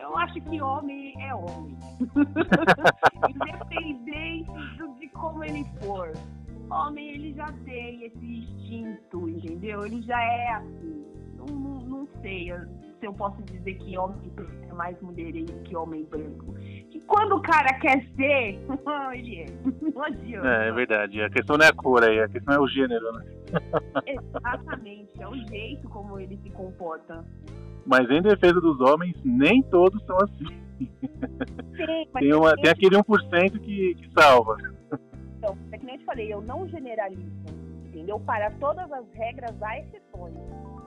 eu 0.07 0.16
acho 0.18 0.40
que 0.40 0.62
homem 0.62 1.14
é 1.20 1.35
homem. 1.35 1.76
Independente 3.29 4.98
de 4.98 5.09
como 5.09 5.42
ele 5.42 5.64
for. 5.83 6.12
Homem, 6.70 7.11
ele 7.11 7.35
já 7.35 7.52
tem 7.64 8.05
esse 8.05 8.24
instinto, 8.24 9.29
entendeu? 9.29 9.85
Ele 9.85 10.02
já 10.02 10.20
é 10.20 10.48
assim. 10.52 11.05
Não, 11.48 11.80
não, 11.80 12.09
sei 12.22 12.52
se 12.98 13.06
eu 13.06 13.12
posso 13.12 13.42
dizer 13.42 13.74
que 13.74 13.96
homem 13.98 14.32
é 14.68 14.72
mais 14.72 15.00
mulherengo 15.00 15.52
que 15.64 15.76
homem 15.76 16.04
branco. 16.04 16.54
Que 16.90 17.00
quando 17.06 17.37
o 17.37 17.42
cara 17.42 17.78
quer 17.80 18.04
ser, 18.16 18.59
ele 19.14 19.40
é. 19.42 19.46
Não 19.94 20.02
adianta. 20.02 20.48
É, 20.48 20.68
é 20.68 20.72
verdade. 20.72 21.22
A 21.22 21.30
questão 21.30 21.56
não 21.56 21.66
é 21.66 21.68
a 21.68 21.72
cor 21.72 22.02
aí, 22.04 22.20
a 22.20 22.28
questão 22.28 22.54
é 22.54 22.61
o 22.61 22.68
gênero, 22.68 23.12
né? 23.12 23.24
Exatamente. 24.06 25.11
É 25.20 25.28
o 25.28 25.37
jeito 25.48 25.88
como 25.88 26.18
ele 26.18 26.38
se 26.42 26.50
comporta. 26.50 27.24
Mas 27.87 28.11
em 28.11 28.20
defesa 28.20 28.61
dos 28.61 28.80
homens, 28.80 29.14
nem 29.24 29.62
todos 29.62 30.02
são 30.04 30.16
assim. 30.18 30.66
Sim, 30.78 32.06
tem, 32.12 32.35
uma, 32.35 32.54
tem 32.56 32.70
aquele 32.70 32.96
1% 32.96 33.61
que, 33.61 33.94
que 33.94 34.11
salva. 34.12 34.56
Então, 35.38 35.56
é 35.72 35.78
que 35.78 35.87
nem 35.87 35.94
eu 35.94 36.00
te 36.00 36.04
falei, 36.04 36.32
eu 36.32 36.42
não 36.42 36.68
generalizo, 36.68 37.30
entendeu? 37.87 38.18
Para 38.20 38.50
todas 38.52 38.90
as 38.90 39.04
regras 39.12 39.54
há 39.62 39.78
exceções. 39.78 40.35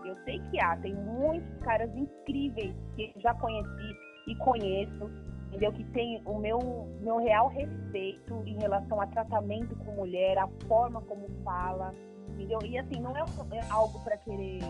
Eu 0.09 0.15
sei 0.23 0.39
que 0.49 0.59
há, 0.59 0.75
tem 0.77 0.95
muitos 0.95 1.59
caras 1.59 1.95
incríveis 1.95 2.73
que 2.95 3.13
já 3.17 3.31
conheci 3.35 3.95
e 4.27 4.35
conheço, 4.37 5.05
entendeu? 5.47 5.71
Que 5.71 5.83
tem 5.91 6.19
o 6.25 6.39
meu, 6.39 6.59
meu 7.01 7.17
real 7.17 7.47
respeito 7.49 8.41
em 8.47 8.57
relação 8.57 8.99
a 8.99 9.05
tratamento 9.05 9.75
com 9.75 9.91
mulher, 9.91 10.39
a 10.39 10.47
forma 10.67 10.99
como 11.01 11.27
fala, 11.43 11.93
entendeu? 12.29 12.57
E 12.65 12.79
assim, 12.79 12.99
não 12.99 13.15
é, 13.15 13.21
é 13.51 13.61
algo 13.69 14.03
para 14.03 14.17
querer 14.17 14.61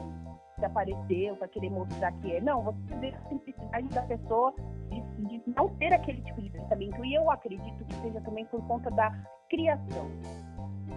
se 0.59 0.65
aparecer 0.65 1.31
ou 1.31 1.37
para 1.37 1.47
querer 1.47 1.69
mostrar 1.69 2.11
que 2.19 2.35
é. 2.35 2.41
Não, 2.41 2.61
você 2.61 2.95
vê 2.99 3.15
a 3.15 3.29
simplicidade 3.29 3.87
da 3.87 4.01
pessoa 4.01 4.53
de, 4.89 5.25
de, 5.25 5.41
não 5.55 5.69
ter 5.77 5.93
aquele 5.93 6.21
tipo 6.21 6.41
de 6.41 6.49
pensamento. 6.49 7.05
E 7.05 7.13
eu 7.13 7.31
acredito 7.31 7.85
que 7.85 7.93
seja 8.01 8.19
também 8.21 8.45
por 8.47 8.61
conta 8.67 8.91
da 8.91 9.09
criação. 9.49 10.11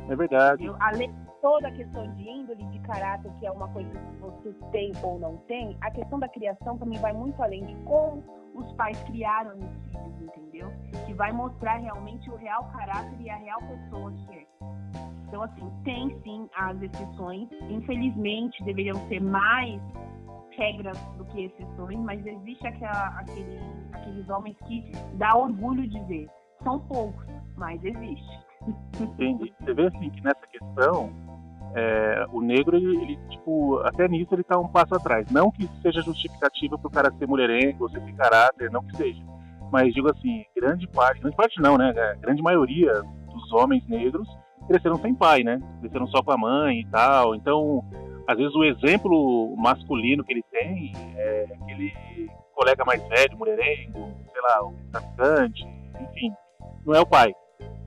É 0.08 0.16
verdade. 0.16 0.64
Eu, 0.64 0.76
além 0.80 1.10
de 1.10 1.32
toda 1.40 1.68
a 1.68 1.72
questão 1.72 2.12
de 2.14 2.28
índole, 2.28 2.64
de 2.66 2.78
caráter, 2.80 3.30
que 3.38 3.46
é 3.46 3.50
uma 3.50 3.68
coisa 3.68 3.90
que 3.90 4.16
você 4.20 4.52
tem 4.70 4.92
ou 5.02 5.18
não 5.18 5.36
tem, 5.48 5.76
a 5.80 5.90
questão 5.90 6.18
da 6.18 6.28
criação 6.28 6.78
também 6.78 6.98
vai 7.00 7.12
muito 7.12 7.42
além 7.42 7.64
de 7.64 7.74
como 7.84 8.22
os 8.54 8.72
pais 8.72 9.00
criaram 9.04 9.56
os 9.56 9.90
filhos, 9.90 10.22
entendeu? 10.22 10.72
Que 11.06 11.14
vai 11.14 11.32
mostrar 11.32 11.76
realmente 11.76 12.30
o 12.30 12.36
real 12.36 12.64
caráter 12.72 13.20
e 13.20 13.30
a 13.30 13.36
real 13.36 13.60
pessoa 13.60 14.12
que 14.12 14.38
é. 14.38 14.46
Então, 15.26 15.42
assim, 15.42 15.72
tem 15.82 16.20
sim 16.22 16.48
as 16.54 16.80
exceções. 16.82 17.48
Infelizmente, 17.70 18.62
deveriam 18.64 18.96
ser 19.08 19.20
mais 19.20 19.80
regras 20.50 20.98
do 21.16 21.24
que 21.24 21.46
exceções, 21.46 21.98
mas 22.00 22.24
existe 22.26 22.66
aquela, 22.66 23.08
aquele, 23.18 23.58
aqueles 23.92 24.28
homens 24.28 24.56
que 24.66 24.92
dá 25.14 25.34
orgulho 25.34 25.88
de 25.88 25.98
ver. 26.04 26.28
São 26.62 26.80
poucos, 26.80 27.26
mas 27.56 27.82
existe. 27.82 28.51
Entendi. 29.00 29.52
Você 29.60 29.74
vê 29.74 29.86
assim 29.86 30.10
que 30.10 30.22
nessa 30.22 30.46
questão, 30.46 31.10
é, 31.74 32.26
o 32.32 32.40
negro, 32.40 32.76
ele, 32.76 32.96
ele, 33.02 33.18
tipo, 33.28 33.78
até 33.78 34.06
nisso 34.08 34.34
ele 34.34 34.42
está 34.42 34.58
um 34.58 34.68
passo 34.68 34.94
atrás. 34.94 35.30
Não 35.30 35.50
que 35.50 35.68
seja 35.80 36.02
justificativa 36.02 36.78
para 36.78 36.88
o 36.88 36.90
cara 36.90 37.12
ser 37.18 37.26
mulherengo 37.26 37.84
ou 37.84 37.90
ser 37.90 38.00
de 38.00 38.12
caráter, 38.12 38.70
não 38.70 38.82
que 38.82 38.96
seja. 38.96 39.22
Mas 39.70 39.94
digo 39.94 40.10
assim, 40.10 40.44
grande 40.54 40.86
parte, 40.86 41.20
grande 41.20 41.36
parte 41.36 41.60
não, 41.60 41.78
né? 41.78 41.90
A 41.90 42.14
grande 42.16 42.42
maioria 42.42 43.02
dos 43.02 43.52
homens 43.52 43.86
negros 43.88 44.28
cresceram 44.68 44.96
sem 44.96 45.14
pai, 45.14 45.42
né? 45.42 45.58
Cresceram 45.80 46.06
só 46.08 46.22
com 46.22 46.32
a 46.32 46.36
mãe 46.36 46.80
e 46.80 46.86
tal. 46.86 47.34
Então, 47.34 47.82
às 48.26 48.36
vezes 48.36 48.54
o 48.54 48.64
exemplo 48.64 49.56
masculino 49.56 50.22
que 50.24 50.32
ele 50.32 50.44
tem 50.50 50.92
é 51.16 51.46
aquele 51.54 51.92
colega 52.54 52.84
mais 52.84 53.02
velho, 53.08 53.36
mulherengo, 53.36 54.12
sei 54.30 54.42
lá, 54.42 54.64
o 54.64 54.74
traficante, 54.92 55.66
enfim, 56.00 56.32
não 56.84 56.94
é 56.94 57.00
o 57.00 57.06
pai, 57.06 57.34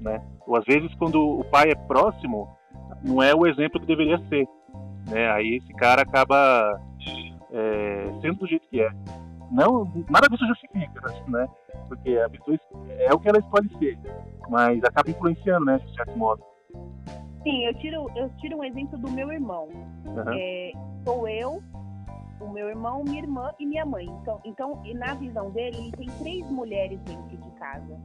né? 0.01 0.21
Ou 0.47 0.55
às 0.55 0.65
vezes 0.65 0.93
quando 0.95 1.39
o 1.39 1.43
pai 1.45 1.71
é 1.71 1.75
próximo, 1.75 2.49
não 3.03 3.21
é 3.21 3.33
o 3.33 3.45
exemplo 3.47 3.79
que 3.79 3.85
deveria 3.85 4.17
ser, 4.29 4.47
né? 5.09 5.31
Aí 5.31 5.57
esse 5.57 5.73
cara 5.73 6.01
acaba 6.01 6.79
é, 7.51 8.13
sendo 8.21 8.39
do 8.39 8.47
jeito 8.47 8.67
que 8.67 8.81
é. 8.81 8.89
Não, 9.51 9.85
nada 10.09 10.27
disso 10.27 10.45
justifica, 10.47 11.01
né? 11.27 11.47
Porque 11.87 12.17
a 12.17 12.29
pessoa 12.29 12.57
é 12.99 13.13
o 13.13 13.19
que 13.19 13.29
ela 13.29 13.39
escolhe 13.39 13.69
ser, 13.77 13.97
mas 14.49 14.83
acaba 14.83 15.09
influenciando, 15.09 15.65
né, 15.65 15.77
de 15.77 15.93
certo 15.93 16.17
modo. 16.17 16.43
Sim, 17.43 17.65
eu 17.65 17.73
tiro, 17.75 18.11
eu 18.15 18.29
tiro 18.37 18.57
um 18.57 18.63
exemplo 18.63 18.97
do 18.97 19.11
meu 19.11 19.31
irmão. 19.31 19.69
Uhum. 20.05 20.33
É, 20.33 20.71
sou 21.03 21.27
eu, 21.27 21.61
o 22.39 22.49
meu 22.49 22.69
irmão, 22.69 23.03
minha 23.03 23.21
irmã 23.21 23.51
e 23.59 23.65
minha 23.65 23.85
mãe. 23.85 24.05
Então, 24.05 24.41
então, 24.43 24.81
na 24.95 25.13
visão 25.15 25.51
dele, 25.51 25.77
ele 25.77 25.91
tem 25.91 26.07
três 26.19 26.49
mulheres 26.51 26.99
dentro 27.01 27.37
de 27.37 27.51
casa. 27.51 27.99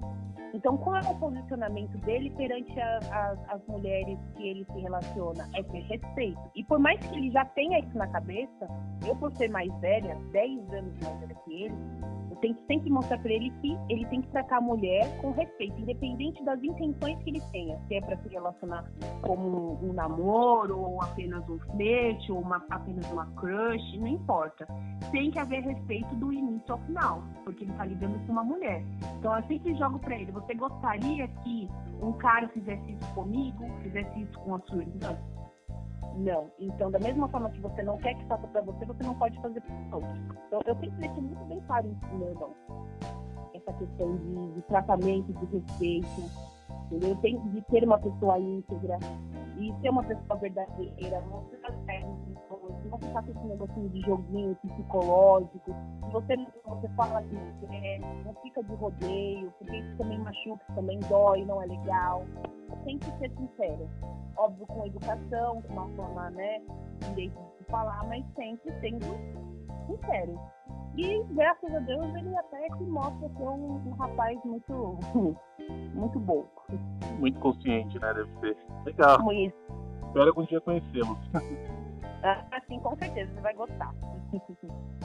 Então, 0.52 0.76
qual 0.78 0.96
é 0.96 1.08
o 1.08 1.18
posicionamento 1.18 1.96
dele 1.98 2.30
perante 2.30 2.78
a, 2.80 2.98
a, 3.10 3.54
as 3.54 3.66
mulheres 3.66 4.18
que 4.36 4.48
ele 4.48 4.64
se 4.64 4.80
relaciona? 4.80 5.48
É 5.54 5.62
ter 5.62 5.82
respeito. 5.82 6.40
E 6.54 6.64
por 6.64 6.78
mais 6.78 6.98
que 7.06 7.16
ele 7.16 7.30
já 7.30 7.44
tenha 7.44 7.78
isso 7.78 7.96
na 7.96 8.08
cabeça, 8.08 8.68
eu, 9.06 9.14
por 9.16 9.30
ser 9.32 9.48
mais 9.48 9.72
velha, 9.80 10.16
10 10.32 10.72
anos 10.72 11.00
mais 11.00 11.20
velha 11.20 11.34
que 11.44 11.62
ele, 11.62 11.74
tem 12.36 12.54
que 12.54 12.66
sempre 12.66 12.90
mostrar 12.90 13.18
para 13.18 13.32
ele 13.32 13.50
que 13.60 13.76
ele 13.88 14.06
tem 14.06 14.22
que 14.22 14.28
tratar 14.28 14.58
a 14.58 14.60
mulher 14.60 15.06
com 15.20 15.32
respeito, 15.32 15.80
independente 15.80 16.42
das 16.44 16.62
intenções 16.62 17.22
que 17.22 17.30
ele 17.30 17.40
tenha, 17.52 17.78
se 17.86 17.94
é 17.94 18.00
para 18.00 18.16
se 18.18 18.28
relacionar 18.28 18.84
como 19.22 19.78
um, 19.82 19.92
namoro, 19.92 20.78
ou 20.78 21.02
apenas 21.02 21.46
um 21.48 21.58
flerte, 21.58 22.32
ou 22.32 22.40
uma, 22.40 22.64
apenas 22.70 23.10
uma 23.10 23.26
crush, 23.32 23.98
não 23.98 24.06
importa. 24.06 24.66
Tem 25.10 25.30
que 25.30 25.38
haver 25.38 25.62
respeito 25.62 26.14
do 26.16 26.32
início 26.32 26.72
ao 26.72 26.78
final, 26.80 27.22
porque 27.44 27.64
ele 27.64 27.72
está 27.72 27.84
lidando 27.84 28.18
com 28.26 28.32
uma 28.32 28.44
mulher. 28.44 28.84
Então 29.18 29.36
eu 29.36 29.42
sempre 29.44 29.74
jogo 29.74 29.98
para 29.98 30.16
ele: 30.16 30.30
você 30.32 30.54
gostaria 30.54 31.28
que 31.28 31.68
um 32.02 32.12
cara 32.12 32.48
fizesse 32.48 32.92
isso 32.92 33.14
comigo, 33.14 33.64
fizesse 33.82 34.20
isso 34.20 34.38
com 34.40 34.54
a 34.54 34.60
sua 34.60 34.82
irmã? 34.82 35.18
Não. 36.16 36.50
Então, 36.58 36.90
da 36.90 36.98
mesma 36.98 37.28
forma 37.28 37.50
que 37.50 37.60
você 37.60 37.82
não 37.82 37.96
quer 37.98 38.14
que 38.14 38.24
faça 38.26 38.46
para 38.48 38.60
você, 38.62 38.84
você 38.84 39.02
não 39.02 39.14
pode 39.14 39.40
fazer 39.40 39.60
para 39.60 39.96
outros. 39.96 40.18
Então, 40.46 40.60
eu 40.66 40.74
sempre 40.74 40.90
deixo 40.90 41.22
muito 41.22 41.44
bem 41.44 41.60
claro 41.66 41.88
isso 41.88 42.14
meu 42.14 42.28
irmão. 42.28 42.54
Essa 43.54 43.72
questão 43.72 44.16
de, 44.16 44.52
de 44.52 44.62
tratamento, 44.62 45.32
de 45.32 45.46
respeito, 45.46 46.30
entendeu? 46.90 47.16
Tem 47.16 47.40
de 47.50 47.62
ter 47.62 47.84
uma 47.84 47.98
pessoa 47.98 48.38
íntegra 48.38 48.98
e 49.58 49.72
ser 49.80 49.90
uma 49.90 50.02
pessoa 50.02 50.38
verdadeira, 50.38 51.20
mostrar 51.22 51.68
as 51.68 52.20
não 52.90 52.98
ficar 52.98 53.22
com 53.22 53.30
esse 53.30 53.46
negocinho 53.46 53.88
de 53.90 54.00
joguinho 54.00 54.56
psicológico. 54.56 55.74
Você, 56.12 56.36
você 56.64 56.88
fala 56.96 57.22
que 57.22 57.66
quer, 57.66 58.00
não 58.24 58.34
fica 58.42 58.62
de 58.64 58.74
rodeio, 58.74 59.52
porque 59.58 59.76
isso 59.76 59.96
também 59.98 60.18
machuca, 60.18 60.64
também 60.74 60.98
dói, 61.08 61.44
não 61.44 61.62
é 61.62 61.66
legal. 61.66 62.24
Tem 62.84 62.98
que 62.98 63.10
ser 63.18 63.30
sincero 63.36 63.88
óbvio 64.40 64.66
com 64.66 64.86
educação, 64.86 65.62
com 65.62 65.72
uma 65.72 65.88
forma, 65.90 66.30
né, 66.30 66.60
de 67.14 67.30
falar, 67.68 68.04
mas 68.08 68.24
sempre 68.34 68.72
sendo 68.80 69.06
sincero. 69.86 70.40
E 70.96 71.22
graças 71.34 71.74
a 71.74 71.78
Deus 71.80 72.14
ele 72.14 72.36
até 72.36 72.68
que 72.76 72.84
mostra 72.84 73.28
ser 73.28 73.42
um, 73.42 73.88
um 73.88 73.90
rapaz 73.92 74.38
muito, 74.44 74.98
muito 75.94 76.18
bom. 76.18 76.46
Muito 77.18 77.38
consciente, 77.40 77.98
né? 77.98 78.12
Deve 78.12 78.40
ser. 78.40 78.56
Legal. 78.84 79.22
Muito. 79.22 79.54
Espero 80.06 80.28
algum 80.28 80.44
dia 80.44 80.60
conhecê-lo. 80.60 81.16
Assim, 82.52 82.78
com 82.80 82.96
certeza, 82.96 83.32
você 83.32 83.40
vai 83.40 83.54
gostar. 83.54 83.94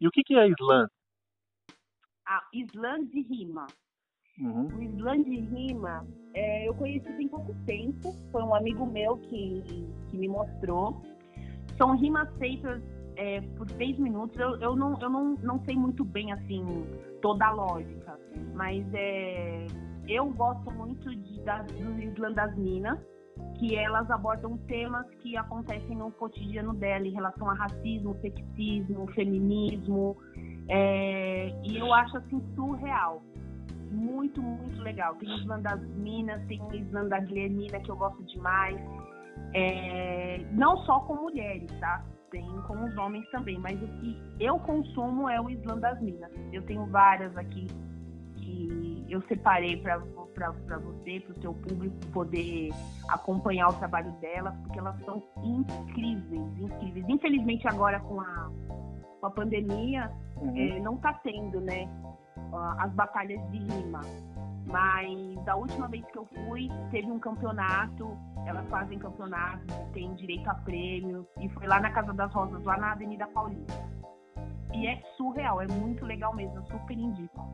E 0.00 0.06
o 0.06 0.10
que, 0.12 0.22
que 0.22 0.34
é 0.36 0.46
slam? 0.46 0.86
A 2.24 2.40
slam 2.52 3.04
de 3.06 3.20
rima. 3.22 3.66
Uhum. 4.40 4.66
O 4.66 4.82
slam 4.82 5.22
de 5.22 5.40
rima, 5.40 6.06
é, 6.34 6.68
eu 6.68 6.74
conheci 6.74 7.12
tem 7.14 7.28
pouco 7.28 7.54
tempo. 7.66 8.14
Foi 8.30 8.42
um 8.42 8.54
amigo 8.54 8.86
meu 8.86 9.16
que, 9.16 9.62
que 10.08 10.16
me 10.16 10.28
mostrou. 10.28 11.02
São 11.76 11.96
rimas 11.96 12.28
feitas 12.38 12.82
é, 13.16 13.40
por 13.56 13.66
três 13.66 13.98
minutos. 13.98 14.38
Eu, 14.38 14.56
eu, 14.60 14.76
não, 14.76 14.98
eu 15.00 15.10
não, 15.10 15.34
não 15.42 15.64
sei 15.64 15.76
muito 15.76 16.04
bem, 16.04 16.32
assim, 16.32 16.64
toda 17.20 17.46
a 17.46 17.52
lógica. 17.52 18.18
Mas 18.54 18.84
é, 18.94 19.66
eu 20.08 20.30
gosto 20.30 20.70
muito 20.70 21.14
de, 21.14 21.40
das, 21.42 21.66
do 21.66 22.00
slam 22.00 22.32
das 22.32 22.56
minas 22.56 22.98
que 23.58 23.74
elas 23.76 24.08
abordam 24.10 24.56
temas 24.68 25.06
que 25.20 25.36
acontecem 25.36 25.96
no 25.96 26.10
cotidiano 26.12 26.74
dela 26.74 27.06
em 27.06 27.12
relação 27.12 27.48
a 27.50 27.54
racismo, 27.54 28.16
sexismo, 28.20 29.06
feminismo. 29.12 30.16
É, 30.68 31.50
e 31.64 31.76
eu 31.76 31.92
acho 31.92 32.18
assim 32.18 32.40
surreal. 32.54 33.22
Muito, 33.90 34.42
muito 34.42 34.80
legal. 34.82 35.14
Tem 35.16 35.28
o 35.28 35.38
Islã 35.38 35.60
das 35.60 35.80
Minas, 35.96 36.42
tem 36.46 36.60
o 36.62 36.74
Islã 36.74 37.06
da 37.08 37.20
Guilhermina, 37.20 37.80
que 37.80 37.90
eu 37.90 37.96
gosto 37.96 38.22
demais. 38.24 38.78
É, 39.54 40.44
não 40.52 40.76
só 40.78 41.00
com 41.00 41.14
mulheres, 41.14 41.70
tá? 41.80 42.04
Tem 42.30 42.46
com 42.66 42.84
os 42.84 42.96
homens 42.98 43.28
também, 43.30 43.58
mas 43.58 43.80
o 43.82 43.86
que 43.86 44.20
eu 44.40 44.58
consumo 44.58 45.28
é 45.28 45.40
o 45.40 45.48
Islã 45.48 45.78
das 45.78 46.00
Minas. 46.02 46.30
Eu 46.52 46.62
tenho 46.66 46.86
várias 46.86 47.34
aqui 47.36 47.66
que 48.36 49.06
eu 49.08 49.22
separei 49.22 49.78
para 49.78 50.00
para 50.38 50.78
você, 50.78 51.20
para 51.20 51.36
o 51.36 51.40
seu 51.40 51.54
público 51.54 51.96
poder 52.12 52.70
acompanhar 53.08 53.68
o 53.68 53.72
trabalho 53.74 54.12
delas, 54.20 54.54
porque 54.58 54.78
elas 54.78 54.96
são 55.04 55.22
incríveis, 55.42 56.58
incríveis. 56.58 57.08
Infelizmente 57.08 57.66
agora 57.66 57.98
com 58.00 58.20
a, 58.20 58.50
com 59.20 59.26
a 59.26 59.30
pandemia 59.30 60.10
uhum. 60.36 60.56
é, 60.56 60.80
não 60.80 60.94
está 60.94 61.12
tendo, 61.14 61.60
né, 61.60 61.88
as 62.78 62.92
batalhas 62.92 63.40
de 63.50 63.58
rima. 63.58 64.00
Mas 64.66 65.44
da 65.44 65.56
última 65.56 65.88
vez 65.88 66.04
que 66.06 66.18
eu 66.18 66.26
fui, 66.26 66.68
teve 66.90 67.10
um 67.10 67.18
campeonato, 67.18 68.16
elas 68.46 68.66
fazem 68.68 68.98
campeonato, 68.98 69.64
tem 69.92 70.14
direito 70.14 70.48
a 70.48 70.54
prêmios, 70.54 71.24
e 71.40 71.48
foi 71.50 71.66
lá 71.66 71.80
na 71.80 71.90
Casa 71.90 72.12
das 72.12 72.32
Rosas, 72.32 72.62
lá 72.64 72.76
na 72.76 72.92
Avenida 72.92 73.26
Paulista. 73.28 73.72
E 74.74 74.86
é 74.86 75.00
surreal, 75.16 75.62
é 75.62 75.66
muito 75.66 76.04
legal 76.04 76.34
mesmo, 76.34 76.56
eu 76.56 76.64
super 76.66 76.96
indico. 76.96 77.48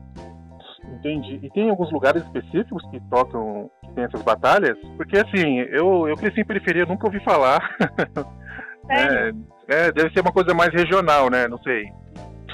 Entendi. 0.83 1.39
E 1.41 1.49
tem 1.51 1.69
alguns 1.69 1.91
lugares 1.91 2.21
específicos 2.23 2.85
que 2.89 2.99
tocam, 3.09 3.71
que 3.81 3.93
tem 3.93 4.03
essas 4.03 4.21
batalhas? 4.21 4.77
Porque 4.97 5.17
assim, 5.17 5.59
eu, 5.71 6.07
eu 6.07 6.15
cresci 6.15 6.41
em 6.41 6.45
periferia, 6.45 6.85
nunca 6.85 7.07
ouvi 7.07 7.23
falar. 7.23 7.59
É, 8.87 9.31
é, 9.67 9.91
deve 9.91 10.13
ser 10.13 10.21
uma 10.21 10.31
coisa 10.31 10.53
mais 10.53 10.71
regional, 10.71 11.27
né? 11.27 11.47
Não 11.47 11.57
sei. 11.57 11.91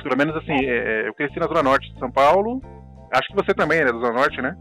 Pelo 0.01 0.17
menos 0.17 0.35
assim, 0.35 0.65
é. 0.65 1.03
é, 1.03 1.07
eu 1.07 1.13
cresci 1.13 1.39
na 1.39 1.47
Zona 1.47 1.63
Norte 1.63 1.91
de 1.93 1.99
São 1.99 2.11
Paulo. 2.11 2.61
Acho 3.11 3.27
que 3.29 3.35
você 3.35 3.53
também 3.53 3.79
é 3.79 3.85
da 3.85 3.91
Zona 3.91 4.13
Norte, 4.13 4.41
né? 4.41 4.57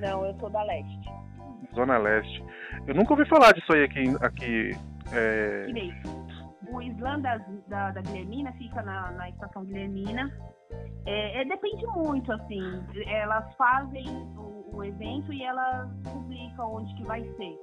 Não, 0.00 0.24
eu 0.24 0.34
sou 0.38 0.50
da 0.50 0.62
Leste. 0.62 1.08
Zona 1.74 1.98
Leste. 1.98 2.44
Eu 2.86 2.94
nunca 2.94 3.12
ouvi 3.12 3.26
falar 3.28 3.52
disso 3.52 3.72
aí 3.72 3.84
aqui. 3.84 4.04
aqui 4.20 4.70
é... 5.12 5.66
O 6.68 6.82
Islã 6.82 7.20
da, 7.20 7.38
da, 7.68 7.92
da 7.92 8.00
Guilhermina 8.00 8.52
fica 8.54 8.82
na, 8.82 9.10
na 9.12 9.28
estação 9.28 9.64
Guilhermina 9.64 10.32
é, 11.06 11.42
é, 11.42 11.44
depende 11.44 11.86
muito, 11.88 12.32
assim. 12.32 12.82
Elas 13.06 13.54
fazem 13.56 14.06
o, 14.36 14.76
o, 14.76 14.84
evento 14.84 15.32
e 15.32 15.42
elas 15.42 15.88
publicam 16.02 16.76
onde 16.76 16.94
que 16.94 17.04
vai 17.04 17.22
ser. 17.22 17.58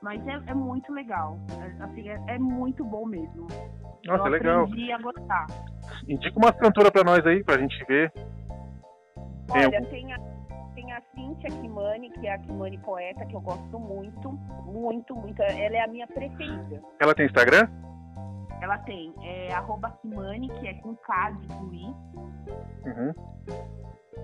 Mas 0.00 0.24
é, 0.26 0.40
é 0.46 0.54
muito 0.54 0.92
legal. 0.92 1.38
É, 1.60 1.82
assim, 1.82 2.08
é, 2.08 2.20
é, 2.28 2.38
muito 2.38 2.84
bom 2.84 3.04
mesmo. 3.04 3.46
Nossa, 4.06 4.28
Eu 4.28 4.32
legal. 4.32 4.64
aprendi 4.64 4.92
a 4.92 4.98
gostar. 4.98 5.46
Indica 6.08 6.38
uma 6.38 6.52
cantora 6.52 6.90
pra 6.90 7.02
nós 7.04 7.26
aí, 7.26 7.42
pra 7.42 7.58
gente 7.58 7.84
ver. 7.84 8.12
Olha, 9.50 9.70
tem, 9.70 9.84
tem 9.86 10.12
a, 10.12 10.18
tem 10.74 10.92
a 10.92 11.02
Cíntia 11.14 11.50
Kimani, 11.50 12.10
que 12.10 12.26
é 12.26 12.34
a 12.34 12.38
Kimani 12.38 12.78
Poeta, 12.78 13.26
que 13.26 13.34
eu 13.34 13.40
gosto 13.40 13.78
muito, 13.78 14.32
muito, 14.64 15.16
muito. 15.16 15.42
Ela 15.42 15.76
é 15.76 15.80
a 15.80 15.88
minha 15.88 16.06
preferida. 16.06 16.80
Ela 17.00 17.14
tem 17.14 17.26
Instagram? 17.26 17.68
Ela 18.60 18.78
tem 18.78 19.12
é, 19.22 19.52
arroba 19.52 19.90
Kimani, 20.02 20.48
que 20.48 20.68
é 20.68 20.74
com 20.74 20.94
K 20.96 21.30
de 21.30 21.48
Cui. 21.48 21.84
Uhum. 22.84 23.14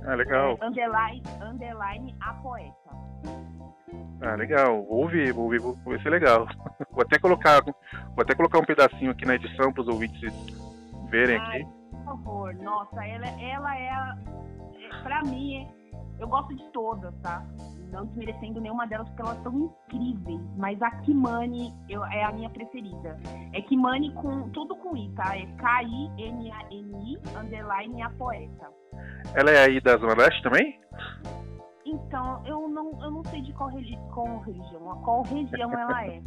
Ah, 0.07 0.15
legal. 0.15 0.59
É, 0.61 0.67
underline, 0.67 1.23
underline 1.41 2.15
a 2.21 2.35
poeta. 2.35 2.75
Ah, 4.21 4.35
legal. 4.35 4.85
Vou 4.85 5.03
ouvir, 5.03 5.33
vou 5.33 5.45
ouvir, 5.45 5.61
vou 5.61 5.75
ver 5.87 6.01
se 6.01 6.07
é 6.09 6.11
legal. 6.11 6.47
Vou 6.91 7.03
até 7.03 7.19
colocar, 7.19 7.61
vou 7.63 8.23
até 8.23 8.35
colocar 8.37 8.61
um 8.61 8.65
pedacinho 8.65 9.11
aqui 9.11 9.27
na 9.27 9.35
edição 9.35 9.73
para 9.73 9.83
os 9.83 9.89
ouvintes 9.89 10.33
verem 11.11 11.37
Ai, 11.37 11.63
aqui. 11.63 11.71
Por 11.91 12.05
favor, 12.05 12.55
nossa, 12.55 13.05
ela, 13.05 13.27
ela 13.41 13.77
é, 13.77 13.89
é 13.89 15.03
para 15.03 15.23
mim, 15.25 15.69
eu 16.21 16.29
gosto 16.29 16.55
de 16.55 16.65
todas, 16.71 17.13
tá? 17.21 17.45
não 17.95 18.07
desmerecendo 18.07 18.61
nenhuma 18.61 18.87
delas, 18.87 19.09
porque 19.09 19.23
elas 19.23 19.43
são 19.43 19.73
incríveis. 19.89 20.41
Mas 20.57 20.81
a 20.83 20.91
Kimani 21.03 21.73
eu, 21.89 22.05
é 22.05 22.25
a 22.25 22.33
minha 22.33 22.51
preferida. 22.51 23.17
É 23.53 23.63
Kimani 23.63 24.13
com 24.15 24.49
tudo 24.51 24.75
com 24.77 24.97
I, 24.97 25.09
tá? 25.15 25.37
É 25.37 25.47
K-I-M-A-N-I, 25.57 27.19
underline 27.39 28.03
a 28.03 28.11
poeta. 28.11 28.69
Ela 29.35 29.51
é 29.51 29.65
aí 29.65 29.81
da 29.81 29.97
Zona 29.97 30.15
Leste 30.15 30.43
também? 30.43 30.79
Então, 31.85 32.43
eu 32.47 32.69
não, 32.69 32.91
eu 33.03 33.11
não 33.11 33.25
sei 33.25 33.43
de 33.43 33.53
qual, 33.53 33.69
religi 33.69 33.99
qual 34.13 34.39
religião, 34.41 34.81
qual 35.03 35.23
região 35.23 35.73
ela 35.73 36.07
é. 36.07 36.23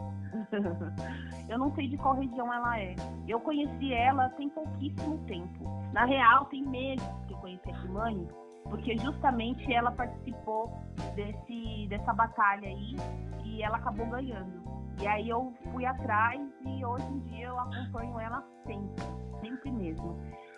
eu 1.49 1.58
não 1.58 1.74
sei 1.74 1.88
de 1.88 1.97
qual 1.97 2.16
região 2.16 2.53
ela 2.53 2.80
é. 2.80 2.95
Eu 3.28 3.39
conheci 3.39 3.93
ela 3.93 4.30
tem 4.30 4.49
pouquíssimo 4.49 5.18
tempo. 5.26 5.66
Na 5.93 6.05
real, 6.05 6.45
tem 6.45 6.64
meses 6.64 7.08
que 7.28 7.34
eu 7.34 7.38
conheci 7.38 7.72
a 7.72 7.82
Kimani 7.82 8.28
porque 8.70 8.97
justamente 8.97 9.72
ela 9.74 9.91
participou 9.91 10.72
desse, 11.16 11.88
dessa 11.88 12.14
batalha 12.14 12.68
aí 12.68 12.95
e 13.43 13.64
ela 13.64 13.78
acabou 13.78 14.05
ganhando. 14.08 14.62
E 15.01 15.08
aí 15.08 15.30
eu 15.30 15.53
fui 15.72 15.86
atrás 15.86 16.41
e 16.66 16.84
hoje 16.84 17.05
em 17.05 17.20
dia 17.20 17.47
eu 17.47 17.60
acompanho 17.60 18.20
ela 18.20 18.43
sempre, 18.66 19.03
sempre 19.41 19.72
mesmo. 19.72 20.18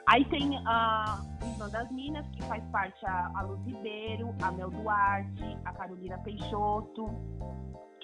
Aí 0.10 0.26
tem 0.26 0.58
a 0.66 1.22
Irmã 1.44 1.70
das 1.70 1.92
Minas, 1.92 2.26
que 2.30 2.42
faz 2.44 2.64
parte 2.72 3.06
a, 3.06 3.32
a 3.36 3.42
Luz 3.44 3.64
Ribeiro, 3.64 4.34
a 4.42 4.52
Mel 4.52 4.72
Duarte, 4.72 5.58
a 5.66 5.72
Carolina 5.72 6.18
Peixoto. 6.20 7.10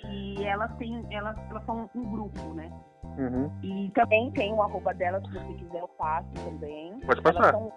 E 0.08 0.44
elas 0.44 0.72
têm, 0.78 1.04
elas, 1.10 1.36
elas 1.50 1.66
são 1.66 1.90
um 1.96 2.12
grupo, 2.12 2.54
né? 2.54 2.72
Uhum. 3.18 3.52
E 3.64 3.90
também 3.96 4.32
tem 4.34 4.54
o 4.54 4.62
arroba 4.62 4.94
delas, 4.94 5.24
se 5.24 5.34
você 5.34 5.54
quiser 5.54 5.80
eu 5.80 5.88
passo 5.88 6.30
também. 6.34 7.00
Pode 7.00 7.22
passar. 7.24 7.52
São, 7.52 7.74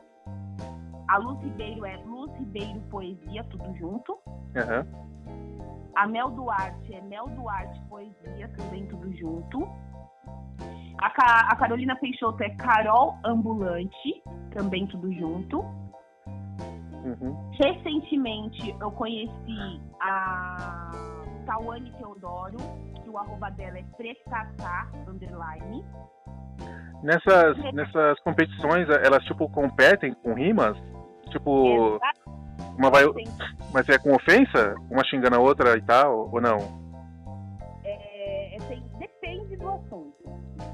a 1.08 1.16
Luz 1.16 1.40
Ribeiro 1.40 1.86
é 1.86 1.96
Luz 2.04 2.30
Ribeiro 2.36 2.80
Poesia, 2.90 3.42
tudo 3.44 3.74
junto. 3.78 4.12
Uhum. 4.26 5.08
A 5.96 6.06
Mel 6.06 6.30
Duarte 6.32 6.94
é 6.94 7.00
Mel 7.00 7.28
Duarte 7.28 7.80
Poesia, 7.88 8.48
também 8.58 8.86
tudo 8.88 9.10
junto. 9.16 9.66
A, 10.98 11.10
Ca... 11.10 11.48
a 11.50 11.56
Carolina 11.56 11.96
Peixoto 11.96 12.42
é 12.42 12.50
Carol 12.50 13.16
Ambulante, 13.24 14.22
também 14.52 14.86
tudo 14.86 15.12
junto. 15.12 15.60
Uhum. 17.04 17.50
Recentemente 17.52 18.74
eu 18.80 18.90
conheci 18.90 19.80
a 20.00 20.90
Tawane 21.46 21.90
Teodoro, 21.92 22.56
que 23.02 23.08
o 23.08 23.16
arroba 23.16 23.50
dela 23.50 23.78
é 23.78 23.84
pretatá, 23.96 24.88
underline. 25.06 25.84
Nessas, 27.02 27.56
nessas 27.72 28.18
competições, 28.20 28.88
elas 28.88 29.24
tipo 29.24 29.48
competem 29.48 30.12
com 30.14 30.34
rimas? 30.34 30.76
Tipo, 31.30 32.00
uma 32.76 32.90
vai, 32.90 33.04
mas 33.72 33.88
é 33.88 33.98
com 33.98 34.14
ofensa? 34.14 34.74
Uma 34.90 35.04
xingando 35.04 35.36
a 35.36 35.38
outra 35.38 35.76
e 35.76 35.82
tal, 35.82 36.28
ou 36.32 36.40
não? 36.40 36.87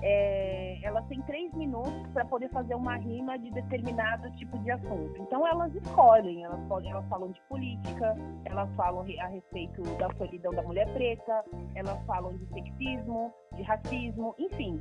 É, 0.07 0.81
elas 0.83 1.03
têm 1.07 1.23
três 1.23 1.51
minutos 1.55 2.07
para 2.13 2.27
poder 2.27 2.51
fazer 2.51 2.75
uma 2.75 2.97
rima 2.97 3.39
de 3.39 3.51
determinado 3.51 4.31
tipo 4.33 4.59
de 4.59 4.71
assunto. 4.71 5.15
Então 5.23 5.47
elas 5.49 5.75
escolhem, 5.75 6.45
elas, 6.45 6.61
podem, 6.69 6.91
elas 6.91 7.09
falam 7.09 7.31
de 7.33 7.41
política, 7.49 8.15
elas 8.45 8.69
falam 8.77 9.01
a 9.01 9.27
respeito 9.29 9.81
da 9.97 10.13
solidão 10.19 10.53
da 10.53 10.63
mulher 10.63 10.93
preta, 10.93 11.43
elas 11.75 12.05
falam 12.05 12.37
de 12.37 12.47
sexismo, 12.49 13.33
de 13.57 13.63
racismo, 13.63 14.35
enfim. 14.39 14.79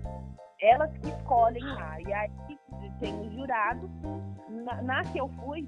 Elas 0.64 0.92
que 0.98 1.10
escolhem 1.10 1.64
lá. 1.64 2.00
E 2.02 2.14
aí 2.14 2.32
tem 3.00 3.20
os 3.20 3.34
jurados. 3.34 3.90
Na, 4.50 4.82
na, 4.82 5.04
que 5.06 5.18
eu 5.18 5.28
fui, 5.44 5.68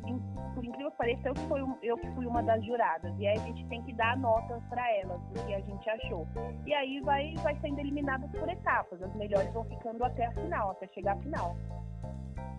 por 0.54 0.64
incrível 0.64 0.92
que 0.92 0.98
pareça, 0.98 1.28
eu 1.28 1.36
fui, 1.36 1.62
eu 1.82 1.98
fui 1.98 2.26
uma 2.26 2.42
das 2.44 2.64
juradas. 2.66 3.14
E 3.18 3.28
aí 3.28 3.38
a 3.38 3.42
gente 3.42 3.66
tem 3.68 3.82
que 3.84 3.94
dar 3.94 4.18
notas 4.18 4.62
para 4.70 4.90
elas, 4.96 5.20
do 5.22 5.46
que 5.46 5.54
a 5.54 5.60
gente 5.60 5.90
achou. 5.90 6.28
E 6.66 6.74
aí 6.74 7.02
vai, 7.02 7.34
vai 7.44 7.58
sendo 7.62 7.80
eliminadas 7.80 8.30
por 8.32 8.48
etapas. 8.48 9.02
As 9.02 9.14
melhores 9.16 9.52
vão 9.54 9.66
ficando 9.66 10.04
até 10.04 10.28
a 10.28 10.32
final, 10.32 10.72
até 10.72 10.88
chegar 10.90 11.14
à 11.14 11.18
final. 11.18 11.58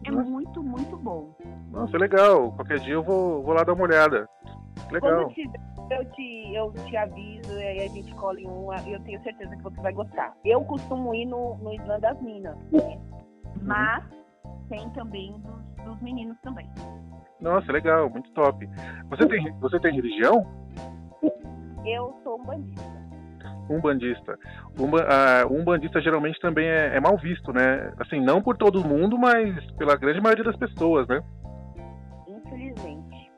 É 0.04 0.10
Nossa. 0.10 0.28
muito, 0.28 0.62
muito 0.62 0.96
bom. 0.96 1.34
Nossa, 1.70 1.96
legal. 1.96 2.52
Qualquer 2.52 2.80
dia 2.80 2.94
eu 2.94 3.02
vou, 3.02 3.42
vou 3.42 3.54
lá 3.54 3.64
dar 3.64 3.72
uma 3.72 3.84
olhada. 3.84 4.28
Legal. 4.90 5.24
Quando 5.24 5.34
tiver, 5.34 5.60
eu 5.90 6.04
te, 6.12 6.54
eu 6.54 6.72
te 6.72 6.96
aviso 6.96 7.52
e 7.52 7.62
aí 7.62 7.78
a 7.78 7.88
gente 7.88 8.08
escolhe 8.08 8.44
uma. 8.46 8.76
Eu 8.88 9.00
tenho 9.00 9.22
certeza 9.22 9.54
que 9.56 9.62
você 9.62 9.80
vai 9.80 9.92
gostar. 9.92 10.34
Eu 10.44 10.64
costumo 10.64 11.14
ir 11.14 11.26
no, 11.26 11.56
no 11.58 11.72
Islã 11.72 11.98
das 12.00 12.20
Minas, 12.20 12.56
né? 12.72 12.80
Uhum. 12.80 13.00
Mas 13.62 14.04
tem 14.68 14.88
também 14.90 15.32
dos, 15.40 15.84
dos 15.84 16.02
meninos 16.02 16.36
também. 16.42 16.68
Nossa, 17.40 17.70
legal, 17.70 18.08
muito 18.10 18.30
top. 18.32 18.68
Você 19.10 19.26
tem, 19.28 19.52
você 19.60 19.78
tem 19.80 19.94
religião? 19.94 20.46
Eu 21.84 22.18
sou 22.24 22.40
um 22.40 22.44
bandista. 22.44 22.96
Um 23.68 23.80
bandista. 23.80 24.38
Um, 24.78 24.86
uh, 24.86 25.52
um 25.52 25.64
bandista 25.64 26.00
geralmente 26.00 26.40
também 26.40 26.66
é, 26.66 26.96
é, 26.96 27.00
mal 27.00 27.16
visto, 27.16 27.52
né? 27.52 27.92
Assim, 27.98 28.20
não 28.20 28.40
por 28.40 28.56
todo 28.56 28.84
mundo, 28.84 29.18
mas 29.18 29.64
pela 29.72 29.96
grande 29.96 30.20
maioria 30.20 30.44
das 30.44 30.56
pessoas, 30.56 31.06
né? 31.08 31.20
Infelizmente. 32.26 33.30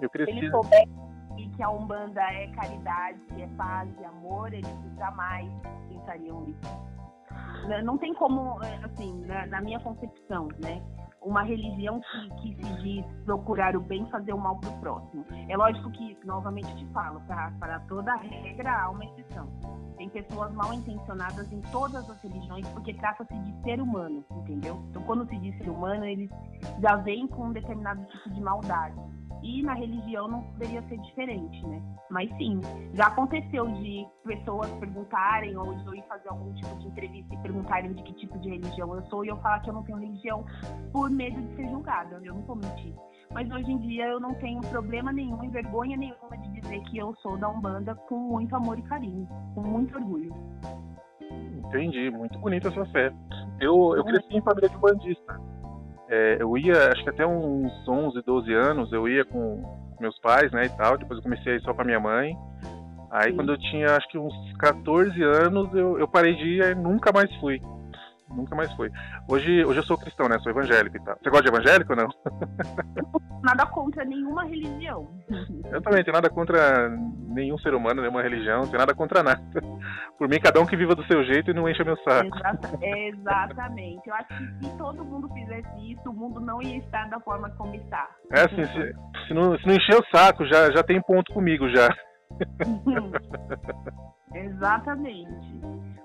Eu 0.00 0.10
cresci. 0.10 0.32
Se 0.32 0.38
eles 0.38 0.50
souberem 0.50 1.11
que 1.56 1.62
a 1.62 1.70
Umbanda 1.70 2.20
é 2.20 2.46
caridade, 2.48 3.18
é 3.38 3.46
paz 3.56 3.88
e 4.00 4.04
amor, 4.04 4.52
eles 4.52 4.96
jamais 4.96 5.50
pensariam 5.88 6.46
isso. 6.48 6.92
Né, 7.68 7.82
não 7.82 7.96
tem 7.98 8.14
como, 8.14 8.62
é, 8.62 8.84
assim, 8.84 9.24
na, 9.48 9.60
minha 9.60 9.78
concepção, 9.80 10.48
né? 10.62 10.82
Uma 11.20 11.44
religião 11.44 12.00
que, 12.00 12.54
que 12.54 12.54
se 12.56 12.82
diz 12.82 13.06
procurar 13.24 13.76
o 13.76 13.80
bem, 13.80 14.04
fazer 14.06 14.32
o 14.32 14.38
mal 14.38 14.58
para 14.58 14.70
o 14.70 14.80
próximo. 14.80 15.24
É 15.48 15.56
lógico 15.56 15.88
que, 15.92 16.18
novamente 16.24 16.74
te 16.74 16.84
falo, 16.86 17.20
para 17.20 17.78
toda 17.88 18.12
regra 18.16 18.82
há 18.82 18.90
uma 18.90 19.04
exceção. 19.04 19.46
Tem 19.96 20.08
pessoas 20.08 20.52
mal 20.52 20.74
intencionadas 20.74 21.52
em 21.52 21.60
todas 21.70 22.10
as 22.10 22.20
religiões, 22.22 22.66
porque 22.70 22.92
trata-se 22.94 23.38
de 23.38 23.62
ser 23.62 23.80
humano, 23.80 24.24
entendeu? 24.32 24.82
Então, 24.90 25.02
quando 25.04 25.24
se 25.28 25.38
diz 25.38 25.56
ser 25.58 25.70
humano, 25.70 26.04
eles 26.04 26.28
já 26.80 26.96
vêm 26.96 27.28
com 27.28 27.44
um 27.44 27.52
determinado 27.52 28.04
tipo 28.06 28.30
de 28.30 28.40
maldade. 28.40 28.96
E 29.42 29.62
na 29.62 29.74
religião 29.74 30.28
não 30.28 30.42
poderia 30.42 30.82
ser 30.82 30.98
diferente, 30.98 31.66
né? 31.66 31.82
Mas 32.10 32.30
sim, 32.36 32.60
já 32.94 33.06
aconteceu 33.06 33.66
de 33.66 34.06
pessoas 34.24 34.70
perguntarem 34.74 35.56
ou 35.56 35.74
de 35.74 35.86
eu 35.86 35.94
ir 35.94 36.04
fazer 36.08 36.28
algum 36.28 36.52
tipo 36.54 36.74
de 36.78 36.86
entrevista 36.86 37.34
e 37.34 37.38
perguntarem 37.38 37.92
de 37.92 38.02
que 38.02 38.12
tipo 38.14 38.38
de 38.38 38.50
religião 38.50 38.94
eu 38.94 39.02
sou 39.06 39.24
e 39.24 39.28
eu 39.28 39.36
falar 39.38 39.60
que 39.60 39.70
eu 39.70 39.74
não 39.74 39.82
tenho 39.82 39.98
religião 39.98 40.44
por 40.92 41.10
medo 41.10 41.40
de 41.40 41.56
ser 41.56 41.68
julgada. 41.68 42.20
Eu 42.22 42.34
não 42.34 42.42
vou 42.42 42.56
mentir. 42.56 42.94
Mas 43.32 43.50
hoje 43.50 43.72
em 43.72 43.78
dia 43.78 44.06
eu 44.06 44.20
não 44.20 44.34
tenho 44.34 44.60
problema 44.60 45.12
nenhum 45.12 45.42
e 45.42 45.48
vergonha 45.48 45.96
nenhuma 45.96 46.36
de 46.36 46.60
dizer 46.60 46.80
que 46.82 46.98
eu 46.98 47.14
sou 47.16 47.36
da 47.38 47.48
Umbanda 47.48 47.94
com 47.94 48.16
muito 48.16 48.54
amor 48.54 48.78
e 48.78 48.82
carinho, 48.82 49.26
com 49.54 49.62
muito 49.62 49.96
orgulho. 49.96 50.32
Entendi, 51.66 52.10
muito 52.10 52.38
bonita 52.38 52.68
a 52.68 52.72
sua 52.72 52.84
fé. 52.86 53.12
Eu, 53.58 53.96
eu 53.96 54.04
cresci 54.04 54.36
em 54.36 54.42
família 54.42 54.68
de 54.68 54.76
bandista. 54.76 55.40
É, 56.14 56.36
eu 56.38 56.58
ia, 56.58 56.90
acho 56.92 57.02
que 57.02 57.08
até 57.08 57.26
uns 57.26 57.72
11, 57.88 58.20
12 58.20 58.52
anos, 58.52 58.92
eu 58.92 59.08
ia 59.08 59.24
com 59.24 59.62
meus 59.98 60.18
pais, 60.18 60.52
né, 60.52 60.66
e 60.66 60.68
tal. 60.76 60.98
Depois 60.98 61.16
eu 61.16 61.22
comecei 61.22 61.54
a 61.54 61.56
ir 61.56 61.62
só 61.62 61.72
com 61.72 61.80
a 61.80 61.84
minha 61.86 61.98
mãe. 61.98 62.36
Aí 63.10 63.30
Sim. 63.30 63.36
quando 63.36 63.52
eu 63.52 63.58
tinha, 63.58 63.96
acho 63.96 64.06
que 64.08 64.18
uns 64.18 64.34
14 64.58 65.22
anos, 65.22 65.72
eu, 65.72 65.98
eu 65.98 66.06
parei 66.06 66.34
de 66.34 66.44
ir 66.44 66.62
e 66.62 66.74
nunca 66.74 67.10
mais 67.14 67.34
fui. 67.36 67.62
Nunca 68.34 68.54
mais 68.54 68.72
fui. 68.74 68.90
Hoje, 69.28 69.64
hoje 69.64 69.80
eu 69.80 69.84
sou 69.84 69.98
cristão, 69.98 70.28
né? 70.28 70.38
Sou 70.40 70.50
evangélico 70.50 70.96
e 70.96 71.04
tal. 71.04 71.16
Você 71.22 71.30
gosta 71.30 71.44
de 71.44 71.54
evangélico 71.54 71.92
ou 71.92 71.96
não? 71.96 72.08
Nada 73.42 73.66
contra 73.66 74.04
nenhuma 74.04 74.44
religião. 74.44 75.08
Eu 75.70 75.82
também 75.82 76.04
tenho 76.04 76.14
nada 76.14 76.30
contra 76.30 76.88
nenhum 76.88 77.58
ser 77.58 77.74
humano, 77.74 78.00
nenhuma 78.00 78.22
religião, 78.22 78.60
não 78.60 78.66
tenho 78.66 78.78
nada 78.78 78.94
contra 78.94 79.22
nada. 79.22 79.42
Por 80.16 80.28
mim, 80.28 80.38
cada 80.38 80.60
um 80.60 80.66
que 80.66 80.76
viva 80.76 80.94
do 80.94 81.04
seu 81.06 81.24
jeito 81.24 81.50
e 81.50 81.54
não 81.54 81.68
encha 81.68 81.82
meu 81.82 81.96
saco. 82.04 82.28
Exata, 82.36 82.78
exatamente. 82.80 84.08
Eu 84.08 84.14
acho 84.14 84.28
que 84.28 84.64
se 84.64 84.78
todo 84.78 85.04
mundo 85.04 85.28
fizesse 85.34 85.92
isso, 85.92 86.08
o 86.08 86.12
mundo 86.12 86.40
não 86.40 86.62
ia 86.62 86.78
estar 86.78 87.08
da 87.08 87.18
forma 87.20 87.50
como 87.56 87.74
está. 87.74 88.08
É 88.30 88.42
assim, 88.42 88.64
se, 88.64 89.26
se, 89.26 89.34
não, 89.34 89.58
se 89.58 89.66
não 89.66 89.74
encher 89.74 89.96
o 89.96 90.16
saco, 90.16 90.46
já, 90.46 90.70
já 90.70 90.82
tem 90.84 91.02
ponto 91.02 91.32
comigo 91.32 91.68
já. 91.68 91.88
Exatamente. 94.34 95.60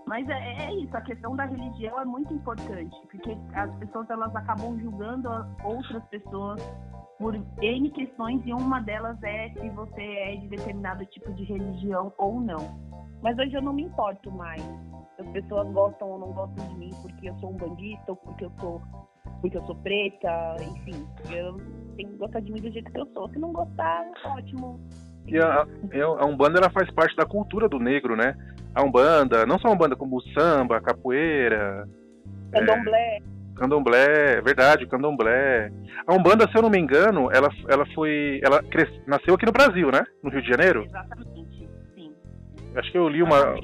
Mas 0.05 0.27
é, 0.29 0.65
é, 0.65 0.73
isso, 0.75 0.95
a 0.95 1.01
questão 1.01 1.35
da 1.35 1.45
religião 1.45 1.99
é 1.99 2.05
muito 2.05 2.33
importante, 2.33 2.95
porque 3.11 3.37
as 3.53 3.73
pessoas 3.75 4.09
elas 4.09 4.33
acabam 4.35 4.79
julgando 4.79 5.29
outras 5.63 6.03
pessoas 6.05 6.61
por 7.19 7.35
N 7.35 7.89
questões 7.91 8.41
e 8.45 8.53
uma 8.53 8.79
delas 8.79 9.21
é 9.23 9.49
se 9.49 9.69
você 9.69 10.01
é 10.01 10.35
de 10.37 10.47
determinado 10.47 11.05
tipo 11.07 11.33
de 11.33 11.43
religião 11.43 12.13
ou 12.17 12.39
não. 12.39 12.79
Mas 13.21 13.37
hoje 13.37 13.53
eu 13.55 13.61
não 13.61 13.73
me 13.73 13.83
importo 13.83 14.31
mais. 14.31 14.61
Se 15.15 15.21
as 15.21 15.27
pessoas 15.29 15.67
gostam 15.73 16.09
ou 16.09 16.19
não 16.19 16.31
gostam 16.31 16.67
de 16.69 16.75
mim 16.75 16.91
porque 17.01 17.29
eu 17.29 17.35
sou 17.39 17.49
um 17.49 17.57
bandista 17.57 18.11
ou 18.11 18.15
porque 18.15 18.45
eu 18.45 18.51
sou 18.59 18.81
porque 19.41 19.57
eu 19.57 19.65
sou 19.65 19.75
preta, 19.75 20.55
enfim. 20.61 21.07
Eu 21.31 21.57
tenho 21.95 22.09
que 22.09 22.17
gostar 22.17 22.39
de 22.39 22.51
mim 22.51 22.61
do 22.61 22.71
jeito 22.71 22.91
que 22.91 22.99
eu 22.99 23.05
sou. 23.13 23.29
Se 23.29 23.39
não 23.39 23.51
gostar, 23.51 24.09
ótimo. 24.25 24.79
E 25.27 25.37
a, 25.37 25.67
a 26.19 26.25
Umbanda 26.25 26.59
ela 26.59 26.69
faz 26.69 26.89
parte 26.91 27.15
da 27.15 27.25
cultura 27.25 27.67
do 27.67 27.79
negro, 27.79 28.15
né? 28.15 28.33
A 28.73 28.81
Umbanda, 28.81 29.45
não 29.45 29.59
só 29.59 29.67
a 29.67 29.71
Umbanda, 29.71 29.95
como 29.95 30.17
o 30.17 30.21
samba, 30.31 30.77
a 30.77 30.81
capoeira. 30.81 31.87
Candomblé. 32.51 33.17
É, 33.17 33.21
candomblé, 33.55 34.41
verdade, 34.41 34.87
candomblé. 34.87 35.71
A 36.05 36.13
Umbanda, 36.13 36.47
se 36.49 36.57
eu 36.57 36.61
não 36.61 36.69
me 36.69 36.79
engano, 36.79 37.29
ela, 37.31 37.49
ela 37.67 37.85
foi. 37.93 38.39
Ela 38.43 38.63
cres, 38.63 38.89
nasceu 39.05 39.33
aqui 39.33 39.45
no 39.45 39.51
Brasil, 39.51 39.91
né? 39.91 40.03
No 40.23 40.29
Rio 40.29 40.41
de 40.41 40.47
Janeiro? 40.47 40.85
Exatamente, 40.85 41.69
sim. 41.95 42.13
Acho 42.75 42.91
que 42.91 42.97
eu 42.97 43.09
li 43.09 43.21
uma. 43.21 43.55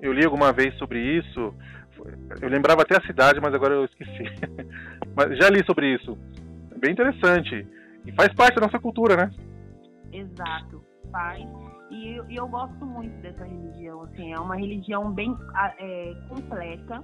Eu 0.00 0.12
li 0.12 0.24
alguma 0.24 0.52
vez 0.52 0.74
sobre 0.76 0.98
isso. 1.00 1.54
Eu 2.40 2.48
lembrava 2.48 2.82
até 2.82 2.96
a 2.96 3.06
cidade, 3.06 3.40
mas 3.40 3.54
agora 3.54 3.74
eu 3.74 3.84
esqueci. 3.84 4.24
mas 5.14 5.36
já 5.38 5.48
li 5.50 5.64
sobre 5.64 5.94
isso. 5.94 6.18
Bem 6.78 6.92
interessante. 6.92 7.66
E 8.04 8.12
faz 8.12 8.32
parte 8.34 8.56
da 8.56 8.62
nossa 8.62 8.78
cultura, 8.78 9.16
né? 9.16 9.30
Exato 10.12 10.85
faz. 11.10 11.44
E, 11.90 12.20
eu 12.30 12.48
gosto 12.48 12.84
muito 12.84 13.14
dessa 13.22 13.44
religião, 13.44 14.02
assim, 14.02 14.32
é 14.32 14.40
uma 14.40 14.56
religião 14.56 15.12
bem 15.12 15.36
é, 15.78 16.14
completa. 16.28 17.02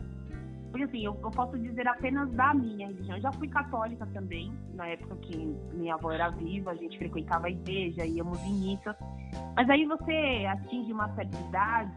Porque 0.71 0.85
assim, 0.85 1.05
eu, 1.05 1.15
eu, 1.23 1.31
posso 1.31 1.59
dizer 1.59 1.87
apenas 1.87 2.31
da 2.33 2.55
minha 2.55 2.87
religião. 2.87 3.17
Eu 3.17 3.23
já 3.23 3.33
fui 3.33 3.47
católica 3.47 4.07
também, 4.07 4.51
na 4.73 4.89
época 4.89 5.17
que 5.17 5.37
minha 5.75 5.95
avó 5.95 6.11
era 6.11 6.31
viva, 6.31 6.71
a 6.71 6.75
gente 6.75 6.97
frequentava 6.97 7.47
a 7.47 7.51
igreja, 7.51 8.07
íamos 8.07 8.43
em 8.43 8.55
missa. 8.55 8.97
Mas 9.55 9.69
aí 9.69 9.85
você 9.85 10.47
atinge 10.49 10.91
uma 10.91 11.15
certa 11.15 11.39
idade, 11.39 11.93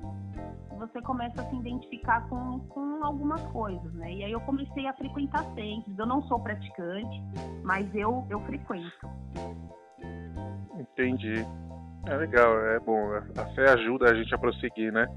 você 0.77 1.01
começa 1.01 1.41
a 1.41 1.49
se 1.49 1.55
identificar 1.55 2.27
com, 2.27 2.59
com 2.67 3.03
algumas 3.03 3.41
coisas, 3.53 3.93
né? 3.93 4.13
E 4.13 4.23
aí 4.25 4.31
eu 4.31 4.41
comecei 4.41 4.85
a 4.87 4.93
frequentar 4.93 5.43
sempre. 5.55 5.93
Eu 5.97 6.05
não 6.05 6.21
sou 6.23 6.39
praticante, 6.39 7.23
mas 7.63 7.93
eu, 7.95 8.25
eu 8.29 8.41
frequento. 8.41 9.09
Entendi. 10.77 11.45
É 12.07 12.15
legal, 12.15 12.59
é 12.67 12.79
bom. 12.79 13.11
A 13.37 13.45
fé 13.55 13.71
ajuda 13.71 14.11
a 14.11 14.15
gente 14.15 14.33
a 14.33 14.37
prosseguir, 14.37 14.91
né? 14.91 15.07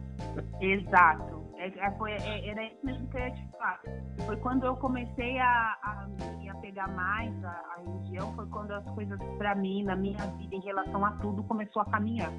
Exato. 0.61 1.39
É, 1.59 1.66
é, 1.66 1.91
foi, 1.99 2.12
é, 2.12 2.49
era 2.49 2.64
isso 2.64 2.78
mesmo 2.84 3.09
que 3.09 3.16
eu 3.16 3.20
ia 3.20 3.30
te 3.32 3.49
falar. 3.51 3.80
Foi 4.24 4.36
quando 4.36 4.64
eu 4.64 4.76
comecei 4.76 5.39
a, 5.39 5.76
a 5.82 6.07
me 6.39 6.49
apegar 6.49 6.89
mais 6.95 7.32
à, 7.45 7.51
à 7.51 7.80
religião, 7.84 8.32
foi 8.34 8.47
quando 8.47 8.70
as 8.70 8.84
coisas 8.95 9.18
para 9.36 9.55
mim, 9.57 9.82
na 9.82 9.97
minha 9.97 10.24
vida, 10.39 10.55
em 10.55 10.61
relação 10.61 11.05
a 11.05 11.11
tudo, 11.12 11.43
começou 11.43 11.82
a 11.82 11.86
caminhar. 11.86 12.30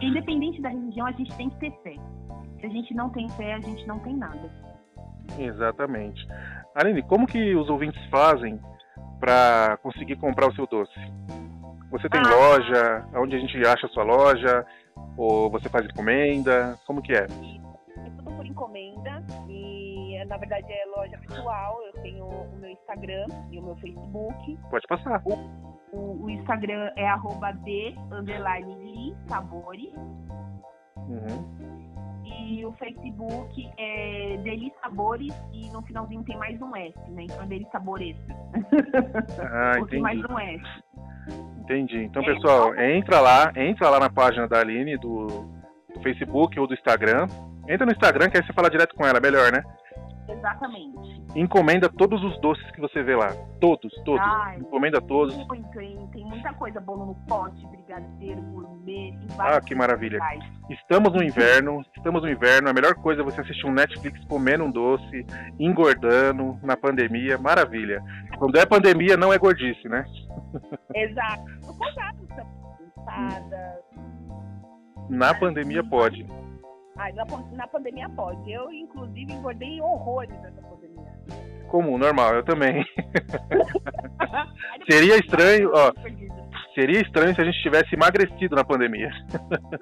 Independente 0.00 0.60
da 0.60 0.68
religião, 0.68 1.06
a 1.06 1.12
gente 1.12 1.34
tem 1.36 1.48
que 1.48 1.56
ter 1.56 1.72
fé. 1.82 1.96
Se 2.60 2.66
a 2.66 2.68
gente 2.68 2.94
não 2.94 3.08
tem 3.10 3.28
fé, 3.30 3.54
a 3.54 3.60
gente 3.60 3.86
não 3.86 3.98
tem 4.00 4.14
nada. 4.16 4.50
Exatamente. 5.38 6.26
Aline, 6.74 7.02
como 7.02 7.26
que 7.26 7.54
os 7.54 7.68
ouvintes 7.70 8.04
fazem 8.10 8.60
para 9.18 9.78
conseguir 9.82 10.16
comprar 10.16 10.48
o 10.48 10.54
seu 10.54 10.66
doce? 10.66 10.98
Você 11.90 12.08
tem 12.08 12.20
ah. 12.20 12.28
loja? 12.28 13.08
Onde 13.14 13.36
a 13.36 13.38
gente 13.38 13.56
acha 13.66 13.86
a 13.86 13.90
sua 13.90 14.04
loja? 14.04 14.66
Ou 15.16 15.50
você 15.50 15.68
faz 15.68 15.86
encomenda? 15.86 16.78
Como 16.86 17.02
que 17.02 17.12
é? 17.12 17.24
É 17.24 18.10
tudo 18.16 18.30
por 18.36 18.46
encomenda 18.46 19.22
e 19.48 20.22
na 20.26 20.36
verdade 20.36 20.70
é 20.70 20.84
loja 20.96 21.16
virtual. 21.18 21.82
Eu 21.82 21.92
tenho 22.02 22.24
o 22.26 22.56
meu 22.58 22.70
Instagram 22.70 23.26
e 23.50 23.58
o 23.58 23.62
meu 23.62 23.76
Facebook. 23.76 24.58
Pode 24.70 24.86
passar. 24.86 25.22
O, 25.24 25.34
o, 25.92 26.24
o 26.24 26.30
Instagram 26.30 26.90
é 26.96 27.08
arroba 27.08 27.52
de 27.52 27.94
underline 28.12 29.16
sabores. 29.26 29.92
Uhum. 30.96 31.78
E 32.24 32.64
o 32.64 32.72
Facebook 32.72 33.70
é 33.78 34.36
Deli 34.42 34.72
Sabores 34.82 35.34
e 35.52 35.70
no 35.70 35.82
finalzinho 35.82 36.22
tem 36.24 36.36
mais 36.36 36.60
um 36.60 36.76
S, 36.76 37.10
né? 37.10 37.24
Então 37.24 37.42
é 37.42 37.46
Deli 37.46 37.66
Sabores. 37.72 38.16
Ah, 39.40 39.78
entendi. 39.80 40.00
mais 40.00 40.18
um 40.24 40.38
S. 40.38 40.62
Entendi. 41.68 42.04
Então, 42.04 42.24
pessoal, 42.24 42.74
entra 42.80 43.20
lá, 43.20 43.52
entra 43.54 43.90
lá 43.90 44.00
na 44.00 44.08
página 44.08 44.48
da 44.48 44.58
Aline 44.60 44.96
do, 44.96 45.26
do 45.94 46.02
Facebook 46.02 46.58
ou 46.58 46.66
do 46.66 46.72
Instagram. 46.72 47.26
Entra 47.68 47.84
no 47.84 47.92
Instagram 47.92 48.30
que 48.30 48.38
aí 48.38 48.42
você 48.42 48.54
fala 48.54 48.70
direto 48.70 48.94
com 48.94 49.06
ela, 49.06 49.20
melhor, 49.20 49.52
né? 49.52 49.62
Exatamente. 50.26 51.22
Encomenda 51.34 51.90
todos 51.90 52.22
os 52.24 52.40
doces 52.40 52.70
que 52.70 52.80
você 52.80 53.02
vê 53.02 53.14
lá. 53.14 53.34
Todos, 53.60 53.92
todos. 54.04 54.20
Ai, 54.20 54.58
Encomenda 54.58 55.00
todos. 55.00 55.34
Muito, 55.46 55.80
hein? 55.80 56.08
Tem 56.12 56.24
muita 56.24 56.52
coisa. 56.54 56.80
Bolo 56.80 57.06
no 57.06 57.14
pote, 57.26 57.66
brigadeiro, 57.66 58.40
gourmet. 58.40 59.14
Ah, 59.38 59.60
que 59.60 59.74
maravilha. 59.74 60.18
locais. 60.18 60.44
Estamos 60.70 61.12
no 61.12 61.22
inverno, 61.22 61.82
estamos 61.96 62.22
no 62.22 62.30
inverno. 62.30 62.70
A 62.70 62.72
melhor 62.72 62.94
coisa 62.94 63.20
é 63.20 63.24
você 63.24 63.42
assistir 63.42 63.66
um 63.66 63.72
Netflix 63.72 64.22
comendo 64.24 64.64
um 64.64 64.70
doce, 64.70 65.26
engordando 65.58 66.58
na 66.62 66.76
pandemia. 66.76 67.36
Maravilha. 67.36 68.02
Quando 68.38 68.58
é 68.58 68.64
pandemia, 68.64 69.16
não 69.16 69.32
é 69.32 69.38
gordice, 69.38 69.86
né? 69.88 70.04
Exato. 70.94 71.44
Ensadas. 72.80 73.84
Na 75.08 75.34
pandemia 75.34 75.82
pode. 75.84 76.26
Ai, 76.96 77.12
na, 77.12 77.24
na 77.52 77.66
pandemia 77.66 78.08
pode. 78.10 78.50
Eu, 78.50 78.70
inclusive, 78.72 79.32
engordei 79.32 79.80
horrores 79.80 80.36
nessa 80.42 80.60
pandemia. 80.62 81.12
Comum, 81.68 81.96
normal, 81.98 82.34
eu 82.34 82.42
também. 82.42 82.84
Seria 84.90 85.16
estranho, 85.18 85.70
ó. 85.74 85.92
Seria 86.78 87.00
estranho 87.00 87.34
se 87.34 87.40
a 87.40 87.44
gente 87.44 87.60
tivesse 87.60 87.92
emagrecido 87.92 88.54
na 88.54 88.62
pandemia. 88.62 89.10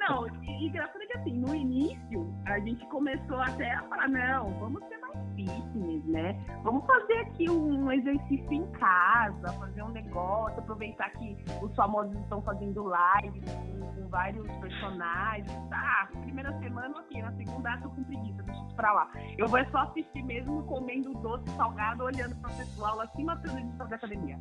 Não, 0.08 0.26
e 0.42 0.46
e 0.66 0.68
engraçado 0.68 1.02
é 1.02 1.06
que 1.06 1.18
assim, 1.18 1.38
no 1.38 1.54
início, 1.54 2.34
a 2.46 2.58
gente 2.60 2.84
começou 2.86 3.36
até 3.36 3.70
a 3.74 3.82
falar, 3.82 4.08
não, 4.08 4.50
vamos 4.58 4.82
ser 4.88 4.96
mais 4.96 5.14
fitness, 5.34 6.04
né? 6.06 6.34
Vamos 6.62 6.86
fazer 6.86 7.18
aqui 7.18 7.50
um 7.50 7.92
exercício 7.92 8.50
em 8.50 8.66
casa, 8.72 9.52
fazer 9.52 9.82
um 9.82 9.90
negócio, 9.90 10.58
aproveitar 10.58 11.10
que 11.10 11.36
os 11.62 11.74
famosos 11.76 12.16
estão 12.22 12.40
fazendo 12.40 12.82
live 12.84 13.40
com, 13.42 13.80
com 13.80 14.08
vários 14.08 14.50
personagens. 14.56 15.46
Tá, 15.68 16.08
primeira 16.22 16.58
semana, 16.58 16.98
ok, 16.98 17.20
na 17.20 17.32
segunda 17.32 17.74
ah, 17.74 17.78
tô 17.82 17.90
com 17.90 18.04
preguiça, 18.04 18.42
deixa 18.42 18.64
isso 18.64 18.74
pra 18.74 18.92
lá. 18.92 19.10
Eu 19.36 19.48
vou 19.48 19.62
só 19.66 19.78
assistir 19.80 20.22
mesmo 20.22 20.62
comendo 20.64 21.12
doce 21.20 21.48
salgado, 21.50 22.04
olhando 22.04 22.34
pro 22.36 22.50
pessoal 22.54 22.98
assim, 23.02 23.24
matando 23.24 23.58
eles 23.58 23.76
da 23.76 23.84
academia. 23.84 24.38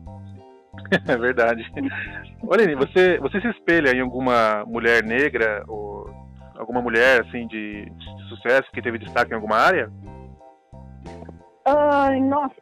É 1.08 1.18
verdade. 1.18 1.66
Olha, 2.48 2.78
você, 2.78 3.18
você 3.20 3.42
se 3.42 3.48
espelha 3.48 3.92
em 3.96 4.02
alguma 4.02 4.64
mulher 4.66 5.04
negra 5.04 5.64
ou 5.68 6.08
alguma 6.58 6.82
mulher 6.82 7.22
assim 7.22 7.48
de, 7.48 7.86
de 7.86 8.30
sucesso 8.30 8.70
que 8.72 8.82
teve 8.82 8.98
destaque 8.98 9.32
em 9.32 9.36
alguma 9.36 9.58
área? 9.58 9.92
Ai, 11.66 12.22
nossa, 12.22 12.56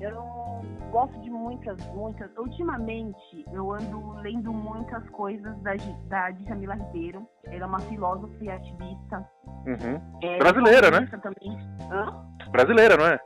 eu 0.00 0.62
gosto 0.92 1.20
de 1.20 1.30
muitas, 1.30 1.76
muitas. 1.94 2.30
Ultimamente, 2.36 3.44
eu 3.52 3.72
ando 3.72 4.12
lendo 4.20 4.52
muitas 4.52 5.08
coisas 5.10 5.60
da, 5.62 5.72
da 6.08 6.30
Djamila 6.30 6.74
Ribeiro. 6.74 7.26
Ela 7.46 7.64
é 7.64 7.66
uma 7.66 7.80
filósofa 7.80 8.44
e 8.44 8.48
ativista. 8.48 9.28
Uhum. 9.66 10.00
É, 10.22 10.38
Brasileira, 10.38 10.90
né? 10.90 11.08
Também. 11.20 11.58
Hã? 11.90 12.50
Brasileira, 12.50 12.96
não 12.96 13.06
é? 13.06 13.18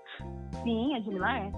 Sim, 0.63 0.97
a 0.97 1.01
Djamila 1.01 1.39
é. 1.39 1.53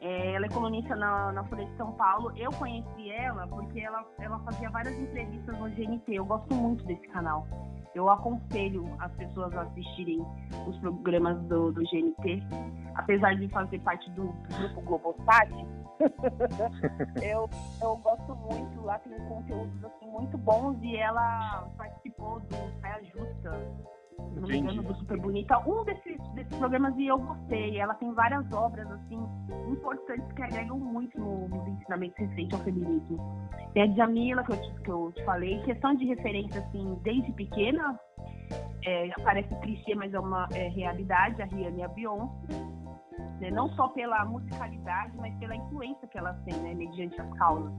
É, 0.00 0.34
ela 0.34 0.46
é 0.46 0.48
colunista 0.48 0.96
na, 0.96 1.30
na 1.32 1.44
Folha 1.44 1.66
de 1.66 1.76
São 1.76 1.92
Paulo. 1.92 2.32
Eu 2.36 2.50
conheci 2.52 3.10
ela 3.10 3.46
porque 3.46 3.80
ela, 3.80 4.04
ela 4.18 4.38
fazia 4.40 4.70
várias 4.70 4.98
entrevistas 4.98 5.58
no 5.58 5.68
GNT. 5.70 6.14
Eu 6.14 6.24
gosto 6.24 6.54
muito 6.54 6.84
desse 6.84 7.06
canal. 7.08 7.46
Eu 7.94 8.08
aconselho 8.08 8.88
as 9.00 9.12
pessoas 9.12 9.54
a 9.54 9.62
assistirem 9.62 10.24
os 10.66 10.78
programas 10.78 11.38
do, 11.48 11.72
do 11.72 11.82
GNT. 11.82 12.42
Apesar 12.94 13.34
de 13.34 13.48
fazer 13.48 13.78
parte 13.80 14.08
do, 14.12 14.28
do 14.28 14.58
grupo 14.58 14.80
Globosat, 14.82 15.50
eu, 17.22 17.50
eu 17.82 17.96
gosto 17.96 18.34
muito. 18.36 18.82
Lá 18.82 18.98
tem 19.00 19.18
conteúdos 19.28 19.84
assim, 19.84 20.06
muito 20.06 20.38
bons 20.38 20.78
e 20.82 20.96
ela 20.96 21.68
participou 21.76 22.40
do 22.40 22.80
Saia 22.80 23.04
Justa 23.04 23.50
não 24.40 24.48
me 24.48 24.58
engano, 24.58 24.82
do 24.82 24.94
Super 24.94 25.18
Bonita, 25.18 25.58
um 25.68 25.84
desses, 25.84 26.18
desses 26.34 26.56
programas 26.58 26.96
e 26.96 27.06
eu 27.06 27.18
gostei. 27.18 27.78
Ela 27.78 27.94
tem 27.94 28.12
várias 28.12 28.50
obras, 28.52 28.90
assim, 28.90 29.18
importantes 29.68 30.30
que 30.32 30.42
agregam 30.42 30.78
muito 30.78 31.18
no, 31.18 31.48
nos 31.48 31.68
ensinamentos 31.68 32.16
recentes 32.18 32.58
ao 32.58 32.64
feminismo. 32.64 33.18
Tem 33.74 33.82
a 33.82 33.86
Djamila, 33.86 34.42
que 34.44 34.52
eu, 34.52 34.60
te, 34.60 34.82
que 34.82 34.90
eu 34.90 35.12
te 35.12 35.24
falei, 35.24 35.60
questão 35.62 35.94
de 35.94 36.06
referência, 36.06 36.60
assim, 36.60 36.98
desde 37.02 37.32
pequena, 37.32 37.98
é, 38.84 39.10
parece 39.22 39.54
clichê, 39.60 39.94
mas 39.94 40.12
é 40.14 40.20
uma 40.20 40.48
é, 40.52 40.68
realidade, 40.68 41.40
a 41.42 41.44
Rihanna 41.46 41.78
e 41.78 41.82
a 41.82 41.88
Beyoncé. 41.88 42.80
Né? 43.40 43.50
Não 43.50 43.68
só 43.70 43.88
pela 43.88 44.24
musicalidade, 44.24 45.16
mas 45.16 45.34
pela 45.38 45.56
influência 45.56 46.06
que 46.08 46.18
elas 46.18 46.36
têm, 46.44 46.54
né, 46.60 46.74
mediante 46.74 47.20
as 47.20 47.32
causas. 47.38 47.72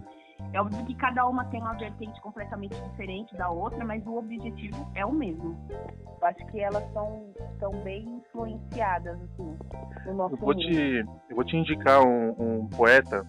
É 0.53 0.59
óbvio 0.61 0.85
que 0.85 0.95
cada 0.95 1.25
uma 1.27 1.45
tem 1.45 1.61
uma 1.61 1.73
vertente 1.73 2.19
completamente 2.21 2.75
diferente 2.89 3.33
da 3.37 3.49
outra, 3.49 3.85
mas 3.85 4.05
o 4.05 4.17
objetivo 4.17 4.85
é 4.95 5.05
o 5.05 5.11
mesmo. 5.11 5.57
Eu 5.69 6.27
acho 6.27 6.45
que 6.47 6.59
elas 6.59 6.83
são, 6.93 7.33
são 7.59 7.71
bem 7.83 8.03
influenciadas, 8.17 9.17
assim, 9.21 9.57
no 10.05 10.13
nosso 10.13 10.35
Eu 10.35 10.39
vou 10.39 10.53
mundo. 10.53 10.59
te, 10.59 11.05
eu 11.29 11.35
vou 11.35 11.45
te 11.45 11.55
indicar 11.55 12.01
um, 12.05 12.35
um 12.37 12.67
poeta, 12.67 13.25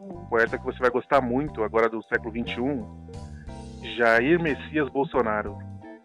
Hum. 0.00 0.08
um 0.10 0.26
poeta 0.26 0.58
que 0.58 0.64
você 0.64 0.78
vai 0.78 0.90
gostar 0.90 1.20
muito 1.20 1.62
agora 1.62 1.88
do 1.88 2.02
século 2.04 2.30
XXI, 2.32 3.96
Jair 3.96 4.40
Messias 4.42 4.88
Bolsonaro. 4.90 5.56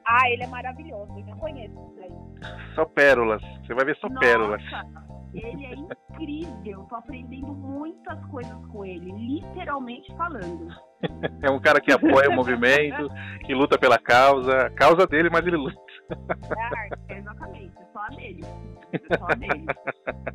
Ah, 0.05 0.29
ele 0.29 0.43
é 0.43 0.47
maravilhoso, 0.47 1.17
eu 1.17 1.25
já 1.25 1.35
conheço 1.35 1.73
isso 1.73 1.99
aí. 2.03 2.75
Só 2.75 2.85
pérolas, 2.85 3.41
você 3.65 3.73
vai 3.73 3.85
ver 3.85 3.95
só 3.97 4.07
pérolas. 4.19 4.61
Ele 5.33 5.65
é 5.65 5.73
incrível, 5.75 6.85
tô 6.89 6.95
aprendendo 6.95 7.53
muitas 7.53 8.23
coisas 8.25 8.65
com 8.67 8.85
ele, 8.85 9.11
literalmente 9.11 10.13
falando. 10.15 10.67
É 11.41 11.49
um 11.49 11.59
cara 11.59 11.81
que 11.81 11.91
apoia 11.91 12.29
o 12.29 12.33
movimento, 12.35 13.09
que 13.43 13.55
luta 13.55 13.75
pela 13.75 13.97
causa, 13.97 14.67
a 14.67 14.69
causa 14.69 15.07
dele, 15.07 15.31
mas 15.31 15.43
ele 15.47 15.57
luta. 15.57 15.75
É 16.11 16.61
a 16.61 16.67
arte, 16.67 16.95
exatamente, 17.09 17.73
é 17.75 17.85
só 17.91 17.99
a 18.01 18.07
dele. 18.09 18.41
É 18.93 19.17
só 19.17 19.25
a 19.25 19.33
dele. 19.33 19.65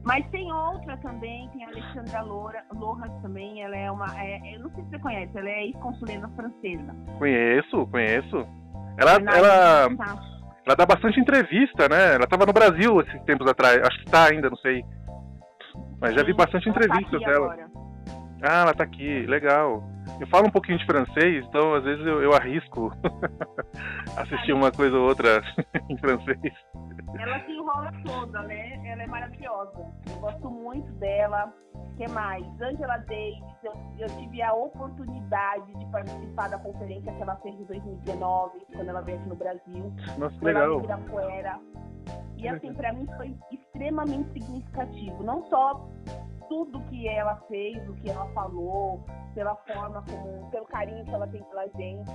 Mas 0.05 0.28
tem 0.30 0.53
outra 0.53 0.97
também, 0.97 1.49
tem 1.51 1.64
a 1.64 1.68
Alexandra 1.68 2.22
Loura, 2.22 2.64
Lojas 2.74 3.12
também, 3.22 3.62
ela 3.62 3.76
é 3.76 3.88
uma. 3.88 4.07
é- 4.20 4.57
eu 4.57 4.61
não 4.61 4.70
sei 4.70 4.82
se 4.82 4.90
você 4.90 4.99
conhece, 4.99 5.38
ela 5.38 5.49
é 5.49 5.66
ex-consulena 5.66 6.28
francesa. 6.30 6.97
Conheço, 7.18 7.86
conheço. 7.86 8.49
Ela, 8.99 9.12
ela. 9.36 9.88
Ela 10.66 10.74
dá 10.74 10.84
bastante 10.84 11.20
entrevista, 11.20 11.88
né? 11.88 12.16
Ela 12.16 12.26
tava 12.26 12.44
no 12.44 12.52
Brasil 12.52 13.00
esses 13.00 13.22
tempos 13.22 13.46
atrás, 13.48 13.80
acho 13.86 13.98
que 14.00 14.10
tá 14.10 14.28
ainda, 14.28 14.50
não 14.50 14.56
sei. 14.56 14.84
Mas 16.00 16.14
já 16.14 16.22
vi 16.24 16.32
Sim, 16.32 16.36
bastante 16.36 16.64
tá 16.64 16.70
entrevistas 16.70 17.14
aqui 17.14 17.24
dela. 17.24 17.52
agora. 17.52 17.70
Ah, 18.42 18.62
ela 18.62 18.74
tá 18.74 18.82
aqui, 18.82 19.24
legal. 19.26 19.82
Eu 20.20 20.26
falo 20.26 20.48
um 20.48 20.50
pouquinho 20.50 20.78
de 20.78 20.84
francês, 20.84 21.44
então 21.48 21.74
às 21.74 21.84
vezes 21.84 22.04
eu, 22.04 22.20
eu 22.20 22.34
arrisco 22.34 22.90
assistir 24.18 24.52
uma 24.52 24.72
coisa 24.72 24.96
ou 24.96 25.06
outra 25.06 25.40
em 25.88 25.96
francês. 25.98 26.52
Ela 27.20 27.40
se 27.44 27.52
enrola 27.52 27.92
toda, 28.04 28.42
né? 28.42 28.80
Ela 28.86 29.02
é 29.02 29.06
maravilhosa. 29.06 29.92
Eu 30.10 30.20
gosto 30.20 30.50
muito 30.50 30.90
dela. 30.94 31.52
O 31.74 31.96
que 31.96 32.08
mais? 32.08 32.44
Angela 32.60 32.98
Davis, 32.98 33.42
eu, 33.62 33.72
eu 33.98 34.08
tive 34.18 34.42
a 34.42 34.52
oportunidade 34.52 35.74
de 35.78 35.86
participar 35.86 36.48
da 36.50 36.58
conferência 36.58 37.12
que 37.12 37.22
ela 37.22 37.36
fez 37.36 37.54
em 37.58 37.64
2019, 37.64 38.66
quando 38.74 38.88
ela 38.88 39.00
veio 39.00 39.18
aqui 39.18 39.28
no 39.28 39.36
Brasil. 39.36 39.94
Nossa, 40.18 40.38
que 40.38 40.44
legal. 40.44 40.80
E 42.36 42.48
assim, 42.48 42.74
pra 42.74 42.92
mim 42.92 43.06
foi 43.16 43.34
extremamente 43.50 44.30
significativo. 44.32 45.22
Não 45.22 45.46
só 45.46 45.88
tudo 46.49 46.80
que 46.84 47.09
ela 47.09 47.36
fez, 47.49 47.76
o 47.88 47.94
que 47.94 48.11
ela 48.11 48.26
falou, 48.32 49.05
pela 49.34 49.55
forma 49.57 50.03
como, 50.03 50.51
pelo 50.51 50.66
carinho 50.66 51.05
que 51.05 51.11
ela 51.14 51.26
tem 51.28 51.42
pela 51.44 51.66
gente, 51.68 52.11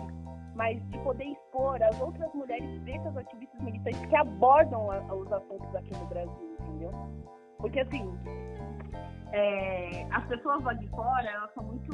mas 0.55 0.81
de 0.89 0.97
poder 0.99 1.25
expor 1.25 1.81
as 1.81 1.99
outras 2.01 2.33
mulheres 2.33 2.81
pretas 2.83 3.15
ativistas 3.17 3.61
militantes 3.61 4.05
que 4.05 4.15
abordam 4.15 4.91
a- 4.91 5.13
os 5.13 5.31
assuntos 5.31 5.75
aqui 5.75 5.95
no 5.97 6.05
Brasil, 6.07 6.57
entendeu? 6.59 6.91
Porque 7.59 7.79
assim, 7.79 8.11
é, 9.33 10.05
as 10.11 10.25
pessoas 10.25 10.61
lá 10.63 10.73
de 10.73 10.87
fora, 10.89 11.25
elas 11.29 11.53
são 11.53 11.63
muito 11.63 11.91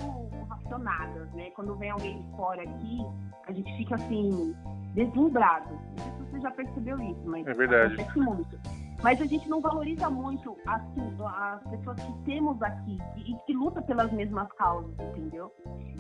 racionadas, 0.50 1.32
né? 1.34 1.52
Quando 1.52 1.76
vem 1.76 1.92
alguém 1.92 2.20
de 2.22 2.36
fora 2.36 2.62
aqui, 2.64 3.06
a 3.48 3.52
gente 3.52 3.78
fica 3.78 3.96
assim, 3.96 4.56
deslumbrado. 4.94 5.70
Não 5.74 5.98
sei 5.98 6.12
se 6.12 6.32
você 6.32 6.40
já 6.40 6.52
percebeu 6.52 7.00
isso, 7.02 7.22
mas 7.26 7.46
É 7.46 7.54
verdade. 7.54 7.94
acontece 7.94 8.20
muito. 8.20 8.58
Mas 9.04 9.22
a 9.22 9.26
gente 9.26 9.48
não 9.48 9.62
valoriza 9.62 10.10
muito 10.10 10.58
assim, 10.66 11.16
as 11.24 11.64
pessoas 11.70 12.00
que 12.02 12.14
temos 12.26 12.62
aqui 12.62 12.98
e 13.16 13.36
que 13.46 13.54
lutam 13.54 13.84
pelas 13.84 14.12
mesmas 14.12 14.52
causas, 14.54 14.92
entendeu? 15.00 15.52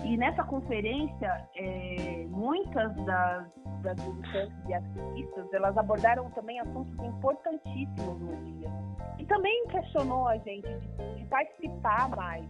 E 0.03 0.17
nessa 0.17 0.43
conferência, 0.43 1.47
é, 1.55 2.25
muitas 2.29 2.95
das, 3.05 3.47
das 3.81 4.07
militantes 4.07 4.57
e 4.67 4.73
ativistas, 4.73 5.53
elas 5.53 5.77
abordaram 5.77 6.29
também 6.31 6.59
assuntos 6.59 6.93
importantíssimos 7.05 8.19
no 8.19 8.35
dia. 8.45 8.71
E 9.19 9.25
também 9.25 9.67
questionou 9.67 10.27
a 10.27 10.37
gente 10.37 10.67
de, 10.67 11.15
de 11.15 11.25
participar 11.25 12.09
mais 12.09 12.45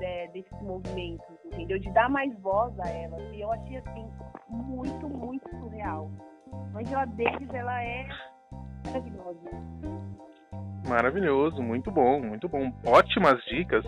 é, 0.00 0.28
desses 0.28 0.62
movimentos, 0.62 1.26
entendeu? 1.44 1.78
De 1.78 1.90
dar 1.92 2.08
mais 2.08 2.36
voz 2.40 2.78
a 2.80 2.88
elas. 2.88 3.22
E 3.32 3.40
eu 3.40 3.50
achei, 3.52 3.78
assim, 3.78 4.10
muito, 4.48 5.08
muito 5.08 5.48
surreal. 5.58 6.10
A 6.74 6.78
Angela 6.78 7.06
Davis, 7.06 7.48
ela 7.52 7.82
é 7.82 8.06
maravilhosa. 8.84 9.50
Maravilhoso, 10.88 11.62
muito 11.62 11.90
bom, 11.90 12.20
muito 12.20 12.48
bom. 12.48 12.70
Ótimas 12.86 13.42
dicas. 13.46 13.84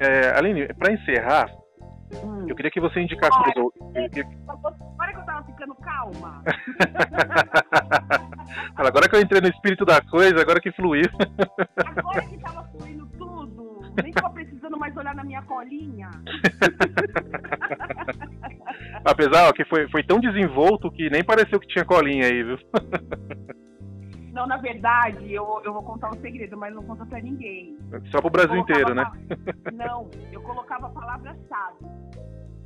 É, 0.00 0.38
Aline, 0.38 0.68
para 0.74 0.92
encerrar, 0.92 1.50
Hum. 2.22 2.46
eu 2.48 2.54
queria 2.54 2.70
que 2.70 2.80
você 2.80 3.00
indicasse 3.00 3.36
Ah, 3.38 3.42
pros 3.42 3.56
ou- 3.56 3.72
eu 3.94 4.10
queria- 4.10 4.28
Agora 4.46 5.12
que 5.12 5.18
eu 5.18 5.24
tava 5.24 5.42
ficando 5.44 5.74
calma, 5.76 6.42
calma. 8.76 8.88
agora 8.88 9.08
que 9.08 9.16
eu 9.16 9.20
entrei 9.22 9.40
no 9.40 9.48
espírito 9.48 9.84
da 9.86 10.00
coisa, 10.02 10.38
agora 10.40 10.60
que 10.60 10.70
fluiu. 10.72 11.08
Agora 11.86 12.20
que 12.20 12.38
tava 12.38 12.64
fluindo 12.68 13.06
tudo, 13.18 13.80
nem 14.02 14.12
tô 14.12 14.28
precisando 14.30 14.78
mais 14.78 14.94
olhar 14.96 15.14
na 15.14 15.24
minha 15.24 15.42
colinha. 15.42 16.10
Apesar 19.04 19.48
ó, 19.48 19.52
que 19.52 19.64
foi, 19.64 19.88
foi 19.88 20.02
tão 20.04 20.20
desenvolto 20.20 20.90
que 20.90 21.10
nem 21.10 21.24
pareceu 21.24 21.58
que 21.58 21.66
tinha 21.66 21.84
colinha 21.84 22.26
aí, 22.26 22.42
viu? 22.42 22.58
Não, 24.32 24.46
na 24.46 24.56
verdade, 24.56 25.30
eu, 25.30 25.60
eu 25.62 25.74
vou 25.74 25.82
contar 25.82 26.08
um 26.08 26.20
segredo, 26.20 26.56
mas 26.56 26.74
não 26.74 26.82
conta 26.82 27.04
pra 27.04 27.20
ninguém. 27.20 27.76
Só 28.10 28.18
pro 28.18 28.30
Brasil 28.30 28.56
inteiro, 28.56 28.94
né? 28.94 29.04
Não, 29.74 30.10
eu 30.32 30.40
colocava 30.40 30.86
a 30.86 30.90
palavra-chave. 30.90 31.86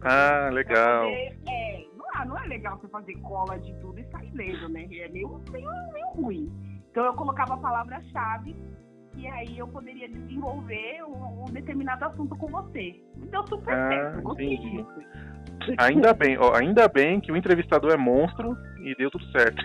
Ah, 0.03 0.49
legal. 0.53 1.03
Poder, 1.03 1.37
é, 1.49 1.85
não, 1.97 2.23
é, 2.23 2.25
não 2.25 2.39
é 2.39 2.47
legal 2.47 2.79
você 2.79 2.87
fazer 2.87 3.15
cola 3.17 3.59
de 3.59 3.75
tudo 3.81 3.99
e 3.99 4.05
sair 4.13 4.31
leso, 4.33 4.69
né? 4.69 4.85
É 4.85 5.09
meio, 5.09 5.43
meio, 5.51 5.69
meio 5.93 6.07
ruim. 6.15 6.53
Então 6.91 7.05
eu 7.05 7.15
colocava 7.15 7.55
a 7.55 7.59
palavra-chave 7.59 8.57
e 9.17 9.27
aí 9.27 9.59
eu 9.59 9.67
poderia 9.67 10.09
desenvolver 10.09 11.03
um, 11.03 11.43
um, 11.43 11.45
determinado 11.47 12.05
assunto 12.05 12.37
com 12.37 12.47
você. 12.47 13.03
Deu 13.17 13.45
super 13.49 13.75
ah, 13.75 13.89
certo, 13.89 14.23
gostei 14.23 14.57
disso. 14.57 14.95
Ainda 15.79 16.15
bem, 16.15 16.39
ó, 16.39 16.55
ainda 16.55 16.87
bem 16.87 17.21
que 17.21 17.33
o 17.33 17.37
entrevistador 17.37 17.91
é 17.91 17.97
monstro 17.97 18.57
e 18.79 18.95
deu 18.95 19.11
tudo 19.11 19.25
certo. 19.33 19.65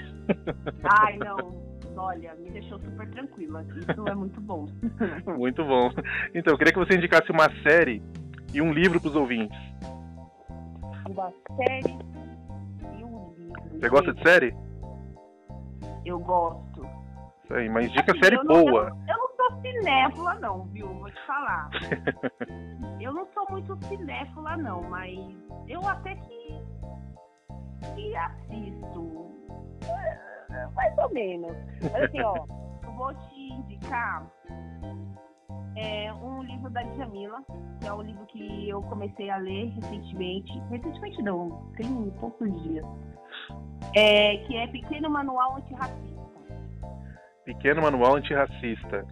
Ai, 0.83 1.17
não 1.17 1.70
olha, 1.95 2.35
me 2.35 2.49
deixou 2.49 2.79
super 2.79 3.09
tranquila. 3.11 3.65
Isso 3.77 4.07
é 4.07 4.15
muito 4.15 4.39
bom. 4.41 4.67
muito 5.37 5.63
bom. 5.63 5.91
Então, 6.33 6.53
eu 6.53 6.57
queria 6.57 6.73
que 6.73 6.79
você 6.79 6.95
indicasse 6.95 7.31
uma 7.31 7.49
série 7.63 8.01
e 8.53 8.61
um 8.61 8.73
livro 8.73 8.99
para 8.99 9.09
os 9.09 9.15
ouvintes. 9.15 9.57
Uma 11.09 11.31
série 11.57 11.97
e 12.97 13.03
um 13.03 13.33
livro. 13.37 13.79
Você 13.79 13.89
gosta 13.89 14.13
de 14.13 14.21
série? 14.23 14.55
Eu 16.05 16.19
gosto. 16.19 16.87
Isso 17.43 17.53
aí, 17.53 17.69
mas 17.69 17.87
indica 17.87 18.11
assim, 18.11 18.23
série 18.23 18.35
eu 18.35 18.45
boa. 18.45 18.89
Não, 18.89 18.97
eu, 18.97 19.07
eu, 19.07 19.17
não 19.17 19.35
sou 19.35 19.61
cinéfila, 19.61 20.33
não, 20.35 20.63
viu? 20.65 20.87
Vou 20.87 21.11
te 21.11 21.25
falar. 21.25 21.69
eu 22.99 23.13
não 23.13 23.27
sou 23.33 23.45
muito 23.49 23.77
cinéfila, 23.87 24.57
não, 24.57 24.81
mas 24.83 25.19
eu 25.67 25.85
até 25.87 26.15
que, 26.15 26.61
que 27.95 28.15
assisto 28.15 29.31
mais 30.75 30.97
ou 30.97 31.09
menos. 31.09 31.55
Mas 31.81 32.03
assim, 32.03 32.21
ó, 32.21 32.35
eu 32.83 32.91
vou 32.93 33.13
te 33.13 33.53
indicar 33.53 34.25
é, 35.75 36.11
um 36.13 36.43
livro 36.43 36.69
da 36.69 36.83
Djamila, 36.83 37.43
que 37.79 37.87
é 37.87 37.93
um 37.93 38.01
livro 38.01 38.25
que 38.27 38.69
eu 38.69 38.81
comecei 38.83 39.29
a 39.29 39.37
ler 39.37 39.69
recentemente. 39.69 40.59
Recentemente 40.69 41.21
não, 41.21 41.49
tem 41.75 42.09
poucos 42.19 42.63
dias. 42.63 42.85
É, 43.95 44.37
que 44.37 44.55
é 44.55 44.67
Pequeno 44.67 45.09
Manual 45.09 45.57
Antirracista. 45.57 46.21
Pequeno 47.45 47.81
Manual 47.81 48.15
Antirracista. 48.15 49.05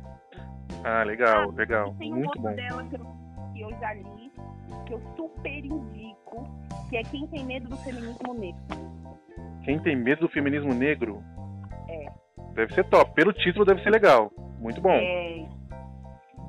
Ah, 0.83 1.03
legal, 1.03 1.49
ah, 1.49 1.53
legal. 1.53 1.95
Tem 1.97 2.13
um 2.13 2.17
Muito 2.17 2.41
bom. 2.41 2.53
dela 2.53 2.83
que 2.85 2.95
eu, 2.95 3.05
que 3.53 3.61
eu 3.61 3.79
já 3.79 3.93
li, 3.93 4.31
que 4.85 4.93
eu 4.93 5.01
super 5.17 5.65
indico, 5.65 6.43
que 6.89 6.97
é 6.97 7.03
Quem 7.03 7.27
Tem 7.27 7.43
Medo 7.43 7.69
do 7.69 7.77
Feminismo 7.77 8.33
Negro. 8.33 8.61
Quem 9.63 9.79
tem 9.79 9.95
medo 9.95 10.21
do 10.21 10.29
feminismo 10.29 10.73
negro? 10.73 11.23
É. 11.87 12.05
Deve 12.53 12.73
ser 12.73 12.83
top. 12.89 13.13
Pelo 13.13 13.33
título 13.33 13.65
deve 13.65 13.81
ser 13.83 13.89
legal. 13.89 14.31
Muito 14.59 14.81
bom. 14.81 14.91
É. 14.91 15.47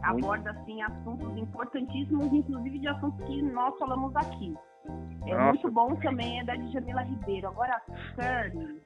Aborda, 0.03 0.51
assim, 0.51 0.81
assuntos 0.83 1.37
importantíssimos, 1.37 2.33
inclusive 2.33 2.79
de 2.79 2.89
assuntos 2.89 3.27
que 3.27 3.43
nós 3.43 3.77
falamos 3.79 4.15
aqui. 4.17 4.55
É 5.27 5.35
Nossa. 5.35 5.45
muito 5.49 5.71
bom 5.71 5.95
também, 5.97 6.41
é 6.41 6.45
da 6.45 6.55
Djamila 6.57 7.03
Ribeiro. 7.03 7.49
Agora, 7.49 7.83
Sunny. 8.15 8.81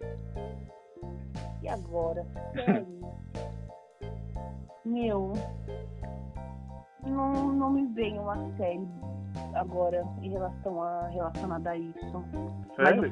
E 1.62 1.68
agora? 1.68 2.26
Meu. 4.84 5.32
Não, 7.07 7.52
não 7.52 7.70
me 7.70 7.86
vem 7.86 8.18
uma 8.18 8.36
série 8.57 8.88
agora 9.55 10.05
em 10.22 10.30
relação 10.30 10.82
a 10.82 11.09
relacionada 11.09 11.70
a 11.70 11.76
isso. 11.76 12.24
Mas 12.78 12.96
eu. 12.96 13.02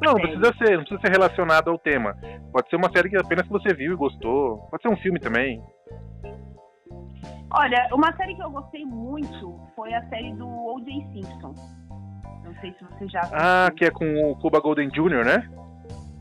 Não, 0.00 0.14
não 0.14 0.20
precisa 0.20 0.52
ser, 0.58 0.76
não 0.76 0.84
precisa 0.84 1.00
ser 1.00 1.10
relacionado 1.12 1.68
ao 1.70 1.78
tema. 1.78 2.16
Pode 2.52 2.68
ser 2.68 2.76
uma 2.76 2.90
série 2.90 3.08
que 3.08 3.16
apenas 3.16 3.46
você 3.46 3.74
viu 3.74 3.92
e 3.92 3.96
gostou. 3.96 4.58
Pode 4.70 4.82
ser 4.82 4.88
um 4.88 4.96
filme 4.96 5.20
também. 5.20 5.62
Olha, 7.54 7.88
uma 7.92 8.14
série 8.16 8.34
que 8.34 8.42
eu 8.42 8.50
gostei 8.50 8.84
muito 8.84 9.60
foi 9.76 9.92
a 9.92 10.02
série 10.08 10.32
do 10.34 10.48
O.J. 10.48 11.06
Simpson. 11.12 11.54
Não 12.44 12.54
sei 12.60 12.72
se 12.72 12.84
você 12.84 13.08
já 13.08 13.20
assistiu. 13.20 13.38
Ah, 13.40 13.70
que 13.76 13.84
é 13.84 13.90
com 13.90 14.30
o 14.30 14.36
Cuba 14.36 14.58
Golden 14.58 14.88
Jr., 14.88 15.24
né? 15.24 15.48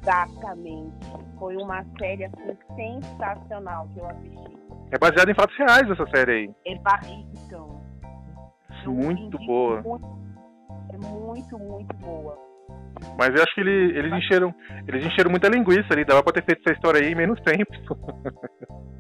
Exatamente. 0.02 0.94
Foi 1.40 1.56
uma 1.56 1.86
série 1.98 2.26
assim, 2.26 2.58
sensacional 2.76 3.88
que 3.94 4.00
eu 4.00 4.08
assisti. 4.08 4.58
É 4.92 4.98
baseada 4.98 5.32
em 5.32 5.36
fatos 5.36 5.58
reais 5.58 5.90
essa 5.90 6.06
série 6.14 6.32
aí. 6.32 6.56
É 6.66 6.74
então. 6.74 7.82
Muito 8.86 9.38
boa. 9.46 9.82
Muito, 9.82 10.06
é 10.92 10.98
muito, 10.98 11.60
muito 11.60 11.96
boa. 11.98 12.38
Mas 13.18 13.30
eu 13.30 13.42
acho 13.42 13.56
que 13.56 13.62
ele, 13.62 13.98
eles 13.98 14.12
encheram. 14.12 14.54
Eles 14.88 15.06
encheram 15.06 15.32
muita 15.32 15.48
linguiça 15.48 15.94
ali, 15.94 16.04
dava 16.04 16.24
pra 16.24 16.34
ter 16.34 16.44
feito 16.44 16.62
essa 16.66 16.74
história 16.74 17.02
aí 17.02 17.12
em 17.12 17.16
menos 17.16 17.40
tempo. 17.42 17.72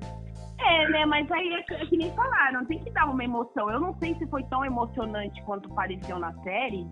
É, 0.63 0.87
né? 0.89 1.05
Mas 1.05 1.29
aí 1.31 1.53
é 1.53 1.63
que, 1.63 1.73
é 1.73 1.85
que, 1.87 1.97
nem 1.97 2.13
falaram, 2.13 2.63
tem 2.65 2.79
que 2.79 2.91
dar 2.91 3.05
uma 3.05 3.23
emoção. 3.23 3.69
Eu 3.69 3.79
não 3.79 3.93
sei 3.95 4.15
se 4.15 4.27
foi 4.27 4.43
tão 4.43 4.63
emocionante 4.63 5.41
quanto 5.43 5.67
pareceu 5.73 6.19
na 6.19 6.31
série, 6.43 6.85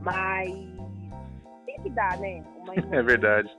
mas 0.00 0.50
tem 1.66 1.82
que 1.82 1.90
dar, 1.90 2.16
né? 2.18 2.42
é 2.92 3.02
verdade. 3.02 3.50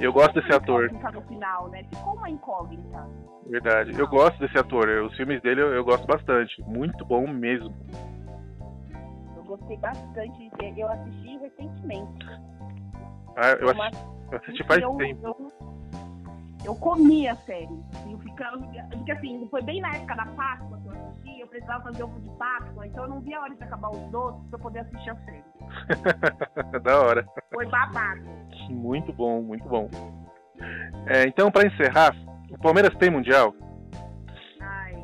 Eu 0.00 0.12
gosto 0.12 0.34
desse 0.34 0.52
ator. 0.52 0.90
No 0.90 1.22
final, 1.22 1.68
né? 1.68 1.84
Ficou 1.84 2.14
uma 2.14 2.30
incógnita. 2.30 3.06
Verdade. 3.46 3.98
Eu 3.98 4.08
gosto 4.08 4.38
desse 4.38 4.58
ator. 4.58 4.88
Os 5.04 5.16
filmes 5.16 5.40
dele 5.42 5.60
eu, 5.60 5.74
eu 5.74 5.84
gosto 5.84 6.06
bastante. 6.06 6.62
Muito 6.62 7.04
bom 7.04 7.26
mesmo 7.26 7.72
gostei 9.56 9.76
bastante. 9.76 10.50
Eu 10.76 10.88
assisti 10.88 11.38
recentemente. 11.38 12.26
Ah, 13.36 13.52
eu, 13.60 13.68
assisti, 13.70 14.06
eu 14.30 14.38
assisti 14.38 14.64
faz 14.66 14.82
eu, 14.82 14.96
tempo. 14.96 15.26
Eu, 15.26 15.81
eu 16.64 16.74
comi 16.76 17.28
a 17.28 17.36
série. 17.36 17.68
Eu 18.10 18.18
ficava, 18.18 18.58
porque 18.90 19.12
assim, 19.12 19.46
foi 19.50 19.62
bem 19.62 19.80
na 19.80 19.94
época 19.94 20.14
da 20.14 20.26
Páscoa 20.26 20.78
que 20.80 20.88
eu 20.88 20.92
assisti, 20.92 21.40
eu 21.40 21.46
precisava 21.46 21.84
fazer 21.84 22.02
ovo 22.02 22.20
de 22.20 22.30
Páscoa, 22.36 22.86
então 22.86 23.04
eu 23.04 23.10
não 23.10 23.20
vi 23.20 23.32
a 23.34 23.42
hora 23.42 23.54
de 23.54 23.62
acabar 23.62 23.90
os 23.90 24.10
doces 24.10 24.48
pra 24.48 24.58
poder 24.58 24.80
assistir 24.80 25.10
a 25.10 25.16
série. 25.16 25.44
da 26.82 27.00
hora. 27.00 27.26
Foi 27.52 27.66
babado. 27.66 28.22
Muito 28.70 29.12
bom, 29.12 29.42
muito 29.42 29.68
bom. 29.68 29.88
É, 31.06 31.26
então, 31.26 31.50
para 31.50 31.66
encerrar, 31.66 32.14
o 32.50 32.58
Palmeiras 32.58 32.94
tem 32.96 33.10
Mundial? 33.10 33.54
Ai, 34.60 34.94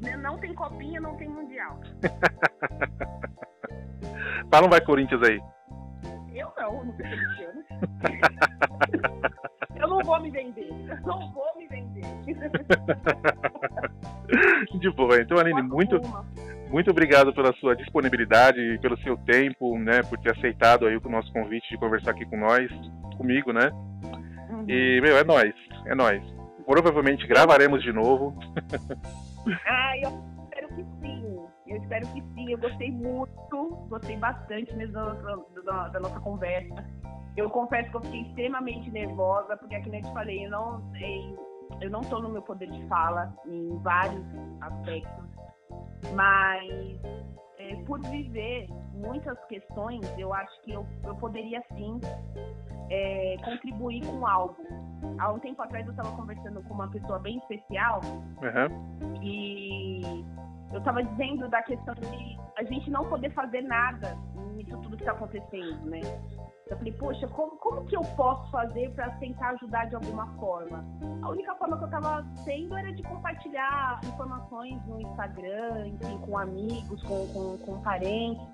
não, 0.00 0.18
não 0.18 0.38
tem 0.38 0.54
copinha, 0.54 1.00
não 1.00 1.16
tem 1.16 1.28
Mundial. 1.28 1.80
Fala 4.50 4.66
um 4.66 4.70
vai 4.70 4.80
Corinthians 4.80 5.22
aí. 5.22 5.40
Eu 6.34 6.50
não, 6.56 6.84
não 6.84 6.96
sou 6.96 7.04
corintiano. 7.04 7.62
vender. 10.42 10.72
Não 11.04 11.32
vou 11.32 11.46
me 11.56 11.66
vender. 11.68 12.02
De 14.78 14.90
boa. 14.90 15.20
Então, 15.20 15.38
Aline, 15.38 15.62
muito, 15.62 16.00
muito 16.70 16.90
obrigado 16.90 17.32
pela 17.32 17.52
sua 17.54 17.76
disponibilidade, 17.76 18.78
pelo 18.80 18.98
seu 19.02 19.16
tempo, 19.18 19.78
né, 19.78 20.02
por 20.02 20.18
ter 20.18 20.32
aceitado 20.32 20.86
aí 20.86 20.96
o 20.96 21.08
nosso 21.08 21.32
convite 21.32 21.68
de 21.70 21.78
conversar 21.78 22.12
aqui 22.12 22.24
com 22.26 22.36
nós, 22.36 22.70
comigo, 23.16 23.52
né? 23.52 23.70
Uhum. 24.50 24.64
E, 24.68 25.00
meu, 25.00 25.16
é 25.16 25.24
nós, 25.24 25.52
é 25.86 25.94
nós. 25.94 26.22
Provavelmente 26.66 27.26
gravaremos 27.26 27.82
de 27.82 27.92
novo. 27.92 28.38
ah, 29.66 29.98
eu 29.98 30.22
espero 30.44 30.68
que 30.68 30.84
sim. 31.00 31.21
Eu 31.72 31.78
espero 31.78 32.06
que 32.08 32.22
sim. 32.34 32.52
Eu 32.52 32.58
gostei 32.58 32.90
muito, 32.90 33.86
gostei 33.88 34.16
bastante 34.16 34.74
mesmo 34.76 34.92
da, 34.92 35.14
da, 35.64 35.88
da 35.88 36.00
nossa 36.00 36.20
conversa. 36.20 36.84
Eu 37.34 37.48
confesso 37.48 37.90
que 37.90 37.96
eu 37.96 38.02
fiquei 38.02 38.20
extremamente 38.22 38.90
nervosa, 38.90 39.56
porque 39.56 39.74
aqui 39.74 39.88
eu 39.88 40.02
te 40.02 40.12
falei, 40.12 40.44
eu 40.44 40.50
não 40.50 40.82
sei, 40.92 41.34
eu 41.80 41.90
não 41.90 42.02
estou 42.02 42.20
no 42.20 42.28
meu 42.28 42.42
poder 42.42 42.70
de 42.70 42.86
fala 42.88 43.34
em 43.46 43.78
vários 43.78 44.22
aspectos, 44.60 45.24
mas 46.14 47.00
é, 47.58 47.74
por 47.86 48.00
viver 48.02 48.68
muitas 48.92 49.42
questões, 49.46 50.02
eu 50.18 50.34
acho 50.34 50.60
que 50.60 50.72
eu, 50.72 50.86
eu 51.04 51.14
poderia 51.14 51.64
sim 51.74 51.98
é, 52.90 53.36
contribuir 53.42 54.04
com 54.04 54.26
algo. 54.26 54.56
Há 55.18 55.32
um 55.32 55.38
tempo 55.38 55.62
atrás 55.62 55.86
eu 55.86 55.92
estava 55.92 56.14
conversando 56.14 56.62
com 56.64 56.74
uma 56.74 56.88
pessoa 56.88 57.18
bem 57.18 57.38
especial 57.38 58.00
uhum. 58.04 59.14
e 59.22 60.22
eu 60.72 60.78
estava 60.78 61.02
dizendo 61.02 61.48
da 61.48 61.62
questão 61.62 61.94
de 61.94 62.38
a 62.56 62.64
gente 62.64 62.90
não 62.90 63.04
poder 63.08 63.30
fazer 63.32 63.62
nada 63.62 64.16
nisso 64.54 64.76
tudo 64.78 64.96
que 64.96 65.02
está 65.02 65.12
acontecendo, 65.12 65.84
né? 65.90 66.00
Eu 66.68 66.78
falei, 66.78 66.92
poxa, 66.94 67.28
como, 67.28 67.56
como 67.58 67.84
que 67.84 67.94
eu 67.94 68.00
posso 68.16 68.50
fazer 68.50 68.90
para 68.94 69.10
tentar 69.12 69.50
ajudar 69.50 69.86
de 69.86 69.94
alguma 69.94 70.26
forma? 70.38 70.82
A 71.22 71.28
única 71.28 71.54
forma 71.56 71.76
que 71.76 71.84
eu 71.84 71.88
estava 71.88 72.24
tendo 72.44 72.74
era 72.76 72.90
de 72.92 73.02
compartilhar 73.02 74.00
informações 74.04 74.82
no 74.86 75.00
Instagram, 75.00 75.88
enfim, 75.88 76.18
com 76.18 76.38
amigos, 76.38 77.02
com, 77.02 77.26
com, 77.28 77.58
com 77.58 77.82
parentes. 77.82 78.46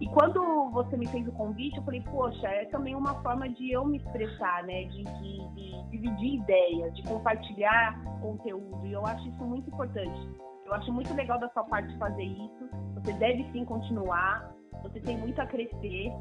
E 0.00 0.06
quando 0.08 0.70
você 0.70 0.96
me 0.96 1.06
fez 1.08 1.26
o 1.26 1.32
convite, 1.32 1.76
eu 1.76 1.82
falei, 1.82 2.00
poxa, 2.02 2.46
é 2.46 2.64
também 2.66 2.94
uma 2.94 3.14
forma 3.22 3.48
de 3.48 3.72
eu 3.72 3.84
me 3.84 3.98
expressar, 3.98 4.62
né? 4.64 4.84
De, 4.84 5.02
de, 5.02 5.48
de 5.54 5.90
dividir 5.90 6.34
ideias, 6.40 6.94
de 6.94 7.02
compartilhar 7.02 8.00
conteúdo. 8.20 8.86
E 8.86 8.92
eu 8.92 9.04
acho 9.04 9.26
isso 9.28 9.44
muito 9.44 9.68
importante. 9.68 10.28
Eu 10.66 10.74
acho 10.74 10.92
muito 10.92 11.12
legal 11.14 11.38
da 11.38 11.48
sua 11.50 11.64
parte 11.64 11.96
fazer 11.98 12.22
isso. 12.22 12.68
Você 12.94 13.12
deve 13.14 13.44
sim 13.52 13.64
continuar. 13.64 14.50
Você 14.82 15.00
tem 15.00 15.16
muito 15.18 15.40
a 15.40 15.46
crescer. 15.46 16.12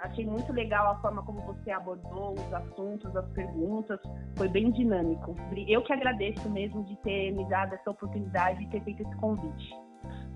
Achei 0.00 0.26
muito 0.26 0.52
legal 0.52 0.92
a 0.92 1.00
forma 1.00 1.22
como 1.22 1.40
você 1.40 1.70
abordou 1.70 2.34
os 2.34 2.52
assuntos, 2.52 3.16
as 3.16 3.26
perguntas. 3.32 3.98
Foi 4.36 4.48
bem 4.48 4.70
dinâmico. 4.70 5.34
Eu 5.66 5.82
que 5.82 5.92
agradeço 5.92 6.48
mesmo 6.50 6.84
de 6.84 6.96
ter 6.98 7.32
me 7.32 7.48
dado 7.48 7.74
essa 7.74 7.90
oportunidade 7.90 8.62
e 8.62 8.68
ter 8.68 8.82
feito 8.84 9.02
esse 9.02 9.16
convite. 9.16 9.70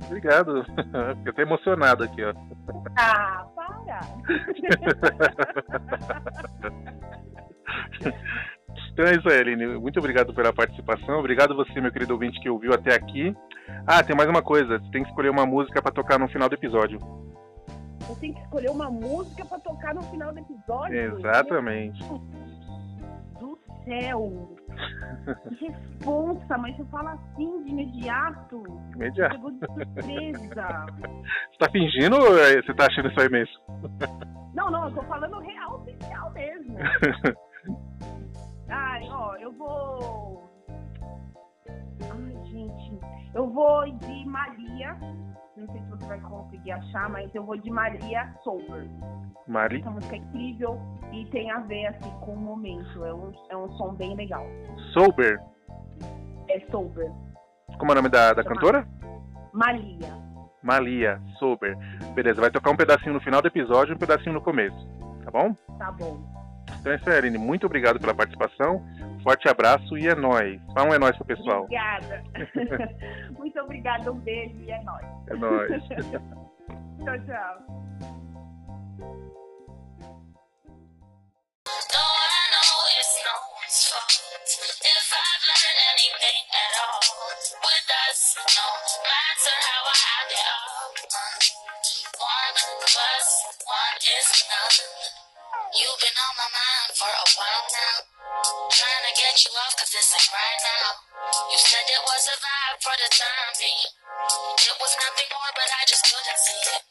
Obrigado. 0.07 0.65
Fiquei 1.19 1.31
até 1.31 1.43
emocionado 1.43 2.05
aqui, 2.05 2.25
ó. 2.25 2.33
Ah, 2.97 3.47
para! 3.55 4.01
Então 9.01 9.11
é 9.11 9.17
isso 9.17 9.29
aí, 9.31 9.41
Aline. 9.41 9.67
Muito 9.79 9.99
obrigado 9.99 10.35
pela 10.35 10.53
participação. 10.53 11.21
Obrigado 11.21 11.57
você, 11.57 11.81
meu 11.81 11.91
querido 11.91 12.13
ouvinte, 12.13 12.39
que 12.39 12.51
ouviu 12.51 12.75
até 12.75 12.95
aqui. 12.95 13.35
Ah, 13.87 14.03
tem 14.03 14.15
mais 14.15 14.29
uma 14.29 14.43
coisa. 14.43 14.79
Você 14.79 14.91
tem 14.91 15.03
que 15.03 15.09
escolher 15.09 15.31
uma 15.31 15.47
música 15.47 15.81
para 15.81 15.91
tocar 15.91 16.19
no 16.19 16.29
final 16.29 16.51
do 16.51 16.55
episódio. 16.55 16.99
Eu 18.07 18.15
tenho 18.17 18.35
que 18.35 18.41
escolher 18.43 18.69
uma 18.69 18.91
música 18.91 19.43
para 19.47 19.59
tocar 19.61 19.95
no 19.95 20.03
final 20.03 20.35
do 20.35 20.41
episódio? 20.41 21.17
Exatamente. 21.17 21.99
Do 23.39 23.59
céu! 23.87 24.55
Que 25.49 25.69
responsa, 25.69 26.59
mas 26.59 26.79
eu 26.79 26.85
falo 26.89 27.09
assim 27.09 27.65
de 27.65 27.71
imediato. 27.71 28.63
Imediato. 28.97 29.35
Pegou 29.35 29.51
de 29.51 29.59
surpresa. 29.61 30.87
Você 31.53 31.59
tá 31.59 31.71
fingindo 31.73 32.17
ou 32.19 32.39
é- 32.39 32.61
você 32.61 32.75
tá 32.75 32.85
achando 32.85 33.09
isso 33.09 33.21
aí 33.21 33.31
mesmo? 33.31 33.55
Não, 34.53 34.71
não, 34.71 34.89
eu 34.89 34.95
tô 34.95 35.03
falando 35.05 35.39
real 35.39 35.77
oficial 35.77 36.31
mesmo. 36.33 36.77
Ai, 38.71 39.09
ó, 39.11 39.37
eu 39.37 39.53
vou. 39.53 40.51
Ai, 41.69 42.45
gente. 42.47 42.99
Eu 43.35 43.49
vou 43.51 43.91
de 43.91 44.25
Maria. 44.27 44.97
Não 45.57 45.67
sei 45.73 45.81
se 45.83 45.91
você 45.91 46.07
vai 46.07 46.21
conseguir 46.21 46.73
achar, 46.73 47.09
mas 47.11 47.35
eu 47.35 47.45
vou 47.45 47.57
de 47.57 47.71
Maria 47.71 48.33
Sober. 48.43 48.89
Mari? 49.47 49.81
Essa 49.81 49.91
música 49.91 50.15
é 50.15 50.19
incrível 50.19 50.81
e 51.13 51.25
tem 51.27 51.51
a 51.51 51.59
ver 51.61 51.87
assim 51.87 52.11
com 52.21 52.33
o 52.33 52.37
momento. 52.37 53.05
É 53.05 53.13
um, 53.13 53.33
é 53.51 53.57
um 53.57 53.69
som 53.73 53.95
bem 53.95 54.15
legal. 54.15 54.47
Sober? 54.93 55.41
É 56.49 56.61
Sober. 56.71 57.11
Como 57.79 57.91
é 57.91 57.93
o 57.93 57.97
nome 57.97 58.09
da, 58.09 58.33
da 58.33 58.45
cantora? 58.45 58.87
Malia. 59.53 60.31
Malia, 60.63 61.21
Sober. 61.39 61.77
Beleza, 62.15 62.41
vai 62.41 62.51
tocar 62.51 62.71
um 62.71 62.77
pedacinho 62.77 63.15
no 63.15 63.21
final 63.21 63.43
do 63.43 63.49
episódio 63.49 63.93
e 63.93 63.97
um 63.97 63.99
pedacinho 63.99 64.35
no 64.35 64.41
começo. 64.41 64.89
Tá 65.25 65.31
bom? 65.31 65.55
Tá 65.79 65.91
bom. 65.93 66.40
Então 66.79 66.93
é 66.93 66.97
isso 66.97 67.11
Aline. 67.11 67.39
Muito 67.39 67.67
obrigado 67.67 67.99
pela 67.99 68.15
participação. 68.15 68.85
Forte 69.23 69.49
abraço 69.49 69.99
e 69.99 70.09
é 70.09 70.15
nóis. 70.15 70.61
Fala 70.73 70.91
um 70.91 70.95
é 70.95 70.99
nóis 70.99 71.17
pro 71.17 71.27
pessoal. 71.27 71.65
Obrigada. 71.65 72.23
Muito 73.37 73.61
obrigada. 73.61 74.11
Um 74.11 74.19
beijo 74.19 74.59
e 74.61 74.71
é 74.71 74.83
nóis. 74.83 75.07
É 75.29 75.35
nóis. 75.35 75.89
Tchau, 77.05 77.19
tchau. 77.27 77.81
One 93.71 93.97
is. 94.19 95.30
You've 95.51 96.01
been 96.03 96.19
on 96.19 96.35
my 96.39 96.51
mind 96.51 96.91
for 96.95 97.11
a 97.11 97.27
while 97.35 97.67
now. 97.75 97.97
Trying 98.71 99.05
to 99.07 99.13
get 99.19 99.35
you 99.43 99.51
off 99.59 99.75
cause 99.75 99.91
this 99.91 100.15
ain't 100.15 100.31
right 100.31 100.61
now. 100.63 100.89
You 101.51 101.59
said 101.59 101.87
it 101.91 102.03
was 102.07 102.23
a 102.31 102.37
vibe 102.39 102.79
for 102.79 102.95
the 102.95 103.09
time 103.11 103.51
being. 103.59 103.91
It 103.91 104.77
was 104.79 104.93
nothing 104.95 105.31
more, 105.35 105.53
but 105.55 105.71
I 105.71 105.83
just 105.91 106.07
couldn't 106.07 106.41
see 106.47 106.61
it. 106.71 106.83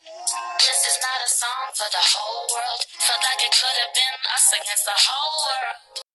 This 0.59 0.79
is 0.91 0.97
not 0.99 1.19
a 1.23 1.29
song 1.31 1.65
for 1.71 1.87
the 1.87 2.03
whole 2.03 2.43
world. 2.51 2.81
Felt 2.99 3.23
like 3.23 3.41
it 3.47 3.53
could 3.55 3.77
have 3.79 3.93
been 3.95 4.15
us 4.27 4.47
against 4.51 4.85
the 4.87 4.97
whole 5.07 5.35
world. 5.47 6.08